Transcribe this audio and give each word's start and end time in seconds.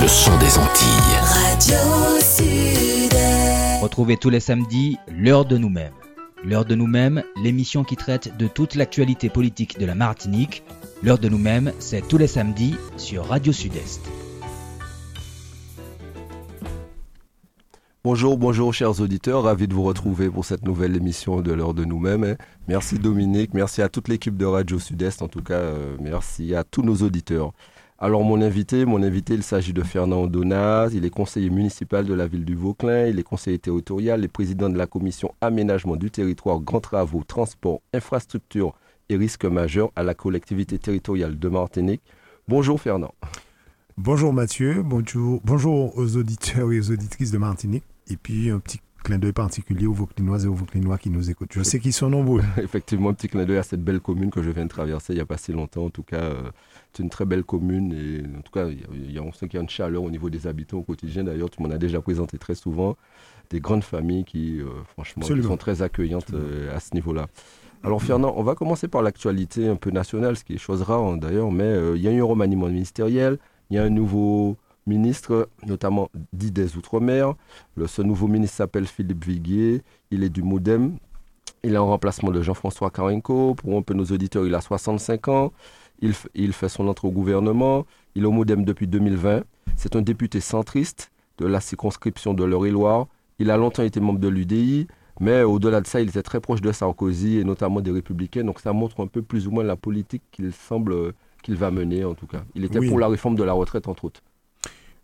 Le 0.00 0.06
son 0.06 0.38
des 0.38 0.58
Antilles. 0.58 1.18
Radio 1.24 2.20
Sud. 2.20 3.12
Retrouvez 3.82 4.16
tous 4.16 4.30
les 4.30 4.38
samedis 4.38 4.96
l'heure 5.08 5.44
de 5.44 5.58
nous-mêmes. 5.58 5.92
L'heure 6.44 6.64
de 6.64 6.76
nous-mêmes, 6.76 7.24
l'émission 7.42 7.82
qui 7.82 7.96
traite 7.96 8.36
de 8.36 8.46
toute 8.46 8.76
l'actualité 8.76 9.28
politique 9.28 9.80
de 9.80 9.86
la 9.86 9.96
Martinique. 9.96 10.62
L'heure 11.02 11.18
de 11.18 11.28
nous-mêmes, 11.28 11.72
c'est 11.80 12.06
tous 12.06 12.16
les 12.16 12.28
samedis 12.28 12.76
sur 12.96 13.26
Radio 13.26 13.52
Sud-Est. 13.52 14.08
Bonjour, 18.04 18.38
bonjour 18.38 18.72
chers 18.72 19.00
auditeurs, 19.00 19.42
ravi 19.42 19.66
de 19.66 19.74
vous 19.74 19.82
retrouver 19.82 20.30
pour 20.30 20.44
cette 20.44 20.64
nouvelle 20.64 20.94
émission 20.94 21.40
de 21.40 21.52
l'heure 21.52 21.74
de 21.74 21.84
nous-mêmes. 21.84 22.36
Merci 22.68 23.00
Dominique, 23.00 23.52
merci 23.52 23.82
à 23.82 23.88
toute 23.88 24.06
l'équipe 24.06 24.36
de 24.36 24.46
Radio 24.46 24.78
Sud-Est, 24.78 25.22
en 25.22 25.28
tout 25.28 25.42
cas 25.42 25.58
euh, 25.58 25.96
merci 26.00 26.54
à 26.54 26.62
tous 26.62 26.82
nos 26.82 26.96
auditeurs. 26.96 27.52
Alors 28.02 28.24
mon 28.24 28.40
invité, 28.40 28.86
mon 28.86 29.02
invité, 29.02 29.34
il 29.34 29.42
s'agit 29.42 29.74
de 29.74 29.82
Fernand 29.82 30.26
Donaz, 30.26 30.94
il 30.94 31.04
est 31.04 31.10
conseiller 31.10 31.50
municipal 31.50 32.06
de 32.06 32.14
la 32.14 32.26
ville 32.26 32.46
du 32.46 32.54
Vauclin, 32.54 33.08
il 33.08 33.18
est 33.18 33.22
conseiller 33.22 33.58
territorial 33.58 34.24
et 34.24 34.28
président 34.28 34.70
de 34.70 34.78
la 34.78 34.86
commission 34.86 35.34
aménagement 35.42 35.96
du 35.96 36.10
territoire, 36.10 36.60
grands 36.60 36.80
travaux, 36.80 37.22
transport, 37.24 37.82
infrastructure 37.92 38.72
et 39.10 39.16
risques 39.16 39.44
majeurs 39.44 39.92
à 39.96 40.02
la 40.02 40.14
collectivité 40.14 40.78
territoriale 40.78 41.38
de 41.38 41.48
Martinique. 41.50 42.00
Bonjour 42.48 42.80
Fernand. 42.80 43.14
Bonjour 43.98 44.32
Mathieu, 44.32 44.82
bonjour, 44.82 45.42
bonjour 45.44 45.98
aux 45.98 46.16
auditeurs 46.16 46.72
et 46.72 46.80
aux 46.80 46.90
auditrices 46.92 47.32
de 47.32 47.38
Martinique. 47.38 47.84
Et 48.08 48.16
puis 48.16 48.48
un 48.48 48.60
petit 48.60 48.80
clin 49.02 49.18
d'œil 49.18 49.32
particulier 49.32 49.86
aux 49.86 49.92
Vauclinoises 49.92 50.46
et 50.46 50.48
aux 50.48 50.54
Vauclinois 50.54 50.96
qui 50.96 51.10
nous 51.10 51.30
écoutent. 51.30 51.52
Je 51.52 51.62
sais 51.64 51.80
qu'ils 51.80 51.92
sont 51.92 52.08
nombreux. 52.08 52.42
Effectivement, 52.62 53.10
un 53.10 53.14
petit 53.14 53.28
clin 53.28 53.44
d'œil 53.44 53.58
à 53.58 53.62
cette 53.62 53.84
belle 53.84 54.00
commune 54.00 54.30
que 54.30 54.42
je 54.42 54.50
viens 54.50 54.64
de 54.64 54.70
traverser 54.70 55.12
il 55.12 55.16
n'y 55.16 55.22
a 55.22 55.26
pas 55.26 55.36
si 55.36 55.52
longtemps. 55.52 55.84
En 55.84 55.90
tout 55.90 56.02
cas, 56.02 56.16
euh, 56.16 56.50
c'est 56.92 57.02
une 57.02 57.10
très 57.10 57.24
belle 57.24 57.44
commune. 57.44 57.92
Et 57.92 58.38
en 58.38 58.42
tout 58.42 58.52
cas, 58.52 58.68
il 58.68 59.12
y 59.12 59.18
a, 59.18 59.22
on 59.22 59.32
sent 59.32 59.48
qu'il 59.48 59.56
y 59.56 59.60
a 59.60 59.62
une 59.62 59.68
chaleur 59.68 60.02
au 60.02 60.10
niveau 60.10 60.30
des 60.30 60.46
habitants 60.46 60.78
au 60.78 60.82
quotidien. 60.82 61.24
D'ailleurs, 61.24 61.50
tu 61.50 61.62
m'en 61.62 61.70
as 61.70 61.78
déjà 61.78 62.00
présenté 62.00 62.38
très 62.38 62.54
souvent. 62.54 62.96
Des 63.50 63.60
grandes 63.60 63.84
familles 63.84 64.24
qui, 64.24 64.60
euh, 64.60 64.66
franchement, 64.84 65.24
sont 65.24 65.56
très 65.56 65.82
accueillantes 65.82 66.32
euh, 66.32 66.74
à 66.74 66.80
ce 66.80 66.94
niveau-là. 66.94 67.26
Alors 67.82 68.02
Fernand, 68.02 68.34
on 68.36 68.42
va 68.42 68.54
commencer 68.54 68.88
par 68.88 69.00
l'actualité 69.00 69.66
un 69.66 69.76
peu 69.76 69.90
nationale, 69.90 70.36
ce 70.36 70.44
qui 70.44 70.52
est 70.52 70.58
chose 70.58 70.82
rare 70.82 71.00
hein, 71.00 71.16
d'ailleurs, 71.16 71.50
mais 71.50 71.94
il 71.96 72.02
y 72.02 72.08
a 72.08 72.12
eu 72.12 72.20
un 72.20 72.24
remaniement 72.24 72.68
ministériel, 72.68 73.38
il 73.70 73.76
y 73.76 73.78
a 73.78 73.82
un 73.82 73.88
nouveau 73.88 74.58
ministre, 74.86 75.48
notamment 75.66 76.10
dit 76.32 76.50
des 76.50 76.76
Outre-mer. 76.76 77.34
Ce 77.86 78.02
nouveau 78.02 78.26
ministre 78.28 78.56
s'appelle 78.56 78.86
Philippe 78.86 79.24
Viguier. 79.24 79.82
Il 80.10 80.22
est 80.22 80.28
du 80.28 80.42
Modem. 80.42 80.96
Il 81.62 81.74
est 81.74 81.78
en 81.78 81.86
remplacement 81.86 82.30
de 82.30 82.42
Jean-François 82.42 82.90
Carinco. 82.90 83.54
Pour 83.54 83.76
un 83.76 83.82
peu 83.82 83.94
nos 83.94 84.06
auditeurs, 84.06 84.46
il 84.46 84.54
a 84.54 84.60
65 84.60 85.28
ans. 85.28 85.52
Il, 86.00 86.14
il 86.34 86.52
fait 86.52 86.68
son 86.68 86.88
entrée 86.88 87.08
au 87.08 87.10
gouvernement. 87.10 87.86
Il 88.14 88.22
est 88.24 88.26
au 88.26 88.32
Modem 88.32 88.64
depuis 88.64 88.86
2020. 88.86 89.42
C'est 89.76 89.96
un 89.96 90.02
député 90.02 90.40
centriste 90.40 91.10
de 91.38 91.46
la 91.46 91.60
circonscription 91.60 92.34
de 92.34 92.44
l'Eure-et-Loire. 92.44 93.06
Il 93.38 93.50
a 93.50 93.56
longtemps 93.56 93.82
été 93.82 94.00
membre 94.00 94.20
de 94.20 94.28
l'UDI. 94.28 94.86
Mais 95.20 95.42
au-delà 95.42 95.82
de 95.82 95.86
ça, 95.86 96.00
il 96.00 96.08
était 96.08 96.22
très 96.22 96.40
proche 96.40 96.62
de 96.62 96.72
Sarkozy 96.72 97.38
et 97.38 97.44
notamment 97.44 97.82
des 97.82 97.90
Républicains. 97.90 98.42
Donc 98.42 98.60
ça 98.60 98.72
montre 98.72 99.00
un 99.00 99.06
peu 99.06 99.20
plus 99.20 99.46
ou 99.46 99.50
moins 99.50 99.64
la 99.64 99.76
politique 99.76 100.22
qu'il 100.30 100.50
semble 100.52 101.12
qu'il 101.42 101.56
va 101.56 101.70
mener 101.70 102.04
en 102.04 102.14
tout 102.14 102.26
cas. 102.26 102.42
Il 102.54 102.64
était 102.64 102.80
pour 102.80 102.98
la 102.98 103.08
réforme 103.08 103.36
de 103.36 103.44
la 103.44 103.52
retraite 103.52 103.86
entre 103.86 104.06
autres. 104.06 104.22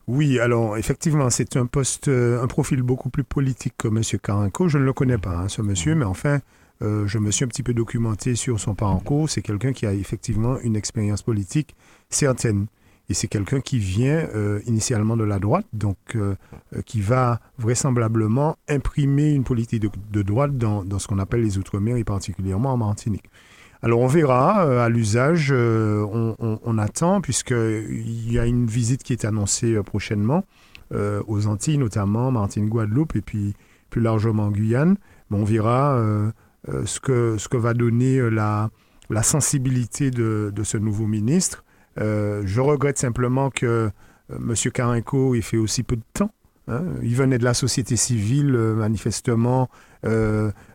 Oui, 0.08 0.38
alors 0.38 0.76
effectivement, 0.76 1.30
c'est 1.30 1.56
un 1.56 1.66
poste, 1.66 2.08
euh, 2.08 2.40
un 2.40 2.46
profil 2.46 2.82
beaucoup 2.82 3.10
plus 3.10 3.24
politique 3.24 3.74
que 3.76 3.88
M. 3.88 4.02
Carinco. 4.22 4.68
Je 4.68 4.78
ne 4.78 4.84
le 4.84 4.92
connais 4.92 5.18
pas, 5.18 5.36
hein, 5.36 5.48
ce 5.48 5.62
monsieur, 5.62 5.94
mhm. 5.94 5.98
mais 6.00 6.04
enfin, 6.04 6.38
euh, 6.82 7.06
je 7.06 7.18
me 7.18 7.30
suis 7.30 7.44
un 7.44 7.48
petit 7.48 7.62
peu 7.62 7.74
documenté 7.74 8.34
sur 8.34 8.60
son 8.60 8.74
parcours. 8.74 9.30
C'est 9.30 9.42
quelqu'un 9.42 9.72
qui 9.72 9.86
a 9.86 9.94
effectivement 9.94 10.58
une 10.60 10.76
expérience 10.76 11.22
politique 11.22 11.74
certaine. 12.10 12.66
Et 13.08 13.14
c'est 13.14 13.28
quelqu'un 13.28 13.60
qui 13.60 13.78
vient 13.78 14.28
euh, 14.34 14.60
initialement 14.66 15.16
de 15.16 15.22
la 15.22 15.38
droite, 15.38 15.66
donc 15.72 15.96
qui 16.86 17.00
va 17.00 17.40
vraisemblablement 17.56 18.56
imprimer 18.68 19.30
une 19.30 19.44
politique 19.44 19.86
de, 20.10 20.22
droite 20.22 20.56
dans, 20.58 20.98
ce 20.98 21.06
qu'on 21.06 21.20
appelle 21.20 21.42
les 21.42 21.56
Outre-mer 21.56 21.96
et 21.96 22.04
particulièrement 22.04 22.72
en 22.72 22.76
Martinique. 22.76 23.30
Alors 23.82 24.00
on 24.00 24.06
verra 24.06 24.66
euh, 24.66 24.84
à 24.84 24.88
l'usage, 24.88 25.50
euh, 25.52 26.04
on, 26.38 26.78
attend 26.78 27.20
puisqu'il 27.20 28.32
y 28.32 28.38
a 28.38 28.46
une 28.46 28.66
visite 28.66 29.02
qui 29.02 29.12
est 29.12 29.24
annoncée 29.24 29.74
euh, 29.74 29.82
prochainement 29.82 30.44
aux 31.26 31.46
Antilles 31.48 31.78
notamment, 31.78 32.30
Martine 32.30 32.68
Guadeloupe 32.68 33.16
et 33.16 33.20
puis 33.20 33.54
plus 33.90 34.00
largement 34.00 34.44
en 34.44 34.50
Guyane. 34.52 34.96
on 35.32 35.42
verra 35.42 36.00
ce, 36.84 37.00
que, 37.00 37.36
ce 37.38 37.48
que 37.48 37.56
va 37.56 37.74
donner 37.74 38.30
la, 38.30 38.70
la 39.10 39.22
sensibilité 39.22 40.10
de, 40.10 40.52
ce 40.62 40.76
nouveau 40.76 41.06
ministre. 41.06 41.64
je 41.96 42.60
regrette 42.60 42.98
simplement 42.98 43.50
que 43.50 43.90
M. 44.30 44.54
Carinco 44.72 45.34
ait 45.34 45.40
fait 45.40 45.56
aussi 45.56 45.82
peu 45.82 45.96
de 45.96 46.02
temps. 46.12 46.30
Hein. 46.68 46.82
Il 47.02 47.14
venait 47.14 47.38
de 47.38 47.44
la 47.44 47.54
société 47.54 47.96
civile, 47.96 48.52
manifestement. 48.52 49.68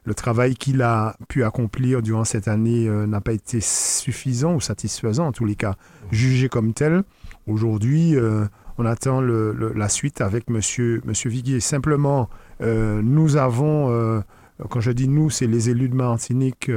Le 0.03 0.15
travail 0.15 0.55
qu'il 0.55 0.81
a 0.81 1.15
pu 1.27 1.43
accomplir 1.43 2.01
durant 2.01 2.23
cette 2.23 2.47
année 2.47 2.87
euh, 2.87 3.05
n'a 3.05 3.21
pas 3.21 3.33
été 3.33 3.59
suffisant 3.61 4.55
ou 4.55 4.61
satisfaisant, 4.61 5.27
en 5.27 5.31
tous 5.31 5.45
les 5.45 5.55
cas, 5.55 5.75
jugé 6.11 6.49
comme 6.49 6.73
tel. 6.73 7.03
Aujourd'hui, 7.45 8.15
euh, 8.15 8.45
on 8.79 8.85
attend 8.85 9.21
la 9.21 9.89
suite 9.89 10.21
avec 10.21 10.45
M. 10.47 10.55
Monsieur, 10.55 11.01
monsieur 11.05 11.29
Viguier. 11.29 11.59
Simplement, 11.59 12.29
euh, 12.61 13.01
nous 13.03 13.37
avons, 13.37 14.23
quand 14.69 14.79
je 14.79 14.91
dis 14.91 15.07
nous, 15.07 15.29
c'est 15.29 15.47
les 15.47 15.69
élus 15.69 15.89
de 15.89 15.95
Martinique 15.95 16.71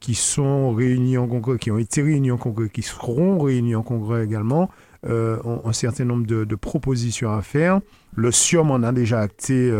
qui 0.00 0.14
sont 0.14 0.72
réunis 0.72 1.18
en 1.18 1.26
congrès, 1.26 1.58
qui 1.58 1.70
ont 1.70 1.78
été 1.78 2.02
réunis 2.02 2.30
en 2.30 2.36
congrès, 2.36 2.68
qui 2.68 2.82
seront 2.82 3.38
réunis 3.38 3.74
en 3.74 3.82
congrès 3.82 4.24
également, 4.24 4.70
ont 5.04 5.60
un 5.64 5.72
certain 5.72 6.04
nombre 6.04 6.26
de, 6.26 6.54
propositions 6.54 7.32
à 7.32 7.42
faire. 7.42 7.80
Le 8.14 8.30
SIOM 8.32 8.70
en 8.70 8.82
a 8.82 8.92
déjà 8.92 9.20
acté 9.20 9.70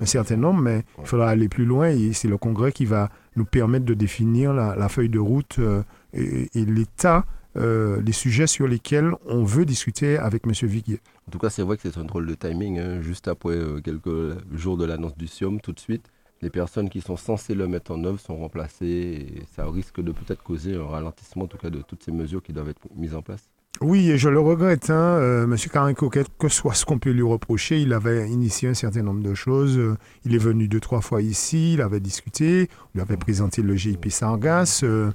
un 0.00 0.06
certain 0.06 0.36
nombre, 0.36 0.60
mais 0.60 0.84
il 0.98 1.06
faudra 1.06 1.28
aller 1.28 1.48
plus 1.48 1.64
loin 1.64 1.88
et 1.88 2.12
c'est 2.12 2.28
le 2.28 2.38
Congrès 2.38 2.72
qui 2.72 2.84
va 2.84 3.10
nous 3.36 3.44
permettre 3.44 3.84
de 3.84 3.94
définir 3.94 4.52
la, 4.52 4.88
feuille 4.88 5.08
de 5.08 5.18
route 5.18 5.56
euh, 5.58 5.82
et, 6.12 6.48
l'état 6.54 7.24
euh, 7.56 8.02
les 8.02 8.12
sujets 8.12 8.46
sur 8.46 8.66
lesquels 8.66 9.12
on 9.26 9.44
veut 9.44 9.64
discuter 9.64 10.18
avec 10.18 10.46
M. 10.46 10.52
Viguier. 10.68 11.00
En 11.26 11.30
tout 11.30 11.38
cas, 11.38 11.48
c'est 11.48 11.62
vrai 11.62 11.76
que 11.76 11.82
c'est 11.82 11.98
un 11.98 12.04
drôle 12.04 12.26
de 12.26 12.34
timing. 12.34 12.78
Hein. 12.78 13.00
Juste 13.00 13.28
après 13.28 13.54
euh, 13.54 13.80
quelques 13.80 14.36
jours 14.54 14.76
de 14.76 14.84
l'annonce 14.84 15.16
du 15.16 15.26
SIOM, 15.26 15.60
tout 15.60 15.72
de 15.72 15.80
suite, 15.80 16.10
les 16.46 16.50
personnes 16.50 16.88
qui 16.88 17.00
sont 17.00 17.16
censées 17.16 17.56
le 17.56 17.66
mettre 17.66 17.90
en 17.90 18.04
œuvre 18.04 18.20
sont 18.20 18.36
remplacées 18.36 18.86
et 18.86 19.42
ça 19.56 19.68
risque 19.68 20.00
de 20.00 20.12
peut-être 20.12 20.44
causer 20.44 20.76
un 20.76 20.84
ralentissement, 20.84 21.46
en 21.46 21.48
tout 21.48 21.58
cas, 21.58 21.70
de 21.70 21.82
toutes 21.82 22.04
ces 22.04 22.12
mesures 22.12 22.40
qui 22.40 22.52
doivent 22.52 22.68
être 22.68 22.82
mises 22.94 23.16
en 23.16 23.22
place. 23.22 23.48
Oui, 23.80 24.10
et 24.10 24.16
je 24.16 24.28
le 24.28 24.38
regrette. 24.38 24.88
Hein. 24.88 25.18
Euh, 25.18 25.48
Monsieur 25.48 25.70
Carinco, 25.70 26.08
quel 26.08 26.26
que 26.38 26.48
soit 26.48 26.74
ce 26.74 26.84
qu'on 26.84 27.00
peut 27.00 27.10
lui 27.10 27.24
reprocher, 27.24 27.80
il 27.80 27.92
avait 27.92 28.30
initié 28.30 28.68
un 28.68 28.74
certain 28.74 29.02
nombre 29.02 29.24
de 29.24 29.34
choses. 29.34 29.96
Il 30.24 30.36
est 30.36 30.38
venu 30.38 30.68
deux, 30.68 30.78
trois 30.78 31.00
fois 31.00 31.20
ici, 31.20 31.74
il 31.74 31.80
avait 31.82 31.98
discuté, 31.98 32.68
lui 32.94 33.02
avait 33.02 33.16
présenté 33.16 33.60
le 33.60 33.74
GIP 33.74 34.08
Sargas. 34.08 34.82
Euh, 34.84 35.10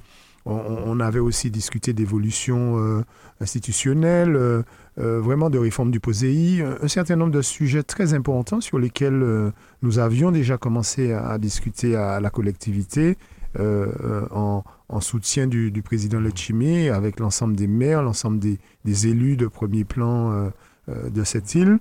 on, 0.46 1.00
avait 1.00 1.19
aussi 1.19 1.52
discuté 1.52 1.94
d'évolution 1.94 2.79
euh, 2.79 3.03
institutionnelle, 3.40 4.63
vraiment 4.97 5.50
de 5.50 5.57
réforme 5.57 5.91
du 5.91 6.00
POSEI, 6.00 6.63
un, 6.81 6.88
certain 6.88 7.16
nombre 7.16 7.31
de 7.31 7.41
sujets 7.41 7.84
très 7.84 8.13
importants 8.13 8.62
sur 8.62 8.79
lesquels 8.79 9.52
nous 9.81 10.00
avions 10.00 10.31
déjà 10.31 10.57
commencé 10.57 11.13
à, 11.13 11.38
discuter 11.38 11.96
à 11.96 12.19
la 12.19 12.29
collectivité 12.29 13.18
en 13.59 14.63
en 14.91 15.00
soutien 15.00 15.47
du, 15.47 15.81
président 15.81 16.19
Lechimé, 16.19 16.90
avec 16.90 17.19
l'ensemble 17.19 17.56
des 17.56 17.68
maires, 17.68 18.03
l'ensemble 18.03 18.40
des, 18.40 19.08
élus 19.08 19.38
de 19.38 19.47
premier 19.47 19.85
plan 19.85 20.31
euh, 20.31 20.50
euh, 20.90 21.09
de 21.09 21.23
cette 21.23 21.56
île. 21.56 21.79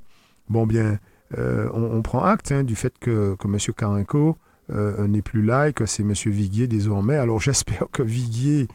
Bon, 0.48 0.64
bien, 0.66 0.98
euh, 1.36 1.68
on, 1.74 2.00
prend 2.02 2.22
acte 2.22 2.52
hein, 2.52 2.62
du 2.62 2.76
fait 2.76 2.96
que, 2.98 3.34
que 3.34 3.48
M. 3.48 3.56
Carinco 4.70 5.06
n'est 5.06 5.22
plus 5.22 5.42
là 5.42 5.68
et 5.68 5.72
que 5.72 5.86
c'est 5.86 6.02
M. 6.02 6.12
Viguier 6.26 6.66
désormais. 6.66 7.16
Alors 7.16 7.40
j'espère 7.40 7.86
que 7.92 8.02
Viguier, 8.02 8.68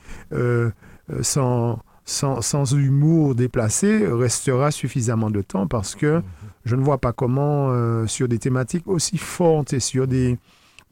sans, 1.22 1.80
sans, 2.06 2.42
sans, 2.42 2.74
humour 2.74 3.36
déplacé, 3.36 4.08
restera 4.08 4.72
suffisamment 4.72 5.30
de 5.30 5.42
temps 5.42 5.68
parce 5.68 5.96
que 5.96 6.22
je 6.66 6.76
ne 6.76 6.84
vois 6.84 6.98
pas 6.98 7.14
comment, 7.14 8.06
sur 8.08 8.28
des 8.28 8.40
thématiques 8.40 8.88
aussi 8.88 9.18
fortes 9.18 9.74
et 9.74 9.80
sur 9.80 10.08
des, 10.08 10.38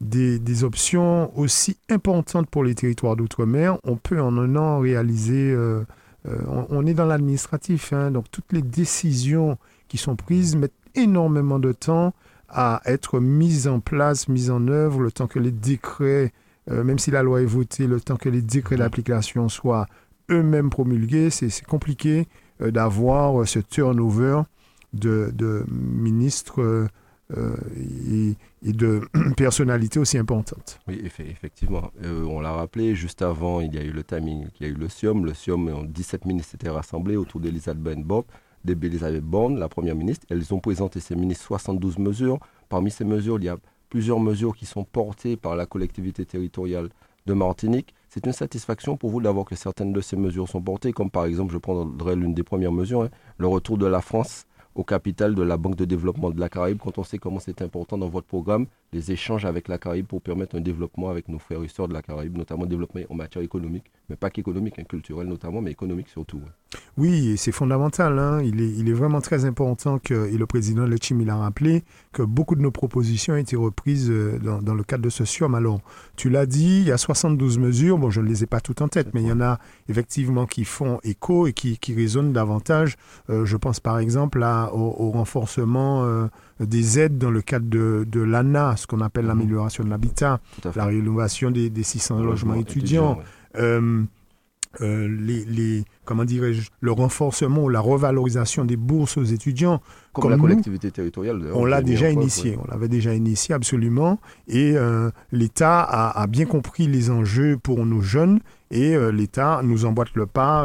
des, 0.00 0.64
options 0.64 1.36
aussi 1.38 1.76
importantes 1.88 2.48
pour 2.48 2.64
les 2.64 2.74
territoires 2.74 3.16
d'outre-mer, 3.16 3.78
on 3.84 3.96
peut 3.96 4.20
en 4.20 4.36
un 4.38 4.56
an 4.56 4.80
réaliser, 4.80 5.52
euh, 5.52 5.84
euh, 6.26 6.38
on, 6.70 6.86
est 6.86 6.94
dans 6.94 7.06
l'administratif, 7.06 7.92
hein, 7.92 8.10
donc 8.10 8.30
toutes 8.30 8.52
les 8.52 8.62
décisions 8.62 9.58
qui 9.88 9.98
sont 9.98 10.16
prises 10.16 10.56
mettent 10.56 10.72
énormément 10.94 11.58
de 11.58 11.72
temps 11.72 12.14
à 12.54 12.80
être 12.86 13.20
mises 13.20 13.66
en 13.68 13.80
place, 13.80 14.28
mises 14.28 14.50
en 14.50 14.68
œuvre, 14.68 15.00
le 15.00 15.10
temps 15.12 15.26
que 15.26 15.38
les 15.40 15.50
décrets, 15.50 16.32
euh, 16.70 16.84
même 16.84 16.98
si 16.98 17.10
la 17.10 17.22
loi 17.22 17.42
est 17.42 17.46
votée, 17.46 17.86
le 17.86 18.00
temps 18.00 18.16
que 18.16 18.28
les 18.28 18.40
décrets 18.42 18.76
d'application 18.76 19.48
soient 19.48 19.86
eux-mêmes 20.30 20.70
promulgués, 20.70 21.28
c'est 21.30 21.50
compliqué 21.66 22.26
d'avoir 22.60 23.46
ce 23.46 23.58
turnover 23.58 24.42
de, 24.92 25.30
de 25.34 25.64
ministres 25.68 26.88
euh, 27.36 27.56
et, 28.10 28.36
et 28.62 28.72
de 28.72 29.02
personnalités 29.36 29.98
aussi 29.98 30.16
importantes. 30.18 30.78
Oui, 30.86 31.02
effe- 31.04 31.28
effectivement. 31.28 31.90
Euh, 32.04 32.22
on 32.24 32.40
l'a 32.40 32.52
rappelé, 32.52 32.94
juste 32.94 33.22
avant, 33.22 33.60
il 33.60 33.74
y 33.74 33.78
a 33.78 33.82
eu 33.82 33.90
le 33.90 34.04
timing, 34.04 34.46
il 34.60 34.66
y 34.66 34.70
a 34.70 34.72
eu 34.72 34.76
le 34.76 34.88
SIOM. 34.88 35.24
Le 35.26 35.34
SIOM, 35.34 35.68
euh, 35.68 35.86
17 35.88 36.26
ministres 36.26 36.52
s'étaient 36.52 36.70
rassemblés 36.70 37.16
autour 37.16 37.40
d'Elisabeth 37.40 37.98
Borne, 38.02 38.24
d'Elisabeth 38.64 39.24
Borne, 39.24 39.58
la 39.58 39.68
première 39.68 39.94
ministre. 39.94 40.26
Elles 40.30 40.54
ont 40.54 40.60
présenté 40.60 41.00
ces 41.00 41.14
ministres 41.14 41.44
72 41.44 41.98
mesures. 41.98 42.38
Parmi 42.68 42.90
ces 42.90 43.04
mesures, 43.04 43.38
il 43.38 43.44
y 43.44 43.48
a 43.48 43.58
plusieurs 43.90 44.20
mesures 44.20 44.56
qui 44.56 44.66
sont 44.66 44.84
portées 44.84 45.36
par 45.36 45.56
la 45.56 45.66
collectivité 45.66 46.24
territoriale 46.24 46.88
de 47.26 47.32
Martinique. 47.32 47.94
C'est 48.08 48.26
une 48.26 48.32
satisfaction 48.32 48.96
pour 48.96 49.10
vous 49.10 49.20
d'avoir 49.20 49.44
que 49.44 49.54
certaines 49.54 49.92
de 49.92 50.00
ces 50.00 50.16
mesures 50.16 50.48
sont 50.48 50.62
portées, 50.62 50.92
comme 50.92 51.10
par 51.10 51.26
exemple, 51.26 51.52
je 51.52 51.58
prendrai 51.58 52.16
l'une 52.16 52.34
des 52.34 52.42
premières 52.42 52.72
mesures, 52.72 53.02
hein, 53.02 53.10
le 53.38 53.46
retour 53.46 53.78
de 53.78 53.86
la 53.86 54.00
France 54.00 54.46
au 54.74 54.84
capital 54.84 55.34
de 55.34 55.42
la 55.42 55.56
Banque 55.56 55.76
de 55.76 55.84
développement 55.84 56.30
de 56.30 56.40
la 56.40 56.48
Caraïbe, 56.48 56.78
quand 56.82 56.98
on 56.98 57.04
sait 57.04 57.18
comment 57.18 57.38
c'est 57.40 57.62
important 57.62 57.96
dans 57.98 58.08
votre 58.08 58.26
programme, 58.26 58.66
les 58.92 59.12
échanges 59.12 59.44
avec 59.44 59.68
la 59.68 59.78
Caraïbe 59.78 60.06
pour 60.06 60.20
permettre 60.20 60.56
un 60.56 60.60
développement 60.60 61.10
avec 61.10 61.28
nos 61.28 61.38
frères 61.38 61.62
et 61.62 61.68
sœurs 61.68 61.88
de 61.88 61.92
la 61.94 62.02
Caraïbe, 62.02 62.36
notamment 62.36 62.66
développement 62.66 63.02
en 63.08 63.14
matière 63.14 63.42
économique, 63.42 63.84
mais 64.08 64.16
pas 64.16 64.30
qu'économique, 64.30 64.78
hein, 64.78 64.84
culturelle 64.84 65.26
notamment, 65.26 65.60
mais 65.60 65.70
économique 65.70 66.08
surtout. 66.08 66.40
Oui, 66.96 67.36
c'est 67.36 67.52
fondamental. 67.52 68.18
hein. 68.18 68.40
Il, 68.42 68.88
est, 68.88 68.92
vraiment 68.92 69.20
très 69.20 69.44
important 69.44 69.98
que, 69.98 70.28
et 70.28 70.36
le 70.36 70.46
président 70.46 70.86
Lechim 70.86 71.24
l'a 71.24 71.36
rappelé, 71.36 71.82
que 72.12 72.22
beaucoup 72.22 72.54
de 72.54 72.60
nos 72.60 72.70
propositions 72.70 73.34
ont 73.34 73.38
été 73.38 73.56
reprises 73.56 74.10
euh, 74.10 74.38
dans, 74.38 74.74
le 74.74 74.82
cadre 74.84 75.02
de 75.04 75.10
ce 75.10 75.24
SIOM. 75.24 75.54
Alors, 75.54 75.80
tu 76.16 76.30
l'as 76.30 76.46
dit, 76.46 76.80
il 76.80 76.86
y 76.88 76.92
a 76.92 76.98
72 76.98 77.58
mesures. 77.58 77.98
Bon, 77.98 78.10
je 78.10 78.20
ne 78.20 78.26
les 78.28 78.44
ai 78.44 78.46
pas 78.46 78.60
toutes 78.60 78.82
en 78.82 78.88
tête, 78.88 79.08
mais 79.14 79.22
il 79.22 79.28
y 79.28 79.32
en 79.32 79.40
a 79.40 79.58
effectivement 79.88 80.46
qui 80.46 80.64
font 80.64 80.98
écho 81.02 81.46
et 81.46 81.52
qui, 81.52 81.78
qui 81.78 81.94
résonnent 81.94 82.32
davantage. 82.32 82.96
Euh, 83.30 83.44
je 83.44 83.56
pense 83.56 83.80
par 83.80 83.98
exemple 83.98 84.42
à- 84.42 84.63
au, 84.72 84.94
au 85.06 85.10
renforcement 85.10 86.04
euh, 86.04 86.26
des 86.60 86.98
aides 86.98 87.18
dans 87.18 87.30
le 87.30 87.42
cadre 87.42 87.66
de, 87.68 88.06
de 88.10 88.20
l'ANA, 88.20 88.76
ce 88.76 88.86
qu'on 88.86 89.00
appelle 89.00 89.24
Mhm. 89.24 89.28
l'amélioration 89.28 89.84
de 89.84 89.90
l'habitat, 89.90 90.40
la 90.76 90.84
rénovation 90.86 91.50
des, 91.50 91.70
des 91.70 91.82
600 91.82 92.20
logements 92.20 92.54
étudiants. 92.54 93.18
ouais. 93.18 93.60
Euh, 93.60 94.02
euh, 94.80 95.06
les, 95.20 95.44
les- 95.44 95.84
comment 96.04 96.24
dirais-je, 96.24 96.68
le 96.80 96.90
renforcement 96.90 97.62
ou 97.62 97.68
la 97.68 97.78
revalorisation 97.78 98.64
des 98.64 98.76
bourses 98.76 99.16
aux 99.16 99.22
étudiants, 99.22 99.80
Comme, 100.12 100.22
comme 100.22 100.30
la 100.32 100.36
nous, 100.36 100.42
collectivité 100.42 100.90
territoriale. 100.90 101.40
on 101.54 101.64
l'a 101.64 101.80
déjà 101.80 102.10
initié. 102.10 102.56
ouais. 102.56 102.58
On 102.66 102.70
l'avait 102.72 102.88
déjà 102.88 103.14
initié 103.14 103.54
absolument. 103.54 104.18
Et 104.48 104.72
euh, 104.76 105.10
l'État 105.30 105.80
a, 105.80 106.20
a 106.20 106.26
bien 106.26 106.46
compris 106.46 106.88
les 106.88 107.08
enjeux 107.10 107.56
pour 107.56 107.86
nos 107.86 108.00
jeunes 108.00 108.40
et 108.72 108.96
euh, 108.96 109.12
l'État 109.12 109.60
nous 109.62 109.84
emboîte 109.84 110.14
le 110.14 110.26
pas. 110.26 110.64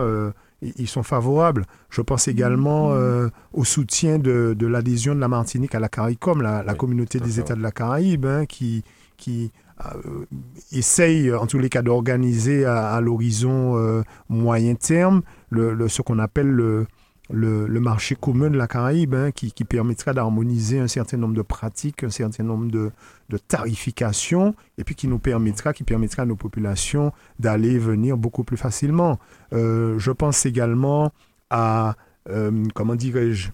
Ils 0.61 0.87
sont 0.87 1.03
favorables. 1.03 1.65
Je 1.89 2.01
pense 2.01 2.27
également 2.27 2.91
euh, 2.91 3.29
au 3.53 3.63
soutien 3.63 4.19
de, 4.19 4.53
de 4.57 4.67
l'adhésion 4.67 5.15
de 5.15 5.19
la 5.19 5.27
Martinique 5.27 5.75
à 5.75 5.79
la 5.79 5.89
CARICOM, 5.89 6.41
la, 6.41 6.63
la 6.63 6.71
Oui, 6.73 6.77
communauté 6.77 7.19
des 7.19 7.39
États 7.39 7.55
de 7.55 7.61
la 7.61 7.71
Caraïbe, 7.71 8.25
hein, 8.25 8.45
qui, 8.45 8.83
qui 9.17 9.51
euh, 9.85 10.25
essaye 10.71 11.33
en 11.33 11.45
tous 11.47 11.59
les 11.59 11.69
cas 11.69 11.81
d'organiser 11.81 12.65
à, 12.65 12.89
à 12.91 13.01
l'horizon 13.01 13.77
euh, 13.77 14.01
moyen 14.27 14.75
terme 14.75 15.21
le, 15.49 15.73
le- 15.73 15.87
ce 15.87 16.01
qu'on 16.01 16.19
appelle 16.19 16.49
le, 16.49 16.85
le, 17.31 17.67
le 17.67 17.79
marché 17.79 18.15
commun 18.15 18.49
de 18.49 18.57
la 18.57 18.67
Caraïbe, 18.67 19.13
hein, 19.13 19.31
qui, 19.31 19.51
qui 19.51 19.63
permettra 19.63 20.13
d'harmoniser 20.13 20.79
un 20.79 20.87
certain 20.87 21.17
nombre 21.17 21.35
de 21.35 21.41
pratiques, 21.43 22.03
un 22.03 22.09
certain 22.09 22.43
nombre 22.43 22.71
de, 22.71 22.91
de 23.29 23.37
tarifications, 23.37 24.55
et 24.77 24.83
puis 24.83 24.95
qui 24.95 25.07
nous 25.07 25.19
permettra, 25.19 25.73
qui 25.73 25.83
permettra 25.83 26.23
à 26.23 26.25
nos 26.25 26.35
populations 26.35 27.11
d'aller 27.39 27.71
et 27.73 27.77
venir 27.79 28.17
beaucoup 28.17 28.43
plus 28.43 28.57
facilement. 28.57 29.19
Euh, 29.53 29.97
je 29.99 30.11
pense 30.11 30.45
également 30.45 31.11
à, 31.49 31.95
euh, 32.29 32.63
comment 32.73 32.95
dirais-je, 32.95 33.49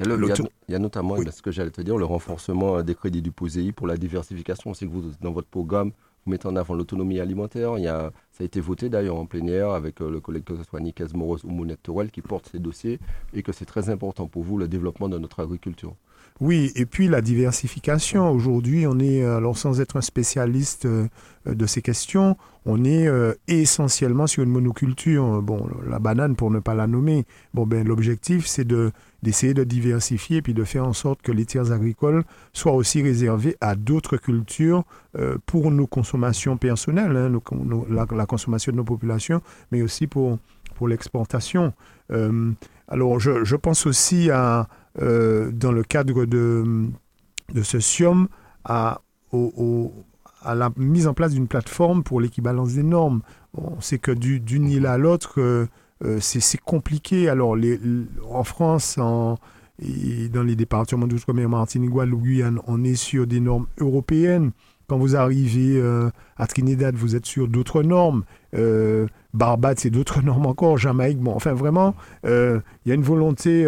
Il 0.00 0.06
y, 0.06 0.10
a 0.12 0.16
le- 0.16 0.22
il 0.22 0.28
y 0.28 0.32
a- 0.32 0.34
L'auto- 0.36 0.48
il 0.68 0.72
y 0.72 0.74
a 0.74 0.78
notamment, 0.78 1.14
Oui. 1.14 1.26
ce 1.32 1.40
que 1.42 1.50
j'allais 1.50 1.70
te 1.70 1.80
dire, 1.80 1.96
le 1.96 2.04
renforcement 2.04 2.76
euh, 2.78 2.82
des 2.82 2.94
crédits 2.94 3.22
du 3.22 3.30
POSEI 3.32 3.72
pour 3.72 3.86
la 3.86 3.96
diversification. 3.96 4.70
On 4.70 4.74
sait 4.74 4.86
que 4.86 4.90
vous, 4.92 5.12
dans 5.20 5.32
votre 5.32 5.48
programme, 5.48 5.92
vous 6.26 6.32
mettez 6.32 6.48
en 6.48 6.56
avant 6.56 6.74
l'autonomie 6.74 7.20
alimentaire. 7.20 7.78
Il 7.78 7.84
y 7.84 7.88
a, 7.88 8.10
ça 8.34 8.42
a 8.42 8.44
été 8.46 8.60
voté 8.60 8.88
d'ailleurs 8.88 9.14
en 9.14 9.26
plénière 9.26 9.70
avec 9.70 10.02
euh, 10.02 10.10
le 10.10 10.20
collègue 10.20 10.42
que 10.42 10.56
ce 10.56 10.64
soit 10.64 10.80
Nicaise 10.80 11.14
Moros 11.14 11.38
ou 11.44 11.50
Mounette 11.50 11.84
Torel 11.84 12.10
qui 12.10 12.20
porte 12.20 12.48
ces 12.50 12.58
dossiers 12.58 12.98
et 13.32 13.44
que 13.44 13.52
c'est 13.52 13.64
très 13.64 13.90
important 13.90 14.26
pour 14.26 14.42
vous 14.42 14.58
le 14.58 14.66
développement 14.66 15.08
de 15.08 15.18
notre 15.18 15.40
agriculture. 15.40 15.94
Oui, 16.40 16.72
et 16.74 16.84
puis 16.84 17.06
la 17.06 17.20
diversification. 17.20 18.28
Aujourd'hui, 18.28 18.88
on 18.88 18.98
est, 18.98 19.22
euh, 19.22 19.36
alors 19.36 19.56
sans 19.56 19.80
être 19.80 19.96
un 19.96 20.00
spécialiste 20.00 20.84
euh, 20.84 21.06
de 21.46 21.64
ces 21.64 21.80
questions, 21.80 22.36
on 22.66 22.84
est 22.84 23.06
euh, 23.06 23.34
essentiellement 23.46 24.26
sur 24.26 24.42
une 24.42 24.50
monoculture. 24.50 25.40
Bon, 25.42 25.68
la 25.88 26.00
banane 26.00 26.34
pour 26.34 26.50
ne 26.50 26.58
pas 26.58 26.74
la 26.74 26.88
nommer. 26.88 27.24
Bon, 27.52 27.66
ben 27.66 27.86
l'objectif, 27.86 28.46
c'est 28.46 28.64
de 28.64 28.90
d'essayer 29.22 29.54
de 29.54 29.62
diversifier 29.62 30.42
puis 30.42 30.54
de 30.54 30.64
faire 30.64 30.84
en 30.84 30.92
sorte 30.92 31.22
que 31.22 31.30
les 31.30 31.44
terres 31.44 31.70
agricoles 31.70 32.24
soient 32.52 32.74
aussi 32.74 33.00
réservées 33.00 33.56
à 33.60 33.74
d'autres 33.74 34.18
cultures 34.18 34.84
pour 35.46 35.70
nos 35.70 35.86
consommations 35.86 36.58
personnelles, 36.58 37.16
hein, 37.16 37.32
la, 37.88 38.26
consommation 38.26 38.72
de 38.72 38.76
nos 38.76 38.84
populations, 38.84 39.40
mais 39.72 39.80
aussi 39.80 40.06
pour, 40.06 40.38
pour 40.74 40.88
l'exportation. 40.88 41.72
Alors, 42.10 43.18
je, 43.18 43.44
je 43.44 43.56
pense 43.56 43.86
aussi 43.86 44.30
à, 44.30 44.68
euh, 45.02 45.50
dans 45.52 45.72
le 45.72 45.82
cadre 45.82 46.24
de, 46.24 46.86
de 47.52 47.62
ce 47.62 47.80
SIOM, 47.80 48.28
à, 48.64 49.00
au- 49.32 49.92
à 50.42 50.54
la 50.54 50.70
mise 50.76 51.06
en 51.06 51.14
place 51.14 51.32
d'une 51.32 51.48
plateforme 51.48 52.02
pour 52.02 52.20
l'équivalence 52.20 52.74
des 52.74 52.82
normes. 52.82 53.22
On 53.54 53.80
sait 53.80 53.98
que 53.98 54.10
du- 54.12 54.40
d'une 54.40 54.68
île 54.68 54.86
à 54.86 54.98
l'autre, 54.98 55.40
euh, 55.40 55.66
euh, 56.04 56.18
c'est 56.20 56.60
compliqué. 56.60 57.28
Alors, 57.28 57.56
les- 57.56 57.80
en 58.30 58.44
France, 58.44 58.98
en, 58.98 59.38
dans 60.32 60.42
les 60.42 60.54
départements 60.56 61.06
d'outre-mer, 61.06 61.48
Martinique, 61.48 61.90
Guadeloupe, 61.90 62.22
Guyane, 62.22 62.60
on 62.66 62.84
est 62.84 62.94
sur 62.94 63.26
des 63.26 63.40
normes 63.40 63.66
européennes. 63.78 64.52
Quand 64.86 64.98
vous 64.98 65.16
arrivez 65.16 65.82
à 66.36 66.46
Trinidad, 66.46 66.94
vous 66.94 67.16
êtes 67.16 67.24
sur 67.24 67.48
d'autres 67.48 67.82
normes. 67.82 68.22
Barbade, 69.32 69.78
c'est 69.80 69.90
d'autres 69.90 70.22
normes 70.24 70.46
encore. 70.46 70.76
Jamaïque, 70.76 71.18
bon, 71.18 71.32
enfin 71.34 71.54
vraiment, 71.54 71.94
il 72.24 72.60
y 72.86 72.90
a 72.90 72.94
une 72.94 73.02
volonté 73.02 73.66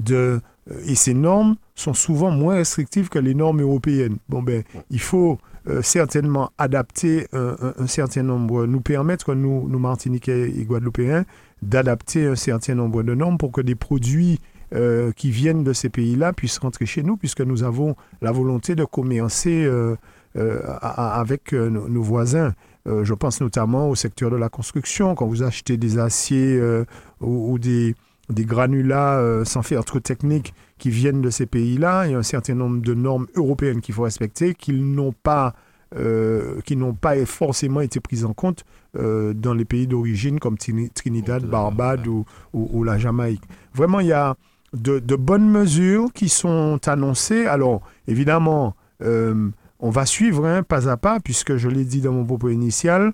de... 0.00 0.40
euh, 0.70 0.80
Et 0.86 0.94
ces 0.94 1.14
normes 1.14 1.56
sont 1.74 1.94
souvent 1.94 2.30
moins 2.30 2.54
restrictives 2.56 3.08
que 3.08 3.18
les 3.18 3.34
normes 3.34 3.60
européennes. 3.62 4.16
Bon, 4.28 4.42
ben, 4.42 4.62
il 4.90 5.00
faut 5.00 5.38
euh, 5.68 5.80
certainement 5.82 6.50
adapter 6.58 7.26
un, 7.32 7.56
un- 7.60 7.74
un 7.78 7.86
certain 7.86 8.22
nombre, 8.22 8.66
nous 8.66 8.80
permettre, 8.80 9.34
nous, 9.34 9.68
nous 9.68 9.78
Martiniquais 9.78 10.50
et 10.50 10.64
Guadeloupéens, 10.64 11.24
d'adapter 11.62 12.26
un 12.26 12.36
certain 12.36 12.74
nombre 12.74 13.02
de 13.02 13.14
normes 13.14 13.38
pour 13.38 13.52
que 13.52 13.60
des 13.60 13.74
produits 13.74 14.38
euh, 14.74 15.12
qui 15.12 15.30
viennent 15.30 15.64
de 15.64 15.72
ces 15.72 15.88
pays-là 15.88 16.32
puissent 16.32 16.58
rentrer 16.58 16.84
chez 16.86 17.02
nous, 17.02 17.16
puisque 17.16 17.40
nous 17.40 17.62
avons 17.62 17.96
la 18.20 18.30
volonté 18.32 18.74
de 18.74 18.84
commercer 18.84 19.64
euh, 19.64 19.96
euh, 20.36 20.60
à- 20.66 21.16
à- 21.16 21.20
avec 21.20 21.52
euh, 21.54 21.70
nos, 21.70 21.88
nos 21.88 22.02
voisins. 22.02 22.52
Euh, 22.86 23.02
je 23.04 23.14
pense 23.14 23.40
notamment 23.40 23.88
au 23.90 23.94
secteur 23.94 24.30
de 24.30 24.36
la 24.36 24.48
construction. 24.48 25.14
Quand 25.14 25.26
vous 25.26 25.42
achetez 25.42 25.76
des 25.76 25.98
aciers 25.98 26.56
euh, 26.56 26.84
ou, 27.20 27.52
ou 27.52 27.58
des, 27.58 27.94
des 28.28 28.44
granulats, 28.44 29.18
euh, 29.18 29.44
sans 29.44 29.62
faire 29.62 29.84
trop 29.84 30.00
technique, 30.00 30.52
qui 30.78 30.90
viennent 30.90 31.22
de 31.22 31.30
ces 31.30 31.46
pays-là, 31.46 32.06
il 32.06 32.12
y 32.12 32.14
a 32.14 32.18
un 32.18 32.22
certain 32.22 32.54
nombre 32.54 32.80
de 32.82 32.94
normes 32.94 33.26
européennes 33.34 33.80
qu'il 33.80 33.94
faut 33.94 34.02
respecter, 34.02 34.54
qu'ils 34.54 34.84
n'ont 34.94 35.12
pas, 35.12 35.54
euh, 35.96 36.60
qui 36.64 36.76
n'ont 36.76 36.92
pas 36.94 37.24
forcément 37.24 37.80
été 37.80 38.00
prises 38.00 38.24
en 38.24 38.34
compte 38.34 38.64
euh, 38.96 39.32
dans 39.32 39.54
les 39.54 39.64
pays 39.64 39.86
d'origine 39.86 40.38
comme 40.38 40.56
Trini- 40.56 40.90
Trinidad, 40.92 41.44
Barbade 41.44 42.06
ou, 42.06 42.24
ou- 42.52 42.68
ou 42.72 42.84
la 42.84 42.98
Jamaïque. 42.98 43.42
Vraiment, 43.74 44.00
il 44.00 44.08
y 44.08 44.12
a 44.12 44.36
de, 44.74 44.98
de 44.98 45.16
bonnes 45.16 45.48
mesures 45.48 46.12
qui 46.12 46.28
sont 46.28 46.78
annoncées. 46.86 47.46
Alors, 47.46 47.80
évidemment, 48.06 48.74
euh, 49.02 49.48
on 49.80 49.90
va 49.90 50.04
suivre 50.04 50.44
hein, 50.46 50.62
pas 50.62 50.88
à 50.90 50.96
pas, 50.98 51.20
puisque 51.20 51.56
je 51.56 51.68
l'ai 51.68 51.84
dit 51.84 52.02
dans 52.02 52.12
mon 52.12 52.24
propos 52.26 52.50
initial, 52.50 53.12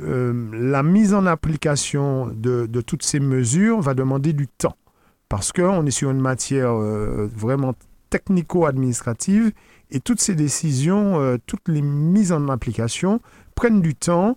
euh, 0.00 0.32
la 0.52 0.82
mise 0.82 1.12
en 1.12 1.26
application 1.26 2.28
de, 2.28 2.66
de 2.66 2.80
toutes 2.80 3.02
ces 3.02 3.20
mesures 3.20 3.80
va 3.80 3.94
demander 3.94 4.32
du 4.32 4.48
temps. 4.48 4.76
Parce 5.28 5.52
qu'on 5.52 5.84
est 5.86 5.90
sur 5.90 6.10
une 6.10 6.20
matière 6.20 6.72
euh, 6.72 7.28
vraiment 7.34 7.74
technico-administrative 8.10 9.52
et 9.90 10.00
toutes 10.00 10.20
ces 10.20 10.34
décisions, 10.34 11.20
euh, 11.20 11.36
toutes 11.46 11.68
les 11.68 11.82
mises 11.82 12.32
en 12.32 12.48
application 12.48 13.20
prennent 13.54 13.82
du 13.82 13.94
temps 13.94 14.36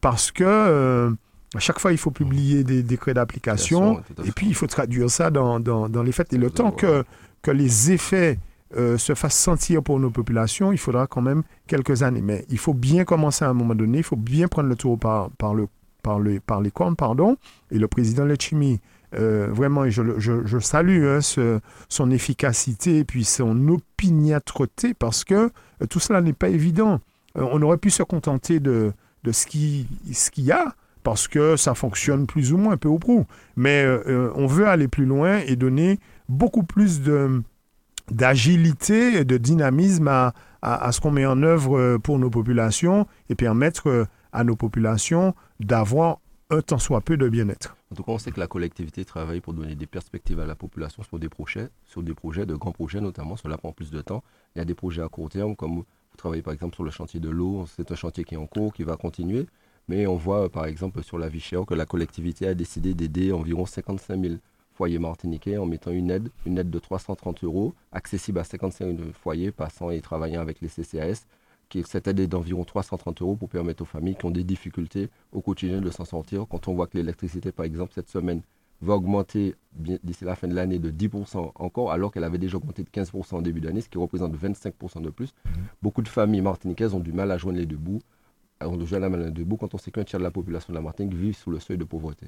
parce 0.00 0.30
que 0.30 1.12
à 1.56 1.58
chaque 1.58 1.80
fois 1.80 1.90
il 1.90 1.98
faut 1.98 2.12
publier 2.12 2.62
des 2.62 2.84
décrets 2.84 3.12
d'application 3.12 4.00
et 4.24 4.30
puis 4.30 4.46
il 4.46 4.54
faut 4.54 4.68
traduire 4.68 5.10
ça 5.10 5.30
dans, 5.30 5.58
dans, 5.58 5.88
dans 5.88 6.04
les 6.04 6.12
faits. 6.12 6.32
Et 6.32 6.38
le 6.38 6.48
temps 6.48 6.70
que, 6.70 7.02
que 7.42 7.50
les 7.50 7.90
effets 7.90 8.38
euh, 8.76 8.98
se 8.98 9.14
fassent 9.14 9.38
sentir 9.38 9.82
pour 9.82 9.98
nos 10.00 10.10
populations, 10.10 10.72
il 10.72 10.78
faudra 10.78 11.06
quand 11.06 11.22
même 11.22 11.42
quelques 11.66 12.02
années. 12.02 12.22
Mais 12.22 12.44
il 12.48 12.58
faut 12.58 12.74
bien 12.74 13.04
commencer 13.04 13.44
à 13.44 13.48
un 13.50 13.54
moment 13.54 13.74
donné, 13.74 13.98
il 13.98 14.04
faut 14.04 14.16
bien 14.16 14.48
prendre 14.48 14.68
le 14.68 14.76
tour 14.76 14.98
par, 14.98 15.30
le, 15.54 15.68
par, 16.02 16.18
le, 16.18 16.40
par 16.40 16.60
les 16.60 16.70
cornes, 16.70 16.96
pardon. 16.96 17.36
Et 17.70 17.78
le 17.78 17.88
président 17.88 18.24
Lechimi, 18.24 18.80
euh, 19.14 19.48
vraiment, 19.50 19.88
je, 19.88 20.02
je, 20.18 20.44
je 20.44 20.58
salue 20.58 21.04
hein, 21.06 21.20
son 21.88 22.10
efficacité 22.10 22.98
et 22.98 23.04
puis 23.04 23.24
son 23.24 23.68
opiniâtreté 23.68 24.94
parce 24.94 25.24
que 25.24 25.34
euh, 25.34 25.86
tout 25.88 26.00
cela 26.00 26.20
n'est 26.20 26.32
pas 26.32 26.48
évident. 26.48 27.00
On 27.36 27.60
aurait 27.62 27.78
pu 27.78 27.90
se 27.90 28.02
contenter 28.02 28.60
de, 28.60 28.92
de 29.24 29.32
ce 29.32 29.46
qui- 29.46 29.88
ce 30.12 30.30
qu'il 30.30 30.44
y 30.44 30.52
a 30.52 30.74
parce 31.02 31.26
que 31.28 31.56
ça 31.56 31.74
fonctionne 31.74 32.26
plus 32.26 32.52
ou 32.52 32.56
moins, 32.58 32.76
peu 32.76 32.88
ou 32.88 32.98
prou. 32.98 33.26
Mais 33.56 33.86
on 34.36 34.46
veut 34.46 34.66
aller 34.68 34.88
plus 34.88 35.04
loin 35.04 35.38
et 35.46 35.54
donner 35.56 35.98
beaucoup 36.28 36.62
plus 36.62 37.02
de, 37.02 37.42
d'agilité 38.10 39.16
et 39.16 39.24
de 39.24 39.36
dynamisme 39.36 40.08
à, 40.08 40.92
ce 40.92 41.00
qu'on 41.00 41.10
met 41.10 41.26
en 41.26 41.42
œuvre 41.42 41.78
euh, 41.78 41.98
pour 41.98 42.18
nos 42.18 42.30
populations 42.30 43.06
et 43.28 43.34
permettre 43.34 43.88
euh, 43.88 44.04
à 44.32 44.44
nos 44.44 44.56
populations 44.56 45.34
d'avoir 45.60 46.18
un 46.50 46.60
tant 46.60 46.78
soit 46.78 47.00
peu 47.00 47.16
de 47.16 47.28
bien-être. 47.28 47.76
En 47.90 47.94
tout 47.94 48.02
cas, 48.02 48.12
on 48.12 48.18
sait 48.18 48.30
que 48.30 48.40
la 48.40 48.46
collectivité 48.46 49.04
travaille 49.04 49.40
pour 49.40 49.54
donner 49.54 49.74
des 49.74 49.86
perspectives 49.86 50.40
à 50.40 50.46
la 50.46 50.54
population 50.54 51.02
sur 51.02 51.18
des 51.18 51.28
projets, 51.28 51.68
sur 51.84 52.02
des 52.02 52.14
projets, 52.14 52.46
de 52.46 52.54
grands 52.54 52.72
projets 52.72 53.00
notamment. 53.00 53.36
Cela 53.36 53.56
prend 53.56 53.72
plus 53.72 53.90
de 53.90 54.00
temps. 54.00 54.22
Il 54.54 54.58
y 54.58 54.62
a 54.62 54.64
des 54.64 54.74
projets 54.74 55.02
à 55.02 55.08
court 55.08 55.28
terme, 55.28 55.54
comme 55.56 55.76
vous 55.76 55.84
travaillez 56.16 56.42
par 56.42 56.52
exemple 56.52 56.74
sur 56.74 56.84
le 56.84 56.90
chantier 56.90 57.20
de 57.20 57.30
l'eau. 57.30 57.66
C'est 57.76 57.90
un 57.90 57.94
chantier 57.94 58.24
qui 58.24 58.34
est 58.34 58.38
en 58.38 58.46
cours, 58.46 58.72
qui 58.72 58.84
va 58.84 58.96
continuer. 58.96 59.46
Mais 59.88 60.06
on 60.06 60.16
voit 60.16 60.48
par 60.48 60.64
exemple 60.66 61.02
sur 61.02 61.18
la 61.18 61.28
vie 61.28 61.46
que 61.66 61.74
la 61.74 61.86
collectivité 61.86 62.46
a 62.46 62.54
décidé 62.54 62.94
d'aider 62.94 63.32
environ 63.32 63.66
55 63.66 64.20
000 64.20 64.34
foyers 64.74 64.98
martiniquais 64.98 65.56
en 65.56 65.66
mettant 65.66 65.90
une 65.90 66.10
aide, 66.10 66.28
une 66.46 66.58
aide 66.58 66.70
de 66.70 66.78
330 66.78 67.44
euros, 67.44 67.74
accessible 67.92 68.38
à 68.38 68.44
55 68.44 68.96
000 68.96 68.98
foyers 69.12 69.52
passant 69.52 69.90
et 69.90 70.00
travaillant 70.00 70.40
avec 70.40 70.60
les 70.60 70.68
CCAS. 70.68 71.26
Qui, 71.70 71.82
cette 71.84 72.06
aide 72.08 72.20
est 72.20 72.26
d'environ 72.26 72.64
330 72.64 73.22
euros 73.22 73.36
pour 73.36 73.48
permettre 73.48 73.82
aux 73.82 73.86
familles 73.86 74.16
qui 74.16 74.26
ont 74.26 74.30
des 74.30 74.44
difficultés 74.44 75.08
au 75.32 75.40
quotidien 75.40 75.80
de 75.80 75.90
s'en 75.90 76.04
sortir. 76.04 76.46
Quand 76.48 76.68
on 76.68 76.74
voit 76.74 76.86
que 76.86 76.98
l'électricité, 76.98 77.52
par 77.52 77.64
exemple, 77.64 77.92
cette 77.94 78.10
semaine, 78.10 78.42
va 78.82 78.94
augmenter 78.94 79.54
d'ici 79.72 80.24
la 80.24 80.34
fin 80.34 80.46
de 80.46 80.54
l'année 80.54 80.78
de 80.78 80.90
10% 80.90 81.52
encore, 81.54 81.90
alors 81.90 82.12
qu'elle 82.12 82.24
avait 82.24 82.38
déjà 82.38 82.58
augmenté 82.58 82.82
de 82.82 82.90
15% 82.90 83.36
en 83.36 83.42
début 83.42 83.60
d'année, 83.60 83.80
ce 83.80 83.88
qui 83.88 83.96
représente 83.96 84.36
25% 84.36 85.00
de 85.00 85.10
plus. 85.10 85.32
Beaucoup 85.80 86.02
de 86.02 86.08
familles 86.08 86.42
martiniquaises 86.42 86.92
ont 86.92 87.00
du 87.00 87.12
mal 87.12 87.30
à 87.30 87.38
joindre 87.38 87.58
les 87.58 87.66
deux 87.66 87.76
bouts, 87.76 88.00
mal 88.60 88.80
à 88.80 88.84
joindre 88.84 89.16
les 89.16 89.30
deux 89.30 89.44
bouts 89.44 89.56
quand 89.56 89.74
on 89.74 89.78
sait 89.78 89.90
qu'un 89.90 90.04
tiers 90.04 90.20
de 90.20 90.24
la 90.24 90.30
population 90.30 90.72
de 90.72 90.78
la 90.78 90.82
Martinique 90.82 91.14
vit 91.14 91.34
sous 91.34 91.50
le 91.50 91.60
seuil 91.60 91.78
de 91.78 91.84
pauvreté. 91.84 92.26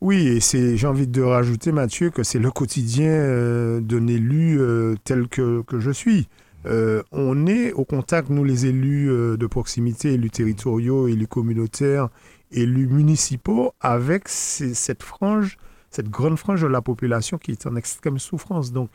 Oui, 0.00 0.28
et 0.28 0.40
c'est, 0.40 0.78
j'ai 0.78 0.86
envie 0.86 1.06
de 1.06 1.20
rajouter, 1.20 1.72
Mathieu, 1.72 2.08
que 2.08 2.22
c'est 2.22 2.38
le 2.38 2.50
quotidien 2.50 3.10
euh, 3.10 3.80
d'un 3.80 4.06
élu 4.06 4.58
euh, 4.58 4.94
tel 5.04 5.28
que, 5.28 5.60
que, 5.60 5.78
je 5.78 5.90
suis. 5.90 6.26
Euh, 6.64 7.02
on 7.12 7.46
est 7.46 7.72
au 7.72 7.84
contact, 7.84 8.30
nous 8.30 8.42
les 8.42 8.64
élus 8.64 9.08
de 9.08 9.46
proximité, 9.46 10.14
élus 10.14 10.30
territoriaux, 10.30 11.06
élus 11.06 11.26
communautaires, 11.26 12.08
élus 12.50 12.86
municipaux, 12.86 13.74
avec 13.82 14.28
cette 14.28 15.02
frange, 15.02 15.58
cette 15.90 16.08
grande 16.08 16.36
frange 16.36 16.62
de 16.62 16.66
la 16.66 16.80
population 16.80 17.36
qui 17.36 17.50
est 17.50 17.66
en 17.66 17.76
extrême 17.76 18.18
souffrance. 18.18 18.72
Donc, 18.72 18.88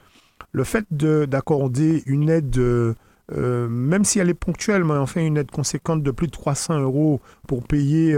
le 0.53 0.63
fait 0.63 0.85
d'accorder 0.91 2.01
une 2.07 2.29
aide, 2.29 2.59
même 3.29 4.05
si 4.05 4.17
elle 4.17 4.29
est 4.29 4.33
ponctuelle, 4.33 4.83
mais 4.83 4.93
enfin 4.93 5.21
une 5.21 5.37
aide 5.37 5.51
conséquente 5.51 6.01
de 6.01 6.11
plus 6.11 6.27
de 6.27 6.31
300 6.31 6.79
euros 6.79 7.21
pour 7.47 7.63
payer 7.63 8.17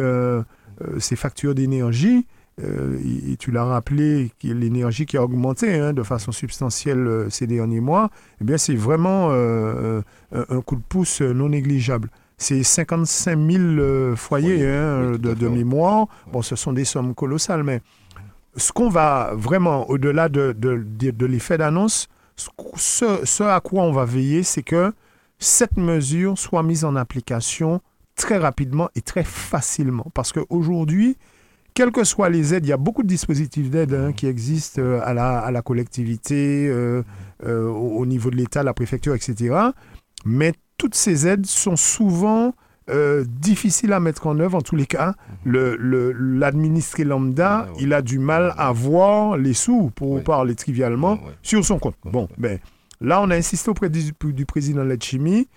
ses 1.00 1.16
factures 1.18 1.54
d'énergie, 1.54 2.26
euh, 2.64 2.98
et 3.32 3.38
tu 3.38 3.52
l'as 3.52 3.64
rappelé, 3.64 4.32
l'énergie 4.44 5.06
qui 5.06 5.16
a 5.16 5.24
augmenté 5.24 5.76
hein, 5.76 5.94
de 5.94 6.02
façon 6.02 6.32
substantielle 6.32 7.06
euh, 7.06 7.30
ces 7.30 7.46
derniers 7.46 7.82
mois, 7.82 8.10
eh 8.42 8.44
bien, 8.44 8.58
c'est 8.58 8.76
vraiment 8.76 9.30
euh, 9.32 10.02
un 10.32 10.62
coup 10.62 10.76
de 10.76 10.82
pouce 10.82 11.22
non 11.22 11.50
négligeable. 11.50 12.10
C'est 12.40 12.64
55 12.64 13.40
000 13.52 14.16
foyers 14.16 14.68
hein, 14.68 15.12
de, 15.12 15.34
de 15.34 15.48
mémoire. 15.48 16.08
Bon, 16.32 16.42
ce 16.42 16.56
sont 16.56 16.74
des 16.74 16.86
sommes 16.86 17.16
colossales, 17.16 17.64
mais 17.64 17.82
ce 18.56 18.72
qu'on 18.72 18.90
va 18.90 19.32
vraiment, 19.36 19.90
au-delà 19.90 20.30
de, 20.30 20.56
de, 20.58 20.84
de 21.12 21.26
l'effet 21.26 21.58
d'annonce, 21.58 22.10
ce, 22.36 23.22
ce, 23.24 23.44
à 23.44 23.60
quoi 23.60 23.84
on 23.84 23.92
va 23.92 24.06
veiller, 24.06 24.44
c'est 24.44 24.64
que 24.64 24.94
cette 25.40 25.78
mesure 25.78 26.38
soit 26.38 26.64
mise 26.64 26.86
en 26.86 26.96
application 26.96 27.82
très 28.16 28.38
rapidement 28.38 28.90
et 28.96 29.02
très 29.02 29.24
facilement. 29.24 30.08
Parce 30.14 30.32
qu'aujourd'hui, 30.32 31.18
quelles 31.78 31.92
que 31.92 32.04
soient 32.04 32.30
les 32.30 32.56
aides, 32.56 32.66
il 32.66 32.70
y 32.70 32.74
a 32.74 32.78
beaucoup 32.78 33.04
de 33.04 33.08
dispositifs 33.08 33.70
d'aide 33.70 33.94
hein, 33.94 34.12
qui 34.12 34.26
existent 34.26 34.82
euh, 34.82 35.00
à, 35.04 35.14
la, 35.14 35.38
à, 35.38 35.52
la, 35.52 35.62
collectivité, 35.62 36.68
euh, 36.68 37.04
euh, 37.46 37.68
au, 37.70 38.04
niveau 38.08 38.32
de 38.32 38.36
l'État, 38.36 38.64
la 38.64 38.74
préfecture, 38.74 39.14
etc. 39.14 39.56
Mais 40.26 40.54
toutes 40.80 40.96
ces 40.96 41.28
aides 41.28 41.46
sont 41.46 41.76
souvent 41.76 42.54
difficiles 43.28 43.92
à 43.92 44.00
mettre 44.00 44.28
en 44.28 44.40
œuvre. 44.40 44.58
En 44.58 44.62
tous 44.62 44.78
les 44.78 44.86
cas, 44.88 45.14
l'administré 45.46 47.04
le, 47.04 47.10
lambda, 47.10 47.68
ah, 47.68 47.72
ouais. 47.72 47.78
il 47.82 47.94
a 47.94 48.02
du 48.02 48.18
mal 48.18 48.56
à 48.58 48.72
voir 48.72 49.38
les 49.38 49.54
sous, 49.54 49.92
pour 49.94 50.14
ouais. 50.14 50.22
parler 50.22 50.56
trivialement, 50.56 51.20
ah, 51.22 51.32
sur 51.44 51.64
son 51.64 51.78
compte. 51.78 51.96
Bon, 52.06 52.28
ben, 52.40 52.60
là, 53.02 53.22
on 53.22 53.30
a 53.30 53.36
insisté 53.36 53.70
auprès 53.70 53.90
du, 53.90 54.14
du 54.24 54.46
président 54.48 54.84
Letchimi 54.84 55.48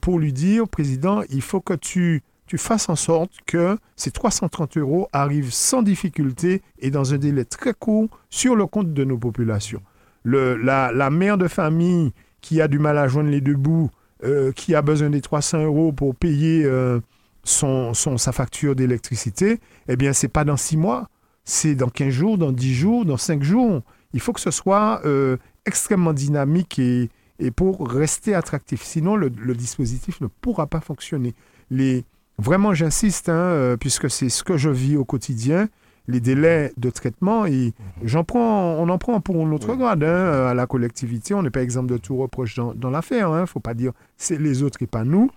pour 0.00 0.18
lui 0.20 0.32
dire, 0.32 0.68
président, 0.68 1.22
il 1.28 1.42
faut 1.42 1.60
que 1.60 1.74
tu 1.74 2.22
tu 2.50 2.58
fasses 2.58 2.88
en 2.88 2.96
sorte 2.96 3.30
que 3.46 3.78
ces 3.94 4.10
330 4.10 4.76
euros 4.76 5.08
arrivent 5.12 5.52
sans 5.52 5.82
difficulté 5.82 6.62
et 6.80 6.90
dans 6.90 7.14
un 7.14 7.16
délai 7.16 7.44
très 7.44 7.74
court 7.74 8.08
sur 8.28 8.56
le 8.56 8.66
compte 8.66 8.92
de 8.92 9.04
nos 9.04 9.16
populations. 9.16 9.80
La, 10.24 11.10
mère 11.10 11.38
de 11.38 11.46
famille 11.46 12.10
qui 12.40 12.60
a 12.60 12.66
du 12.66 12.80
mal 12.80 12.98
à 12.98 13.06
joindre 13.06 13.30
les 13.30 13.40
deux 13.40 13.54
bouts, 13.54 13.88
euh, 14.24 14.50
qui 14.50 14.74
a 14.74 14.82
besoin 14.82 15.10
des 15.10 15.20
300 15.20 15.62
euros 15.62 15.92
pour 15.92 16.16
payer 16.16 16.64
euh, 16.64 16.98
son, 17.44 17.94
sa 17.94 18.32
facture 18.32 18.74
d'électricité, 18.74 19.60
eh 19.86 19.94
bien, 19.94 20.12
c'est 20.12 20.26
pas 20.26 20.42
dans 20.42 20.56
six 20.56 20.76
mois, 20.76 21.08
c'est 21.44 21.76
dans 21.76 21.88
15 21.88 22.08
jours, 22.08 22.36
dans 22.36 22.50
10 22.50 22.74
jours, 22.74 23.04
dans 23.04 23.16
5 23.16 23.44
jours. 23.44 23.82
Il 24.12 24.18
faut 24.18 24.32
que 24.32 24.40
ce 24.40 24.50
soit 24.50 25.02
euh, 25.04 25.36
extrêmement 25.66 26.12
dynamique 26.12 26.80
et, 26.80 27.10
et 27.38 27.52
pour 27.52 27.88
rester 27.88 28.34
attractif. 28.34 28.82
Sinon, 28.82 29.14
le, 29.14 29.28
le 29.28 29.54
dispositif 29.54 30.20
ne 30.20 30.26
pourra 30.26 30.66
pas 30.66 30.80
fonctionner. 30.80 31.36
Les, 31.70 32.04
Vraiment, 32.40 32.72
j'insiste, 32.72 33.28
hein, 33.28 33.34
euh, 33.34 33.76
puisque 33.76 34.10
c'est 34.10 34.30
ce 34.30 34.42
que 34.42 34.56
je 34.56 34.70
vis 34.70 34.96
au 34.96 35.04
quotidien, 35.04 35.68
les 36.08 36.20
délais 36.20 36.72
de 36.78 36.88
traitement, 36.88 37.44
et 37.44 37.74
j'en 38.02 38.24
prends, 38.24 38.76
on 38.78 38.88
en 38.88 38.96
prend 38.96 39.20
pour 39.20 39.46
notre 39.46 39.74
grade 39.74 40.02
hein, 40.02 40.46
à 40.48 40.54
la 40.54 40.66
collectivité. 40.66 41.34
On 41.34 41.42
n'est 41.42 41.50
pas 41.50 41.62
exemple 41.62 41.92
de 41.92 41.98
tout 41.98 42.16
reproche 42.16 42.56
dans, 42.56 42.72
dans 42.72 42.88
l'affaire. 42.88 43.28
Il 43.28 43.34
hein, 43.34 43.40
ne 43.42 43.46
faut 43.46 43.60
pas 43.60 43.74
dire 43.74 43.92
c'est 44.16 44.40
les 44.40 44.62
autres 44.62 44.82
et 44.82 44.86
pas 44.86 45.04
nous. 45.04 45.30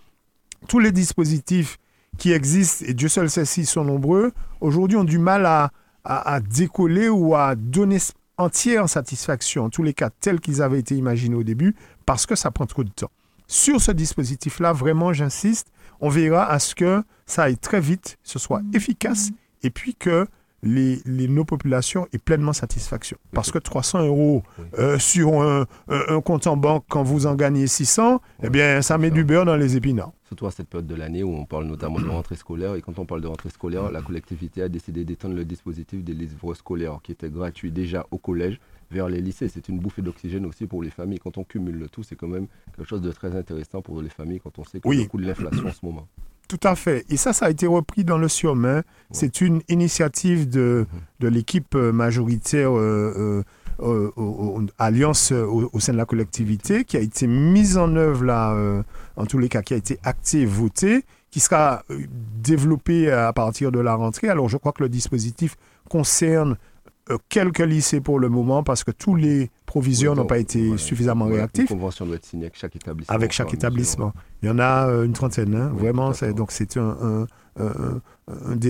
Tous 0.69 0.79
les 0.79 0.93
dispositifs 0.93 1.77
qui 2.17 2.31
existent, 2.31 2.85
et 2.87 2.93
Dieu 2.93 3.09
seul 3.09 3.29
sait 3.29 3.43
s'ils 3.43 3.67
sont 3.67 3.83
nombreux, 3.83 4.31
aujourd'hui 4.61 4.95
ont 4.95 5.03
du 5.03 5.19
mal 5.19 5.45
à, 5.45 5.71
à, 6.05 6.35
à, 6.35 6.39
décoller 6.39 7.09
ou 7.09 7.35
à 7.35 7.55
donner 7.55 7.97
entière 8.37 8.87
satisfaction, 8.87 9.65
en 9.65 9.69
tous 9.69 9.83
les 9.83 9.93
cas 9.93 10.09
tels 10.09 10.39
qu'ils 10.39 10.61
avaient 10.61 10.79
été 10.79 10.95
imaginés 10.95 11.35
au 11.35 11.43
début, 11.43 11.75
parce 12.05 12.25
que 12.25 12.35
ça 12.35 12.49
prend 12.49 12.65
trop 12.65 12.85
de 12.85 12.89
temps. 12.89 13.11
Sur 13.47 13.81
ce 13.81 13.91
dispositif-là, 13.91 14.71
vraiment, 14.71 15.11
j'insiste, 15.11 15.67
on 16.03 16.09
verra 16.09 16.45
à 16.45 16.59
ce 16.59 16.75
que 16.75 17.01
ça 17.25 17.43
aille 17.43 17.57
très 17.57 17.79
vite, 17.79 18.17
ce 18.23 18.37
soit 18.37 18.61
efficace, 18.73 19.31
et 19.63 19.69
puis 19.69 19.95
que 19.95 20.27
les, 20.61 20.99
les, 21.05 21.29
nos 21.29 21.45
populations 21.45 22.07
aient 22.13 22.17
pleinement 22.17 22.51
satisfaction. 22.51 23.17
Parce 23.31 23.51
que 23.51 23.57
300 23.57 24.05
euros 24.05 24.43
euh, 24.79 24.99
sur 24.99 25.41
un, 25.41 25.65
un, 25.87 26.01
un, 26.09 26.21
compte 26.21 26.45
en 26.47 26.57
banque, 26.57 26.83
quand 26.89 27.03
vous 27.03 27.25
en 27.25 27.35
gagnez 27.35 27.67
600, 27.67 28.13
oui. 28.13 28.19
eh 28.43 28.49
bien, 28.49 28.81
ça 28.81 28.97
met 28.97 29.11
du 29.11 29.23
beurre 29.23 29.45
dans 29.45 29.55
les 29.55 29.77
épinards. 29.77 30.11
Surtout 30.27 30.47
à 30.47 30.51
cette 30.51 30.67
période 30.67 30.87
de 30.87 30.95
l'année 30.95 31.23
où 31.23 31.33
on 31.35 31.45
parle 31.45 31.65
notamment 31.65 31.99
de 31.99 32.07
rentrée 32.09 32.35
scolaire. 32.35 32.75
Et 32.75 32.81
quand 32.81 32.97
on 32.99 33.05
parle 33.05 33.21
de 33.21 33.27
rentrée 33.27 33.49
scolaire, 33.49 33.91
la 33.91 34.01
collectivité 34.01 34.61
a 34.61 34.69
décidé 34.69 35.05
d'étendre 35.05 35.35
le 35.35 35.45
dispositif 35.45 36.03
des 36.03 36.13
livres 36.13 36.53
scolaires 36.53 36.99
qui 37.03 37.11
était 37.11 37.29
gratuit 37.29 37.71
déjà 37.71 38.05
au 38.11 38.17
collège 38.17 38.59
vers 38.93 39.09
les 39.09 39.21
lycées. 39.21 39.49
C'est 39.49 39.67
une 39.67 39.79
bouffée 39.79 40.01
d'oxygène 40.01 40.45
aussi 40.45 40.67
pour 40.67 40.81
les 40.81 40.91
familles. 40.91 41.19
Quand 41.19 41.37
on 41.37 41.43
cumule 41.43 41.77
le 41.77 41.89
tout, 41.89 42.03
c'est 42.03 42.15
quand 42.15 42.27
même 42.27 42.47
quelque 42.75 42.87
chose 42.87 43.01
de 43.01 43.11
très 43.11 43.35
intéressant 43.35 43.81
pour 43.81 44.01
les 44.01 44.09
familles 44.09 44.39
quand 44.39 44.57
on 44.59 44.63
sait 44.63 44.79
qu'il 44.79 44.93
y 44.93 45.01
a 45.01 45.03
beaucoup 45.03 45.17
de 45.17 45.25
l'inflation 45.25 45.67
en 45.67 45.71
ce 45.71 45.85
moment. 45.85 46.07
Tout 46.47 46.59
à 46.63 46.75
fait. 46.75 47.05
Et 47.09 47.17
ça, 47.17 47.33
ça 47.33 47.47
a 47.47 47.49
été 47.49 47.65
repris 47.65 48.03
dans 48.03 48.17
le 48.17 48.27
SIOM. 48.27 48.65
Hein. 48.65 48.75
Ouais. 48.75 48.81
C'est 49.11 49.41
une 49.41 49.61
initiative 49.69 50.47
de, 50.49 50.85
de 51.19 51.27
l'équipe 51.27 51.73
majoritaire 51.73 52.77
euh, 52.77 53.43
euh, 53.81 54.11
euh, 54.17 54.67
Alliance 54.77 55.31
au, 55.31 55.69
au, 55.71 55.79
sein 55.79 55.93
de 55.93 55.97
la 55.97 56.05
collectivité 56.05 56.83
qui 56.85 56.97
a 56.97 56.99
été 56.99 57.27
mise 57.27 57.77
en 57.77 57.95
œuvre 57.95 58.23
là, 58.23 58.53
euh, 58.53 58.83
en 59.15 59.25
tous 59.25 59.39
les 59.39 59.49
cas, 59.49 59.61
qui 59.61 59.73
a 59.73 59.77
été 59.77 59.99
actée, 60.03 60.45
votée, 60.45 61.05
qui 61.31 61.39
sera 61.39 61.83
euh, 61.89 62.01
développée 62.41 63.11
à 63.11 63.33
partir 63.33 63.71
de 63.71 63.79
la 63.79 63.95
rentrée. 63.95 64.29
Alors, 64.29 64.49
je 64.49 64.57
crois 64.57 64.71
que 64.71 64.83
le 64.83 64.89
dispositif 64.89 65.55
concerne 65.89 66.51
euh, 66.51 66.55
quelques 67.29 67.59
lycées 67.59 68.01
pour 68.01 68.19
le 68.19 68.29
moment 68.29 68.63
parce 68.63 68.83
que 68.83 68.91
tous 68.91 69.15
les 69.15 69.51
provisions 69.65 70.11
oui, 70.11 70.17
n'ont 70.17 70.25
pas 70.25 70.37
été 70.37 70.61
voilà, 70.61 70.77
suffisamment 70.77 71.25
voilà, 71.25 71.41
réactifs. 71.41 71.69
Une 71.69 71.77
convention 71.77 72.05
doit 72.05 72.15
être 72.15 72.25
signée 72.25 72.45
avec 72.45 72.57
chaque 72.57 72.75
établissement. 72.75 73.15
Avec 73.15 73.31
chaque 73.31 73.53
établissement. 73.53 74.13
Il 74.41 74.47
y 74.47 74.51
en 74.51 74.59
a 74.59 74.87
euh, 74.87 75.03
une 75.03 75.13
trentaine, 75.13 75.55
hein, 75.55 75.71
oui, 75.73 75.81
vraiment. 75.81 76.11
Donc 76.35 76.51
c'est 76.51 76.77
un, 76.77 77.25
un, 77.59 77.63
un, 77.63 78.01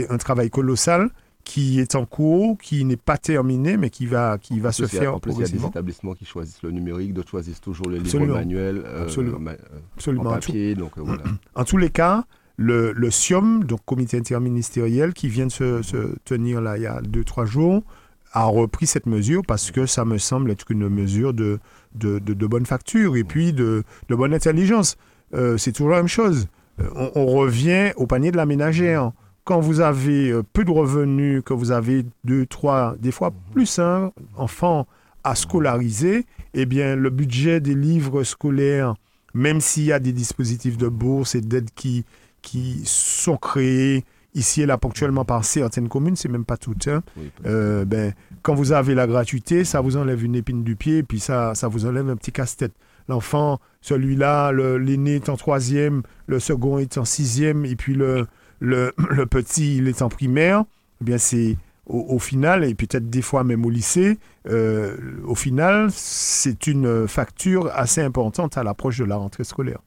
un, 0.09 0.17
travail 0.17 0.49
colossal 0.49 1.09
qui 1.43 1.79
est 1.79 1.95
en 1.95 2.05
cours, 2.05 2.57
qui 2.57 2.85
n'est 2.85 2.97
pas 2.97 3.17
terminé, 3.17 3.77
mais 3.77 3.89
qui 3.89 4.05
va, 4.05 4.37
qui 4.37 4.59
va 4.59 4.71
se 4.71 4.85
faire 4.85 5.15
En 5.15 5.19
plus, 5.19 5.33
il 5.33 5.41
y 5.41 5.43
a 5.43 5.47
des 5.47 5.65
établissements 5.65 6.13
qui 6.13 6.25
choisissent 6.25 6.63
le 6.63 6.71
numérique, 6.71 7.13
d'autres 7.13 7.29
choisissent 7.29 7.61
toujours 7.61 7.89
le 7.89 7.97
livre 7.97 8.25
manuel 8.25 8.81
euh, 8.85 9.03
Absolument. 9.03 9.39
Euh, 9.51 9.55
Absolument. 9.95 10.29
en 10.29 10.33
papier. 10.33 10.75
Donc, 10.75 10.97
euh, 10.97 11.01
voilà. 11.03 11.23
En 11.55 11.65
tous 11.65 11.77
les 11.77 11.89
cas, 11.89 12.25
le, 12.57 12.93
le 12.93 13.11
SIOM, 13.11 13.63
donc 13.65 13.81
comité 13.85 14.17
interministériel, 14.17 15.13
qui 15.13 15.27
vient 15.27 15.47
de 15.47 15.51
se, 15.51 15.81
se 15.81 16.15
tenir 16.23 16.61
là 16.61 16.77
il 16.77 16.83
y 16.83 16.87
a 16.87 17.01
deux, 17.01 17.23
trois 17.23 17.45
jours, 17.45 17.83
a 18.33 18.45
repris 18.45 18.87
cette 18.87 19.05
mesure 19.05 19.43
parce 19.47 19.71
que 19.71 19.85
ça 19.85 20.05
me 20.05 20.17
semble 20.17 20.51
être 20.51 20.69
une 20.71 20.89
mesure 20.89 21.33
de, 21.33 21.59
bonne 21.93 22.65
facture 22.65 23.15
et 23.15 23.23
puis 23.23 23.53
de, 23.53 23.83
bonne 24.09 24.33
intelligence. 24.33 24.97
Euh, 25.33 25.57
c'est 25.57 25.71
toujours 25.71 25.91
la 25.91 25.97
même 25.97 26.07
chose. 26.07 26.47
Euh, 26.79 27.09
on, 27.15 27.27
revient 27.27 27.91
au 27.95 28.07
panier 28.07 28.31
de 28.31 28.37
la 28.37 28.45
ménagère. 28.45 29.11
Quand 29.45 29.59
vous 29.59 29.79
avez 29.79 30.31
euh, 30.31 30.43
peu 30.53 30.63
de 30.63 30.71
revenus, 30.71 31.41
que 31.45 31.53
vous 31.53 31.71
avez 31.71 32.05
deux, 32.23 32.45
trois, 32.45 32.95
des 32.99 33.11
fois 33.11 33.31
plus, 33.51 33.79
hein, 33.79 34.11
enfants 34.35 34.87
à 35.23 35.35
scolariser, 35.35 36.25
eh 36.53 36.65
bien, 36.65 36.95
le 36.95 37.09
budget 37.09 37.59
des 37.59 37.75
livres 37.75 38.23
scolaires, 38.23 38.95
même 39.33 39.61
s'il 39.61 39.85
y 39.85 39.91
a 39.91 39.99
des 39.99 40.13
dispositifs 40.13 40.77
de 40.77 40.87
bourse 40.87 41.35
et 41.35 41.41
d'aide 41.41 41.69
qui, 41.75 42.05
qui 42.41 42.81
sont 42.85 43.37
créés 43.37 44.03
ici 44.35 44.61
et 44.61 44.65
là 44.65 44.77
ponctuellement 44.77 45.25
par 45.25 45.45
certaines 45.45 45.89
communes, 45.89 46.15
c'est 46.15 46.29
même 46.29 46.45
pas 46.45 46.57
toutes, 46.57 46.87
hein, 46.87 47.03
Oui, 47.17 47.31
euh, 47.45 47.85
ben, 47.85 48.13
quand 48.41 48.55
vous 48.55 48.71
avez 48.71 48.95
la 48.95 49.07
gratuité, 49.07 49.63
ça 49.63 49.81
vous 49.81 49.97
enlève 49.97 50.23
une 50.23 50.35
épine 50.35 50.63
du 50.63 50.75
pied, 50.75 51.03
puis 51.03 51.19
ça, 51.19 51.55
ça 51.55 51.67
vous 51.67 51.85
enlève 51.85 52.09
un 52.09 52.15
petit 52.15 52.31
casse-tête. 52.31 52.73
L'enfant, 53.09 53.59
celui-là, 53.81 54.51
l'aîné 54.51 55.15
est 55.15 55.29
en 55.29 55.37
troisième, 55.37 56.03
le 56.27 56.39
second 56.39 56.77
est 56.77 56.97
en 56.97 57.05
sixième, 57.05 57.65
et 57.65 57.75
puis 57.75 57.93
le, 57.93 58.27
le, 58.59 58.93
le 59.09 59.25
petit, 59.25 59.77
il 59.77 59.87
est 59.87 60.01
en 60.01 60.09
primaire. 60.09 60.63
Eh 61.01 61.05
bien, 61.05 61.17
c'est 61.17 61.57
au, 61.85 62.05
au 62.09 62.19
final, 62.19 62.63
et 62.63 62.75
peut-être 62.75 63.09
des 63.09 63.21
fois 63.21 63.43
même 63.43 63.65
au 63.65 63.69
lycée, 63.69 64.17
euh, 64.47 64.95
au 65.25 65.35
final, 65.35 65.89
c'est 65.91 66.67
une 66.67 67.07
facture 67.07 67.69
assez 67.73 68.01
importante 68.01 68.57
à 68.57 68.63
l'approche 68.63 68.99
de 68.99 69.05
la 69.05 69.17
rentrée 69.17 69.43
scolaire. 69.43 69.79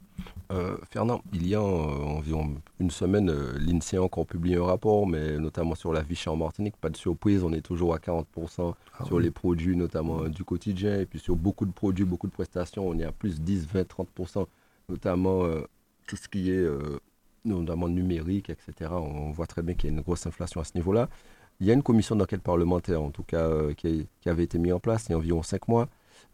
Euh, 0.53 0.77
Fernand, 0.91 1.23
il 1.33 1.47
y 1.47 1.55
a 1.57 1.61
euh, 1.61 1.63
environ 1.65 2.55
une 2.79 2.91
semaine, 2.91 3.31
euh, 3.31 3.59
l'INSEE 3.59 3.97
a 3.97 4.03
encore 4.03 4.27
publié 4.27 4.57
un 4.57 4.65
rapport, 4.65 5.07
mais 5.07 5.39
notamment 5.39 5.75
sur 5.75 5.93
la 5.93 6.03
vie 6.03 6.23
en 6.27 6.37
Martinique. 6.37 6.77
Pas 6.77 6.89
de 6.91 6.97
surprise, 6.97 7.43
on 7.43 7.53
est 7.53 7.63
toujours 7.63 7.95
à 7.95 7.99
40% 7.99 8.75
Ah 8.99 9.05
sur 9.05 9.17
oui. 9.17 9.25
les 9.25 9.31
produits, 9.33 9.77
notamment 9.77 10.23
euh, 10.23 10.29
du 10.29 10.45
quotidien, 10.45 11.01
et 11.01 11.07
puis 11.07 11.19
sur 11.19 11.35
beaucoup 11.35 11.67
de 11.67 11.73
produits, 11.73 12.05
beaucoup 12.05 12.29
de 12.29 12.33
prestations, 12.33 12.87
on 12.87 12.97
est 12.99 13.05
à 13.05 13.11
plus 13.13 13.41
10, 13.41 13.67
20, 13.67 13.83
30%, 13.83 14.47
notamment 14.89 15.43
euh, 15.45 15.63
tout 16.07 16.17
ce 16.17 16.29
qui 16.29 16.51
est 16.53 16.65
notamment 17.45 17.89
numérique, 17.89 18.51
etc. 18.51 18.91
On 18.93 19.31
voit 19.33 19.47
très 19.47 19.63
bien 19.63 19.75
qu'il 19.75 19.91
y 19.91 19.93
a 19.93 19.97
une 19.97 20.03
grosse 20.03 20.27
inflation 20.27 20.61
à 20.61 20.65
ce 20.65 20.73
niveau-là. 20.77 21.09
Il 21.61 21.67
y 21.67 21.71
a 21.71 21.75
une 21.75 21.83
commission 21.83 22.15
d'enquête 22.17 22.43
parlementaire, 22.43 23.03
en 23.03 23.11
tout 23.11 23.23
cas, 23.25 23.49
qui, 23.77 23.87
a- 23.89 24.05
qui 24.21 24.29
avait 24.29 24.45
été 24.45 24.59
mise 24.59 24.73
en 24.73 24.79
place 24.81 25.07
il 25.09 25.13
y 25.13 25.15
a 25.15 25.19
environ 25.19 25.43
5 25.43 25.67
mois. 25.69 25.89